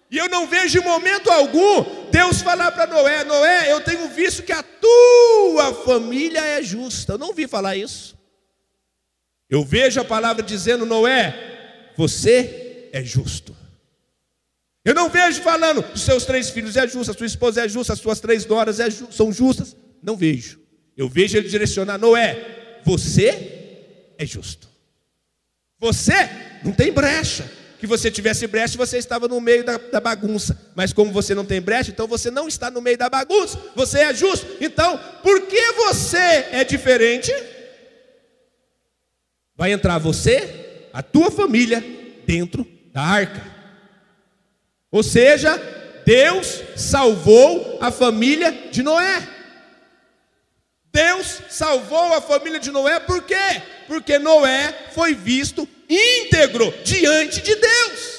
E 0.10 0.18
eu 0.18 0.30
não 0.30 0.47
vejo 0.47 0.80
em 0.80 0.84
momento 0.84 1.30
algum 1.30 2.10
Deus 2.12 2.41
falar 2.41 2.72
para 2.72 2.88
Noé: 2.88 3.24
Noé, 3.24 3.72
eu 3.72 3.82
tenho 3.82 4.08
visto 4.10 4.43
que 4.43 4.53
a 4.53 4.64
tua 4.64 5.74
família 5.84 6.39
é 6.39 6.64
justa. 6.64 7.14
Eu 7.14 7.18
não 7.18 7.34
vi 7.34 7.47
falar 7.47 7.76
isso. 7.76 8.18
Eu 9.49 9.64
vejo 9.64 9.99
a 9.99 10.05
palavra 10.05 10.41
dizendo: 10.43 10.86
Noé, 10.86 11.91
você 11.97 12.89
é 12.93 13.03
justo. 13.03 13.55
Eu 14.86 14.93
não 14.95 15.10
vejo 15.10 15.41
falando: 15.41 15.84
os 15.93 16.01
seus 16.01 16.26
três 16.26 16.49
filhos 16.49 16.78
é 16.78 16.88
justo, 16.88 17.12
a 17.12 17.14
sua 17.14 17.26
esposa 17.26 17.66
é 17.66 17.68
justa, 17.68 17.91
as 17.91 17.99
suas 17.99 18.22
três 18.22 18.45
noras 18.45 18.80
é 18.80 18.89
ju 18.89 19.08
são 19.12 19.32
justas. 19.32 19.76
Não 20.01 20.16
vejo. 20.16 20.62
Eu 20.95 21.10
vejo 21.10 21.38
ele 21.38 21.49
direcionar: 21.49 21.97
Noé, 21.97 22.80
você 22.86 24.14
é 24.18 24.26
justo. 24.26 24.70
Você 25.78 26.14
não 26.64 26.72
tem 26.72 26.91
brecha. 26.91 27.51
Que 27.80 27.88
você 27.88 28.09
tivesse 28.09 28.47
brecha, 28.47 28.78
você 28.78 28.97
estava 28.97 29.28
no 29.28 29.39
meio 29.39 29.63
da, 29.63 29.78
da, 29.78 29.99
bagunça. 29.99 30.57
Mas 30.75 30.91
como 30.91 31.11
você 31.11 31.36
não 31.36 31.45
tem 31.45 31.61
brecha, 31.61 31.91
então 31.91 32.07
você 32.07 32.32
não 32.32 32.47
está 32.47 32.71
no 32.71 32.82
meio 32.82 32.97
da 32.97 33.09
bagunça. 33.09 33.59
Você 33.75 33.99
é 33.99 34.13
justo. 34.13 34.47
Então, 34.59 34.99
por 35.21 35.41
que 35.41 35.71
você 35.73 36.17
é 36.51 36.63
diferente? 36.63 37.32
Vai 39.55 39.71
entrar 39.71 39.97
você, 39.97 40.88
a 40.91 41.03
tua 41.03 41.30
família, 41.30 41.84
dentro 42.25 42.67
da 42.91 43.01
arca. 43.01 43.43
Ou 44.91 45.03
seja, 45.03 45.55
Deus 46.05 46.63
salvou 46.75 47.78
a 47.82 47.91
família 47.91 48.51
de 48.71 48.82
Noé. 48.82 49.28
Deus 50.91 51.41
salvou 51.49 52.13
a 52.13 52.21
família 52.21 52.59
de 52.59 52.71
Noé, 52.71 52.99
por 52.99 53.23
quê? 53.23 53.61
Porque 53.88 54.17
Noé 54.17 54.73
foi 54.93 55.13
visto 55.13 55.67
íntegro 55.89 56.73
diante 56.83 57.41
de 57.41 57.55
Deus. 57.55 58.17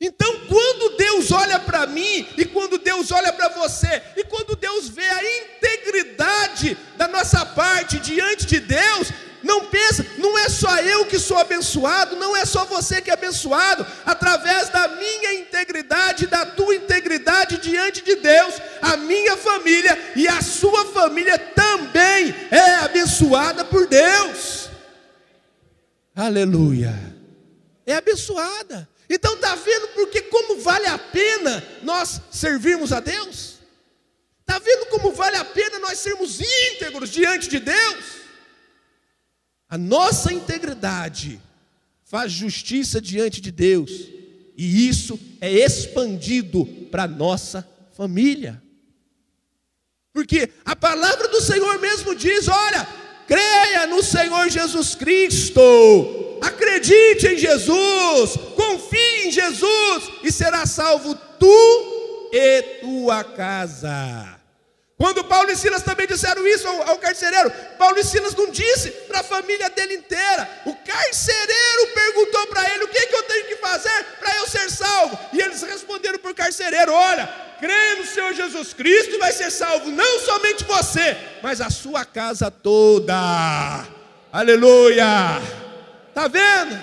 Então, 0.00 0.40
quando 0.46 0.96
Deus 0.96 1.32
olha 1.32 1.58
para 1.58 1.86
mim, 1.86 2.28
e 2.36 2.44
quando 2.44 2.76
Deus 2.76 3.10
olha 3.10 3.32
para 3.32 3.48
você, 3.48 4.02
e 4.16 4.24
quando 4.24 4.54
Deus 4.54 4.88
vê 4.88 5.06
a 5.06 5.38
integridade 5.38 6.76
da 6.96 7.08
nossa 7.08 7.46
parte 7.46 7.98
diante 7.98 8.44
de 8.46 8.60
Deus, 8.60 9.08
não 9.42 9.66
pensa, 9.66 10.04
não 10.18 10.36
é 10.36 10.48
só 10.48 10.76
eu 10.78 11.06
que 11.06 11.18
sou 11.18 11.38
abençoado, 11.38 12.16
não 12.16 12.36
é 12.36 12.44
só 12.44 12.64
você 12.64 13.00
que 13.00 13.10
é 13.10 13.14
abençoado, 13.14 13.86
através 14.04 14.68
da 14.68 14.88
minha 14.88 15.34
integridade, 15.34 16.26
da 16.26 16.44
tua 16.44 16.74
integridade 16.74 17.58
diante 17.58 18.02
de 18.02 18.16
Deus, 18.16 18.54
a 18.82 18.96
minha 18.96 19.36
família 19.36 19.96
e 20.14 20.28
a 20.28 20.42
sua 20.42 20.84
família 20.86 21.38
também 21.38 22.34
é 22.50 22.74
abençoada 22.76 23.64
por 23.64 23.86
Deus. 23.86 24.65
Aleluia. 26.16 26.94
É 27.84 27.94
abençoada. 27.94 28.88
Então 29.08 29.34
está 29.34 29.54
vendo 29.54 29.88
porque 29.88 30.22
como 30.22 30.58
vale 30.60 30.86
a 30.86 30.98
pena 30.98 31.62
nós 31.82 32.22
servirmos 32.30 32.90
a 32.90 33.00
Deus? 33.00 33.58
Está 34.40 34.58
vendo 34.58 34.86
como 34.86 35.12
vale 35.12 35.36
a 35.36 35.44
pena 35.44 35.78
nós 35.78 35.98
sermos 35.98 36.40
íntegros 36.40 37.10
diante 37.10 37.48
de 37.48 37.60
Deus? 37.60 38.04
A 39.68 39.76
nossa 39.76 40.32
integridade 40.32 41.38
faz 42.02 42.32
justiça 42.32 43.00
diante 43.00 43.40
de 43.40 43.50
Deus, 43.50 43.90
e 44.56 44.88
isso 44.88 45.18
é 45.40 45.52
expandido 45.52 46.64
para 46.90 47.02
a 47.02 47.08
nossa 47.08 47.68
família. 47.96 48.62
Porque 50.12 50.50
a 50.64 50.74
palavra 50.74 51.28
do 51.28 51.40
Senhor 51.42 51.78
mesmo 51.78 52.14
diz: 52.14 52.48
olha, 52.48 52.88
creia 53.26 53.86
no 53.86 54.02
Senhor 54.02 54.48
Jesus 54.48 54.94
Cristo, 54.94 56.38
acredite 56.40 57.26
em 57.28 57.36
Jesus, 57.36 58.36
confie 58.54 59.26
em 59.26 59.30
Jesus, 59.30 60.10
e 60.22 60.30
será 60.30 60.66
salvo 60.66 61.14
tu 61.38 62.30
e 62.32 62.62
tua 62.80 63.24
casa. 63.24 64.36
Quando 64.98 65.24
Paulo 65.24 65.50
e 65.50 65.56
Silas 65.56 65.82
também 65.82 66.06
disseram 66.06 66.46
isso 66.46 66.66
ao, 66.66 66.90
ao 66.90 66.98
carcereiro, 66.98 67.50
Paulo 67.78 67.98
e 67.98 68.04
Silas 68.04 68.34
não 68.34 68.50
disse 68.50 68.90
para 68.90 69.20
a 69.20 69.24
família 69.24 69.68
dele 69.68 69.96
inteira. 69.96 70.48
O 70.64 70.74
carcereiro 70.74 71.86
perguntou 71.94 72.46
para 72.46 72.74
ele: 72.74 72.84
O 72.84 72.88
que, 72.88 73.06
que 73.06 73.14
eu 73.14 73.22
tenho 73.24 73.46
que 73.46 73.56
fazer 73.56 74.04
para 74.18 74.36
eu 74.36 74.46
ser 74.46 74.70
salvo? 74.70 75.18
E 75.34 75.40
eles 75.40 75.62
responderam 75.62 76.18
para 76.18 76.30
o 76.30 76.34
carcereiro: 76.34 76.92
Olha, 76.92 77.45
crê 77.58 77.94
no 77.96 78.06
Senhor 78.06 78.32
Jesus 78.34 78.72
Cristo 78.72 79.14
e 79.14 79.18
vai 79.18 79.32
ser 79.32 79.50
salvo, 79.50 79.90
não 79.90 80.20
somente 80.20 80.64
você, 80.64 81.16
mas 81.42 81.60
a 81.60 81.70
sua 81.70 82.04
casa 82.04 82.50
toda. 82.50 83.14
Aleluia! 84.32 85.40
Está 86.08 86.28
vendo? 86.28 86.78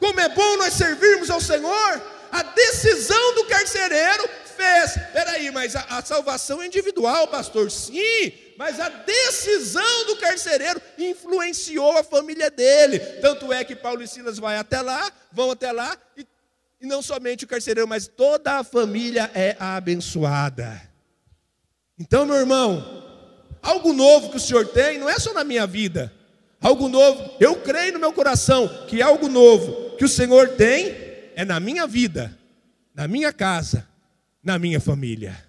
Como 0.00 0.20
é 0.20 0.28
bom 0.28 0.56
nós 0.56 0.74
servirmos 0.74 1.30
ao 1.30 1.40
Senhor? 1.40 2.02
A 2.30 2.42
decisão 2.42 3.34
do 3.34 3.44
carcereiro 3.44 4.28
fez. 4.56 4.92
Peraí, 5.12 5.50
mas 5.50 5.76
a, 5.76 5.84
a 5.90 6.02
salvação 6.02 6.62
é 6.62 6.66
individual, 6.66 7.28
pastor? 7.28 7.70
Sim, 7.70 8.32
mas 8.56 8.80
a 8.80 8.88
decisão 8.88 10.06
do 10.06 10.16
carcereiro 10.16 10.80
influenciou 10.98 11.96
a 11.98 12.04
família 12.04 12.50
dele. 12.50 12.98
Tanto 13.20 13.52
é 13.52 13.64
que 13.64 13.76
Paulo 13.76 14.02
e 14.02 14.08
Silas 14.08 14.38
vai 14.38 14.56
até 14.56 14.80
lá, 14.80 15.10
vão 15.32 15.50
até 15.50 15.72
lá, 15.72 15.96
e, 16.16 16.26
e 16.84 16.86
não 16.86 17.00
somente 17.00 17.44
o 17.44 17.48
carcereiro, 17.48 17.88
mas 17.88 18.06
toda 18.06 18.58
a 18.58 18.64
família 18.64 19.30
é 19.34 19.56
abençoada. 19.58 20.82
Então, 21.98 22.26
meu 22.26 22.36
irmão, 22.36 23.02
algo 23.62 23.94
novo 23.94 24.28
que 24.28 24.36
o 24.36 24.40
Senhor 24.40 24.66
tem 24.68 24.98
não 24.98 25.08
é 25.08 25.18
só 25.18 25.32
na 25.32 25.42
minha 25.42 25.66
vida, 25.66 26.12
algo 26.60 26.86
novo, 26.88 27.36
eu 27.40 27.56
creio 27.56 27.94
no 27.94 27.98
meu 27.98 28.12
coração 28.12 28.68
que 28.86 29.00
algo 29.00 29.28
novo 29.28 29.96
que 29.96 30.04
o 30.04 30.08
Senhor 30.08 30.50
tem 30.50 30.94
é 31.34 31.44
na 31.44 31.58
minha 31.58 31.86
vida, 31.86 32.36
na 32.94 33.08
minha 33.08 33.32
casa, 33.32 33.88
na 34.42 34.58
minha 34.58 34.78
família. 34.78 35.42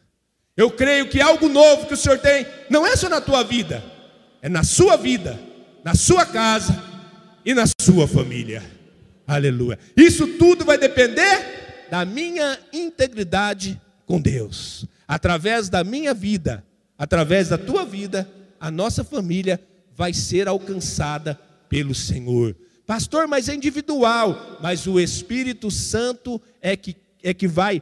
Eu 0.55 0.71
creio 0.71 1.09
que 1.09 1.19
algo 1.19 1.49
novo 1.49 1.85
que 1.85 1.95
o 1.95 1.97
Senhor 1.97 2.17
tem 2.17 2.47
não 2.69 2.87
é 2.87 2.95
só 2.95 3.09
na 3.09 3.19
tua 3.19 3.43
vida, 3.43 3.83
é 4.41 4.47
na 4.47 4.63
sua 4.63 4.95
vida, 4.95 5.37
na 5.83 5.95
sua 5.95 6.25
casa 6.25 6.81
e 7.43 7.53
na 7.53 7.65
sua 7.81 8.07
família. 8.07 8.74
Aleluia. 9.27 9.79
Isso 9.97 10.27
tudo 10.37 10.63
vai 10.63 10.77
depender 10.77 11.87
da 11.89 12.05
minha 12.05 12.59
integridade 12.71 13.79
com 14.05 14.19
Deus. 14.21 14.85
Através 15.07 15.69
da 15.69 15.83
minha 15.83 16.13
vida, 16.13 16.63
através 16.97 17.49
da 17.49 17.57
tua 17.57 17.85
vida, 17.85 18.29
a 18.59 18.69
nossa 18.69 19.03
família 19.03 19.59
vai 19.95 20.13
ser 20.13 20.47
alcançada 20.47 21.39
pelo 21.69 21.95
Senhor. 21.95 22.55
Pastor, 22.85 23.27
mas 23.27 23.49
é 23.49 23.55
individual, 23.55 24.59
mas 24.61 24.85
o 24.85 24.99
Espírito 24.99 25.71
Santo 25.71 26.39
é 26.61 26.75
que, 26.75 26.95
é 27.23 27.33
que 27.33 27.47
vai 27.47 27.81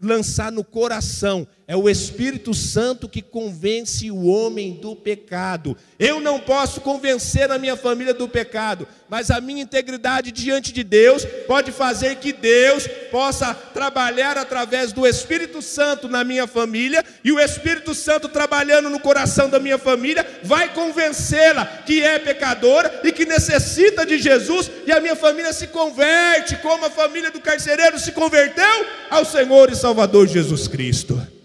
lançar 0.00 0.50
no 0.50 0.64
coração 0.64 1.46
é 1.68 1.76
o 1.76 1.86
Espírito 1.86 2.54
Santo 2.54 3.06
que 3.06 3.20
convence 3.20 4.10
o 4.10 4.24
homem 4.24 4.72
do 4.80 4.96
pecado. 4.96 5.76
Eu 5.98 6.18
não 6.18 6.40
posso 6.40 6.80
convencer 6.80 7.50
a 7.50 7.58
minha 7.58 7.76
família 7.76 8.14
do 8.14 8.26
pecado, 8.26 8.88
mas 9.06 9.30
a 9.30 9.38
minha 9.38 9.64
integridade 9.64 10.32
diante 10.32 10.72
de 10.72 10.82
Deus 10.82 11.26
pode 11.46 11.70
fazer 11.70 12.16
que 12.16 12.32
Deus 12.32 12.88
possa 13.10 13.52
trabalhar 13.52 14.38
através 14.38 14.92
do 14.92 15.06
Espírito 15.06 15.60
Santo 15.60 16.08
na 16.08 16.24
minha 16.24 16.46
família, 16.46 17.04
e 17.22 17.30
o 17.32 17.38
Espírito 17.38 17.94
Santo 17.94 18.30
trabalhando 18.30 18.88
no 18.88 18.98
coração 18.98 19.50
da 19.50 19.60
minha 19.60 19.76
família 19.76 20.26
vai 20.42 20.72
convencê-la 20.72 21.66
que 21.84 22.02
é 22.02 22.18
pecadora 22.18 23.02
e 23.04 23.12
que 23.12 23.26
necessita 23.26 24.06
de 24.06 24.16
Jesus, 24.16 24.70
e 24.86 24.90
a 24.90 25.00
minha 25.00 25.16
família 25.16 25.52
se 25.52 25.66
converte, 25.66 26.56
como 26.56 26.86
a 26.86 26.90
família 26.90 27.30
do 27.30 27.42
carcereiro 27.42 27.98
se 27.98 28.12
converteu 28.12 28.86
ao 29.10 29.26
Senhor 29.26 29.70
e 29.70 29.76
Salvador 29.76 30.26
Jesus 30.26 30.66
Cristo. 30.66 31.37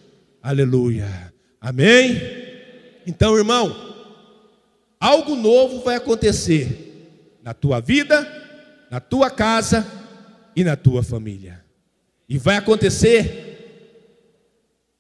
Aleluia. 0.44 1.34
Amém? 1.62 2.22
Então, 3.08 3.38
irmão, 3.38 3.74
algo 5.00 5.38
novo 5.38 5.80
vai 5.80 5.96
acontecer 5.96 7.40
na 7.42 7.54
tua 7.54 7.80
vida, 7.80 8.28
na 8.92 9.00
tua 9.00 9.32
casa 9.32 9.88
e 10.54 10.62
na 10.62 10.76
tua 10.76 11.02
família. 11.02 11.64
E 12.28 12.38
vai 12.38 12.58
acontecer 12.58 13.54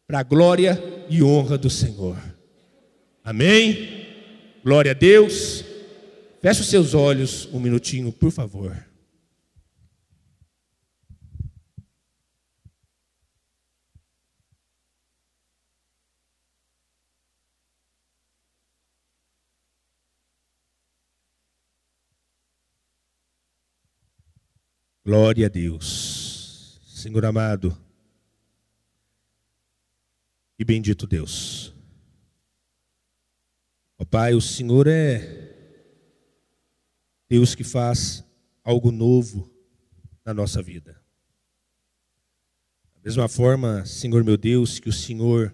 para 0.07 0.19
a 0.19 0.23
glória 0.23 0.81
e 1.09 1.21
honra 1.21 1.57
do 1.57 1.69
Senhor. 1.69 2.17
Amém? 3.21 4.07
Glória 4.63 4.91
a 4.91 4.95
Deus. 4.95 5.65
Feche 6.41 6.61
os 6.61 6.67
seus 6.69 6.93
olhos 6.93 7.49
um 7.51 7.59
minutinho, 7.59 8.13
por 8.13 8.31
favor. 8.31 8.92
Glória 25.05 25.47
a 25.47 25.49
Deus. 25.49 26.79
Senhor 26.87 27.25
amado 27.25 27.77
e 30.57 30.63
bendito 30.63 31.05
Deus. 31.05 31.73
Ó 33.97 34.05
Pai, 34.05 34.33
o 34.33 34.39
Senhor 34.39 34.87
é 34.87 35.51
Deus 37.27 37.53
que 37.53 37.65
faz 37.65 38.23
algo 38.63 38.93
novo 38.93 39.51
na 40.23 40.33
nossa 40.33 40.61
vida. 40.61 40.93
Da 42.95 43.01
mesma 43.03 43.27
forma, 43.27 43.85
Senhor 43.85 44.23
meu 44.23 44.37
Deus, 44.37 44.79
que 44.79 44.87
o 44.87 44.93
Senhor 44.93 45.53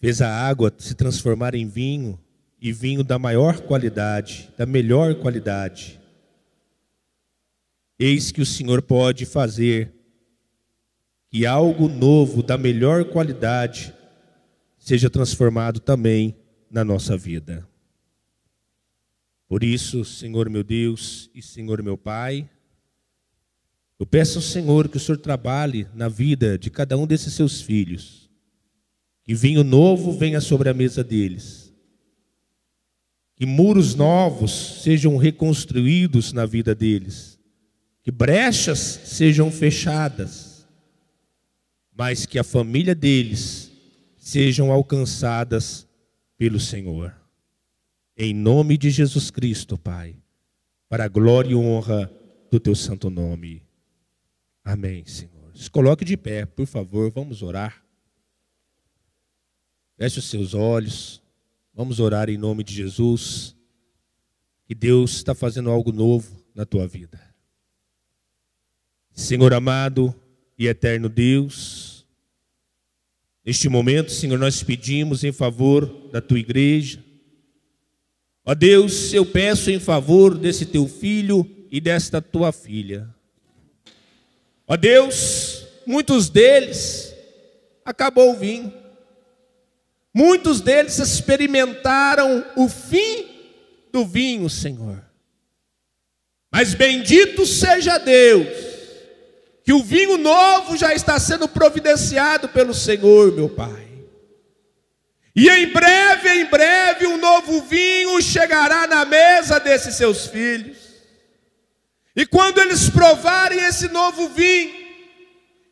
fez 0.00 0.20
a 0.20 0.28
água 0.28 0.74
se 0.76 0.96
transformar 0.96 1.54
em 1.54 1.68
vinho 1.68 2.18
e 2.60 2.72
vinho 2.72 3.04
da 3.04 3.20
maior 3.20 3.60
qualidade, 3.60 4.52
da 4.58 4.66
melhor 4.66 5.14
qualidade 5.20 6.04
Eis 7.98 8.30
que 8.30 8.42
o 8.42 8.46
Senhor 8.46 8.82
pode 8.82 9.24
fazer 9.24 9.94
que 11.30 11.46
algo 11.46 11.88
novo, 11.88 12.42
da 12.42 12.58
melhor 12.58 13.06
qualidade, 13.06 13.92
seja 14.78 15.10
transformado 15.10 15.80
também 15.80 16.36
na 16.70 16.84
nossa 16.84 17.16
vida. 17.16 17.66
Por 19.48 19.64
isso, 19.64 20.04
Senhor 20.04 20.50
meu 20.50 20.62
Deus 20.62 21.30
e 21.34 21.40
Senhor 21.40 21.82
meu 21.82 21.96
Pai, 21.96 22.48
eu 23.98 24.04
peço 24.04 24.38
ao 24.38 24.42
Senhor 24.42 24.88
que 24.88 24.98
o 24.98 25.00
Senhor 25.00 25.18
trabalhe 25.18 25.88
na 25.94 26.08
vida 26.08 26.58
de 26.58 26.70
cada 26.70 26.98
um 26.98 27.06
desses 27.06 27.32
seus 27.32 27.62
filhos, 27.62 28.30
que 29.24 29.34
vinho 29.34 29.64
novo 29.64 30.12
venha 30.12 30.40
sobre 30.40 30.68
a 30.68 30.74
mesa 30.74 31.02
deles, 31.02 31.72
que 33.36 33.46
muros 33.46 33.94
novos 33.94 34.82
sejam 34.82 35.16
reconstruídos 35.16 36.32
na 36.32 36.44
vida 36.44 36.74
deles 36.74 37.35
que 38.06 38.12
brechas 38.12 38.78
sejam 38.78 39.50
fechadas, 39.50 40.64
mas 41.92 42.24
que 42.24 42.38
a 42.38 42.44
família 42.44 42.94
deles 42.94 43.72
sejam 44.16 44.70
alcançadas 44.70 45.88
pelo 46.38 46.60
Senhor. 46.60 47.12
Em 48.16 48.32
nome 48.32 48.78
de 48.78 48.90
Jesus 48.90 49.28
Cristo, 49.28 49.76
Pai, 49.76 50.14
para 50.88 51.06
a 51.06 51.08
glória 51.08 51.50
e 51.50 51.56
honra 51.56 52.08
do 52.48 52.60
teu 52.60 52.76
santo 52.76 53.10
nome. 53.10 53.64
Amém, 54.62 55.04
Senhor. 55.04 55.50
Se 55.56 55.68
coloque 55.68 56.04
de 56.04 56.16
pé, 56.16 56.46
por 56.46 56.68
favor, 56.68 57.10
vamos 57.10 57.42
orar. 57.42 57.84
Feche 59.96 60.20
os 60.20 60.30
seus 60.30 60.54
olhos. 60.54 61.20
Vamos 61.74 61.98
orar 61.98 62.30
em 62.30 62.38
nome 62.38 62.62
de 62.62 62.72
Jesus. 62.72 63.56
Que 64.64 64.76
Deus 64.76 65.16
está 65.16 65.34
fazendo 65.34 65.70
algo 65.72 65.90
novo 65.90 66.40
na 66.54 66.64
tua 66.64 66.86
vida. 66.86 67.25
Senhor 69.16 69.54
amado 69.54 70.14
e 70.58 70.66
eterno 70.66 71.08
Deus, 71.08 72.06
neste 73.42 73.66
momento, 73.66 74.12
Senhor, 74.12 74.38
nós 74.38 74.62
pedimos 74.62 75.24
em 75.24 75.32
favor 75.32 76.10
da 76.12 76.20
tua 76.20 76.38
igreja. 76.38 77.02
Ó 78.44 78.54
Deus, 78.54 79.14
eu 79.14 79.24
peço 79.24 79.70
em 79.70 79.80
favor 79.80 80.36
desse 80.36 80.66
teu 80.66 80.86
filho 80.86 81.50
e 81.70 81.80
desta 81.80 82.20
tua 82.20 82.52
filha. 82.52 83.08
Ó 84.68 84.76
Deus, 84.76 85.66
muitos 85.86 86.28
deles 86.28 87.14
acabou 87.86 88.34
o 88.34 88.36
vinho. 88.36 88.70
Muitos 90.12 90.60
deles 90.60 90.98
experimentaram 90.98 92.44
o 92.54 92.68
fim 92.68 93.24
do 93.90 94.04
vinho, 94.04 94.50
Senhor. 94.50 95.02
Mas 96.52 96.74
bendito 96.74 97.46
seja 97.46 97.96
Deus 97.96 98.65
que 99.66 99.72
o 99.72 99.82
vinho 99.82 100.16
novo 100.16 100.76
já 100.76 100.94
está 100.94 101.18
sendo 101.18 101.48
providenciado 101.48 102.48
pelo 102.48 102.72
Senhor, 102.72 103.32
meu 103.32 103.48
Pai. 103.48 103.84
E 105.34 105.48
em 105.50 105.72
breve, 105.72 106.28
em 106.28 106.44
breve, 106.44 107.08
um 107.08 107.16
novo 107.16 107.62
vinho 107.62 108.22
chegará 108.22 108.86
na 108.86 109.04
mesa 109.04 109.58
desses 109.58 109.96
seus 109.96 110.28
filhos. 110.28 110.78
E 112.14 112.24
quando 112.24 112.60
eles 112.60 112.88
provarem 112.88 113.58
esse 113.58 113.88
novo 113.88 114.28
vinho, 114.28 114.72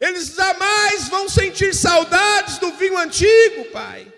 eles 0.01 0.35
jamais 0.35 1.09
vão 1.09 1.29
sentir 1.29 1.73
saudades 1.73 2.59
do 2.59 2.73
vinho 2.73 2.99
antigo, 2.99 3.67
Pai. 3.73 4.13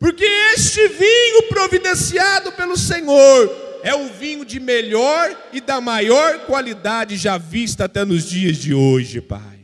Porque 0.00 0.24
este 0.52 0.88
vinho 0.88 1.44
providenciado 1.48 2.50
pelo 2.50 2.76
Senhor 2.76 3.65
é 3.86 3.94
o 3.94 4.08
vinho 4.08 4.44
de 4.44 4.58
melhor 4.58 5.48
e 5.52 5.60
da 5.60 5.80
maior 5.80 6.40
qualidade 6.40 7.16
já 7.16 7.38
vista 7.38 7.84
até 7.84 8.04
nos 8.04 8.28
dias 8.28 8.56
de 8.56 8.74
hoje, 8.74 9.20
Pai. 9.20 9.60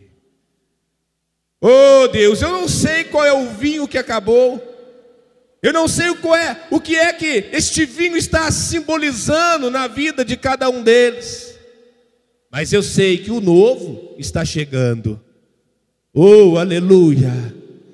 Oh 1.61 2.07
Deus, 2.07 2.41
eu 2.41 2.53
não 2.53 2.69
sei 2.69 3.03
qual 3.03 3.25
é 3.25 3.33
o 3.33 3.51
vinho 3.51 3.89
que 3.89 3.99
acabou. 3.99 4.63
Eu 5.61 5.73
não 5.73 5.89
sei 5.89 6.15
qual 6.15 6.37
é, 6.37 6.57
o 6.71 6.79
que 6.79 6.95
é 6.95 7.13
que 7.13 7.49
este 7.53 7.85
vinho 7.85 8.17
está 8.17 8.49
simbolizando 8.53 9.69
na 9.73 9.89
vida 9.89 10.25
de 10.25 10.37
cada 10.37 10.71
um 10.71 10.85
deles. 10.85 11.59
Mas 12.49 12.73
eu 12.73 12.83
sei 12.83 13.19
que 13.19 13.33
o 13.33 13.41
novo 13.41 14.15
está 14.19 14.45
chegando. 14.45 15.21
Oh, 16.15 16.59
aleluia. 16.59 17.33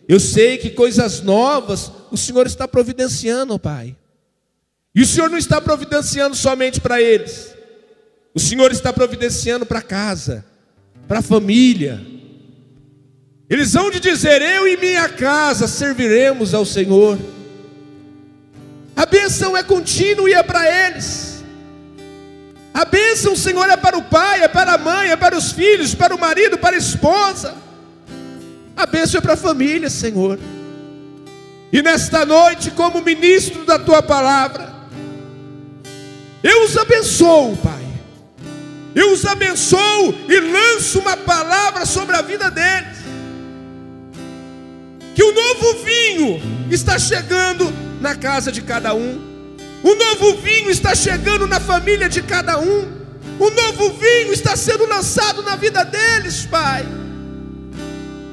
Eu 0.07 0.21
sei 0.21 0.59
que 0.59 0.69
coisas 0.69 1.23
novas 1.23 1.91
o 2.11 2.19
Senhor 2.19 2.47
está 2.47 2.69
providenciando, 2.69 3.59
Pai. 3.59 3.97
E 4.95 5.03
o 5.03 5.07
Senhor 5.07 5.31
não 5.31 5.39
está 5.39 5.61
providenciando 5.61 6.35
somente 6.35 6.81
para 6.81 7.01
eles. 7.01 7.55
O 8.35 8.41
Senhor 8.41 8.71
está 8.71 8.93
providenciando 8.93 9.67
para 9.67 9.83
casa, 9.83 10.45
para 11.07 11.21
a 11.21 11.23
família. 11.23 12.01
Eles 13.49 13.73
vão 13.73 13.91
de 13.91 14.01
dizer: 14.01 14.43
Eu 14.43 14.67
e 14.67 14.77
minha 14.77 15.09
casa 15.09 15.67
serviremos 15.67 16.55
ao 16.55 16.65
Senhor. 16.65 17.19
A 18.95 19.07
bênção 19.07 19.57
é 19.57 19.63
contínua 19.63 20.29
e 20.29 20.35
é 20.35 20.43
para 20.43 20.87
eles. 20.87 21.45
A 22.75 22.85
bênção, 22.85 23.35
Senhor, 23.35 23.69
é 23.69 23.77
para 23.77 23.99
o 23.99 24.05
pai, 24.05 24.43
é 24.43 24.49
para 24.49 24.75
a 24.75 24.79
mãe, 24.79 25.11
é 25.11 25.17
para 25.17 25.37
os 25.37 25.51
filhos, 25.51 25.95
para 25.95 26.15
o 26.15 26.19
marido, 26.19 26.59
para 26.59 26.77
a 26.77 26.79
esposa. 26.79 27.55
A 28.77 28.87
bênção 28.87 29.19
é 29.19 29.21
para 29.21 29.35
a 29.35 29.37
família, 29.37 29.91
Senhor. 29.91 30.39
E 31.73 31.83
nesta 31.83 32.25
noite, 32.25 32.71
como 32.71 33.03
ministro 33.03 33.65
da 33.65 33.79
tua 33.79 34.03
palavra, 34.03 34.78
eu 36.43 36.65
os 36.65 36.77
abençoo, 36.77 37.57
Pai. 37.57 37.79
Eu 38.95 39.13
os 39.13 39.25
abençoo 39.25 40.15
e 40.29 40.41
lanço 40.41 40.99
uma 40.99 41.17
palavra 41.17 41.87
sobre 41.87 42.17
a 42.17 42.23
vida 42.23 42.51
deles. 42.51 42.99
Que 45.15 45.23
o 45.23 45.33
novo 45.33 45.85
vinho 45.85 46.41
está 46.71 46.99
chegando 46.99 47.73
na 48.01 48.15
casa 48.15 48.51
de 48.53 48.63
cada 48.63 48.95
um. 48.95 49.21
O 49.83 49.95
novo 49.95 50.37
vinho 50.39 50.71
está 50.71 50.95
chegando 50.95 51.47
na 51.47 51.61
família 51.61 52.09
de 52.09 52.23
cada 52.23 52.59
um. 52.59 52.99
O 53.39 53.51
novo 53.51 53.91
vinho 53.93 54.33
está 54.33 54.57
sendo 54.57 54.87
lançado 54.87 55.43
na 55.43 55.55
vida 55.55 55.85
deles, 55.85 56.45
Pai. 56.47 56.85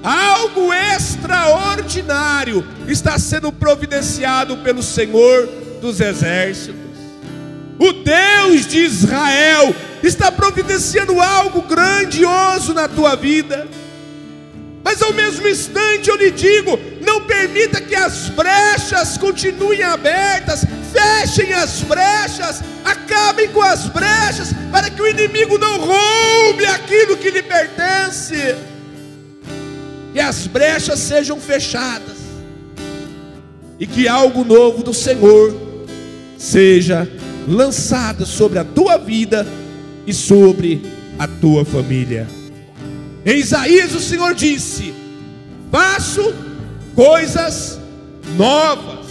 Algo 0.03 0.71
extraordinário 0.73 2.65
está 2.87 3.17
sendo 3.17 3.51
providenciado 3.51 4.57
pelo 4.57 4.81
Senhor 4.83 5.47
dos 5.81 5.99
Exércitos. 5.99 6.84
O 7.77 7.91
Deus 7.91 8.67
de 8.67 8.79
Israel 8.79 9.75
está 10.01 10.31
providenciando 10.31 11.19
algo 11.19 11.61
grandioso 11.63 12.73
na 12.73 12.87
tua 12.87 13.15
vida. 13.15 13.67
Mas 14.83 15.01
ao 15.01 15.11
mesmo 15.13 15.47
instante 15.47 16.09
eu 16.09 16.15
lhe 16.15 16.31
digo: 16.31 16.79
não 17.05 17.21
permita 17.21 17.81
que 17.81 17.95
as 17.95 18.29
brechas 18.29 19.17
continuem 19.17 19.81
abertas, 19.83 20.63
fechem 20.93 21.53
as 21.53 21.81
brechas, 21.81 22.61
acabem 22.83 23.49
com 23.49 23.61
as 23.61 23.87
brechas, 23.87 24.53
para 24.71 24.89
que 24.89 25.01
o 25.01 25.07
inimigo 25.07 25.57
não 25.57 25.79
roube 25.79 26.65
aquilo 26.67 27.17
que 27.17 27.31
lhe 27.31 27.41
pertence. 27.41 28.55
Que 30.13 30.19
as 30.19 30.47
brechas 30.47 30.99
sejam 30.99 31.41
fechadas, 31.41 32.15
e 33.77 33.85
que 33.85 34.07
algo 34.07 34.45
novo 34.45 34.81
do 34.81 34.93
Senhor 34.93 35.53
seja 36.37 37.09
lançado 37.47 38.25
sobre 38.25 38.59
a 38.59 38.63
tua 38.63 38.97
vida 38.97 39.45
e 40.05 40.13
sobre 40.13 40.81
a 41.17 41.27
tua 41.27 41.63
família. 41.63 42.27
Em 43.25 43.37
Isaías 43.37 43.93
o 43.93 43.99
Senhor 43.99 44.33
disse: 44.33 44.93
Faço 45.71 46.33
coisas 46.95 47.79
novas. 48.37 49.05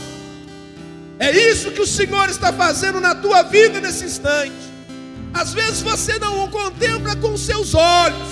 É 1.18 1.30
isso 1.30 1.70
que 1.70 1.80
o 1.80 1.87
Senhor 1.87 2.28
está 2.28 2.53
fazendo 2.53 3.01
na 3.01 3.14
tua 3.14 3.43
vida 3.43 3.80
nesse 3.80 4.05
instante. 4.05 4.53
Às 5.32 5.53
vezes 5.53 5.82
você 5.82 6.18
não 6.18 6.45
o 6.45 6.49
contempla 6.49 7.16
com 7.16 7.37
seus 7.37 7.74
olhos, 7.74 8.28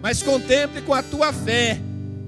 mas 0.00 0.22
contemple 0.22 0.80
com 0.82 0.94
a 0.94 1.02
tua 1.02 1.32
fé, 1.32 1.80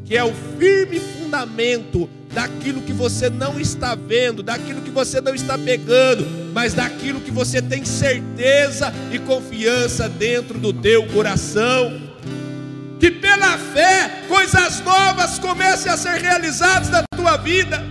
que 0.04 0.16
é 0.16 0.22
o 0.22 0.32
firme 0.58 1.00
fundamento 1.00 2.08
daquilo 2.32 2.82
que 2.82 2.92
você 2.92 3.30
não 3.30 3.58
está 3.58 3.94
vendo, 3.94 4.42
daquilo 4.42 4.82
que 4.82 4.90
você 4.90 5.20
não 5.20 5.34
está 5.34 5.56
pegando, 5.56 6.26
mas 6.52 6.74
daquilo 6.74 7.20
que 7.20 7.30
você 7.30 7.62
tem 7.62 7.84
certeza 7.84 8.92
e 9.10 9.18
confiança 9.18 10.08
dentro 10.08 10.58
do 10.58 10.72
teu 10.72 11.06
coração. 11.06 12.02
Que 13.00 13.10
pela 13.10 13.56
fé 13.56 14.24
coisas 14.28 14.80
novas 14.80 15.38
comecem 15.38 15.90
a 15.90 15.96
ser 15.96 16.20
realizadas 16.20 16.90
na 16.90 17.02
tua 17.16 17.36
vida. 17.36 17.82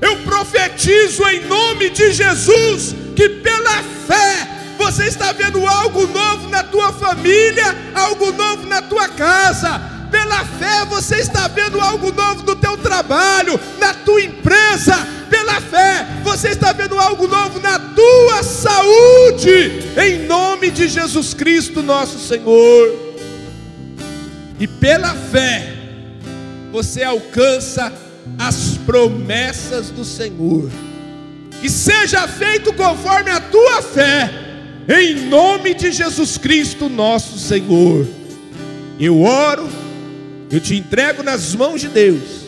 Eu 0.00 0.16
profetizo 0.18 1.22
em 1.28 1.46
nome 1.46 1.90
de 1.90 2.12
Jesus 2.12 2.94
que 3.14 3.28
pela 3.28 3.82
fé 4.06 4.48
você 4.76 5.04
está 5.04 5.32
vendo 5.32 5.64
algo 5.64 6.06
novo 6.08 6.48
na 6.48 6.64
tua 6.64 6.92
família, 6.92 7.76
algo 7.94 8.32
novo 8.32 8.66
na 8.66 8.82
tua 8.82 9.08
casa, 9.08 9.80
pela 10.12 10.44
fé 10.44 10.84
você 10.84 11.16
está 11.16 11.48
vendo 11.48 11.80
algo 11.80 12.12
novo 12.12 12.44
no 12.44 12.54
teu 12.54 12.76
trabalho, 12.76 13.58
na 13.80 13.94
tua 13.94 14.22
empresa. 14.22 14.94
Pela 15.30 15.58
fé 15.62 16.06
você 16.22 16.50
está 16.50 16.72
vendo 16.74 16.98
algo 16.98 17.26
novo 17.26 17.58
na 17.58 17.78
tua 17.78 18.42
saúde. 18.42 19.82
Em 19.96 20.26
nome 20.26 20.70
de 20.70 20.86
Jesus 20.86 21.32
Cristo, 21.32 21.82
nosso 21.82 22.18
Senhor. 22.18 23.14
E 24.60 24.66
pela 24.66 25.14
fé 25.14 25.72
você 26.70 27.02
alcança 27.02 27.90
as 28.38 28.76
promessas 28.84 29.90
do 29.90 30.04
Senhor. 30.04 30.70
Que 31.60 31.70
seja 31.70 32.28
feito 32.28 32.72
conforme 32.74 33.30
a 33.30 33.40
tua 33.40 33.80
fé. 33.80 34.30
Em 34.88 35.28
nome 35.28 35.74
de 35.74 35.90
Jesus 35.90 36.36
Cristo, 36.36 36.88
nosso 36.88 37.38
Senhor. 37.38 38.06
Eu 38.98 39.22
oro 39.22 39.81
eu 40.52 40.60
te 40.60 40.76
entrego 40.76 41.22
nas 41.22 41.54
mãos 41.54 41.80
de 41.80 41.88
Deus. 41.88 42.42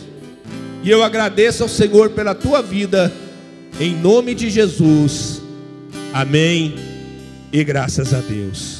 E 0.83 0.91
eu 0.91 1.01
agradeço 1.03 1.63
ao 1.63 1.69
Senhor 1.69 2.11
pela 2.11 2.35
tua 2.35 2.61
vida, 2.61 3.11
em 3.79 3.95
nome 3.95 4.35
de 4.35 4.51
Jesus. 4.51 5.41
Amém. 6.13 6.75
E 7.51 7.63
graças 7.63 8.13
a 8.13 8.19
Deus. 8.19 8.74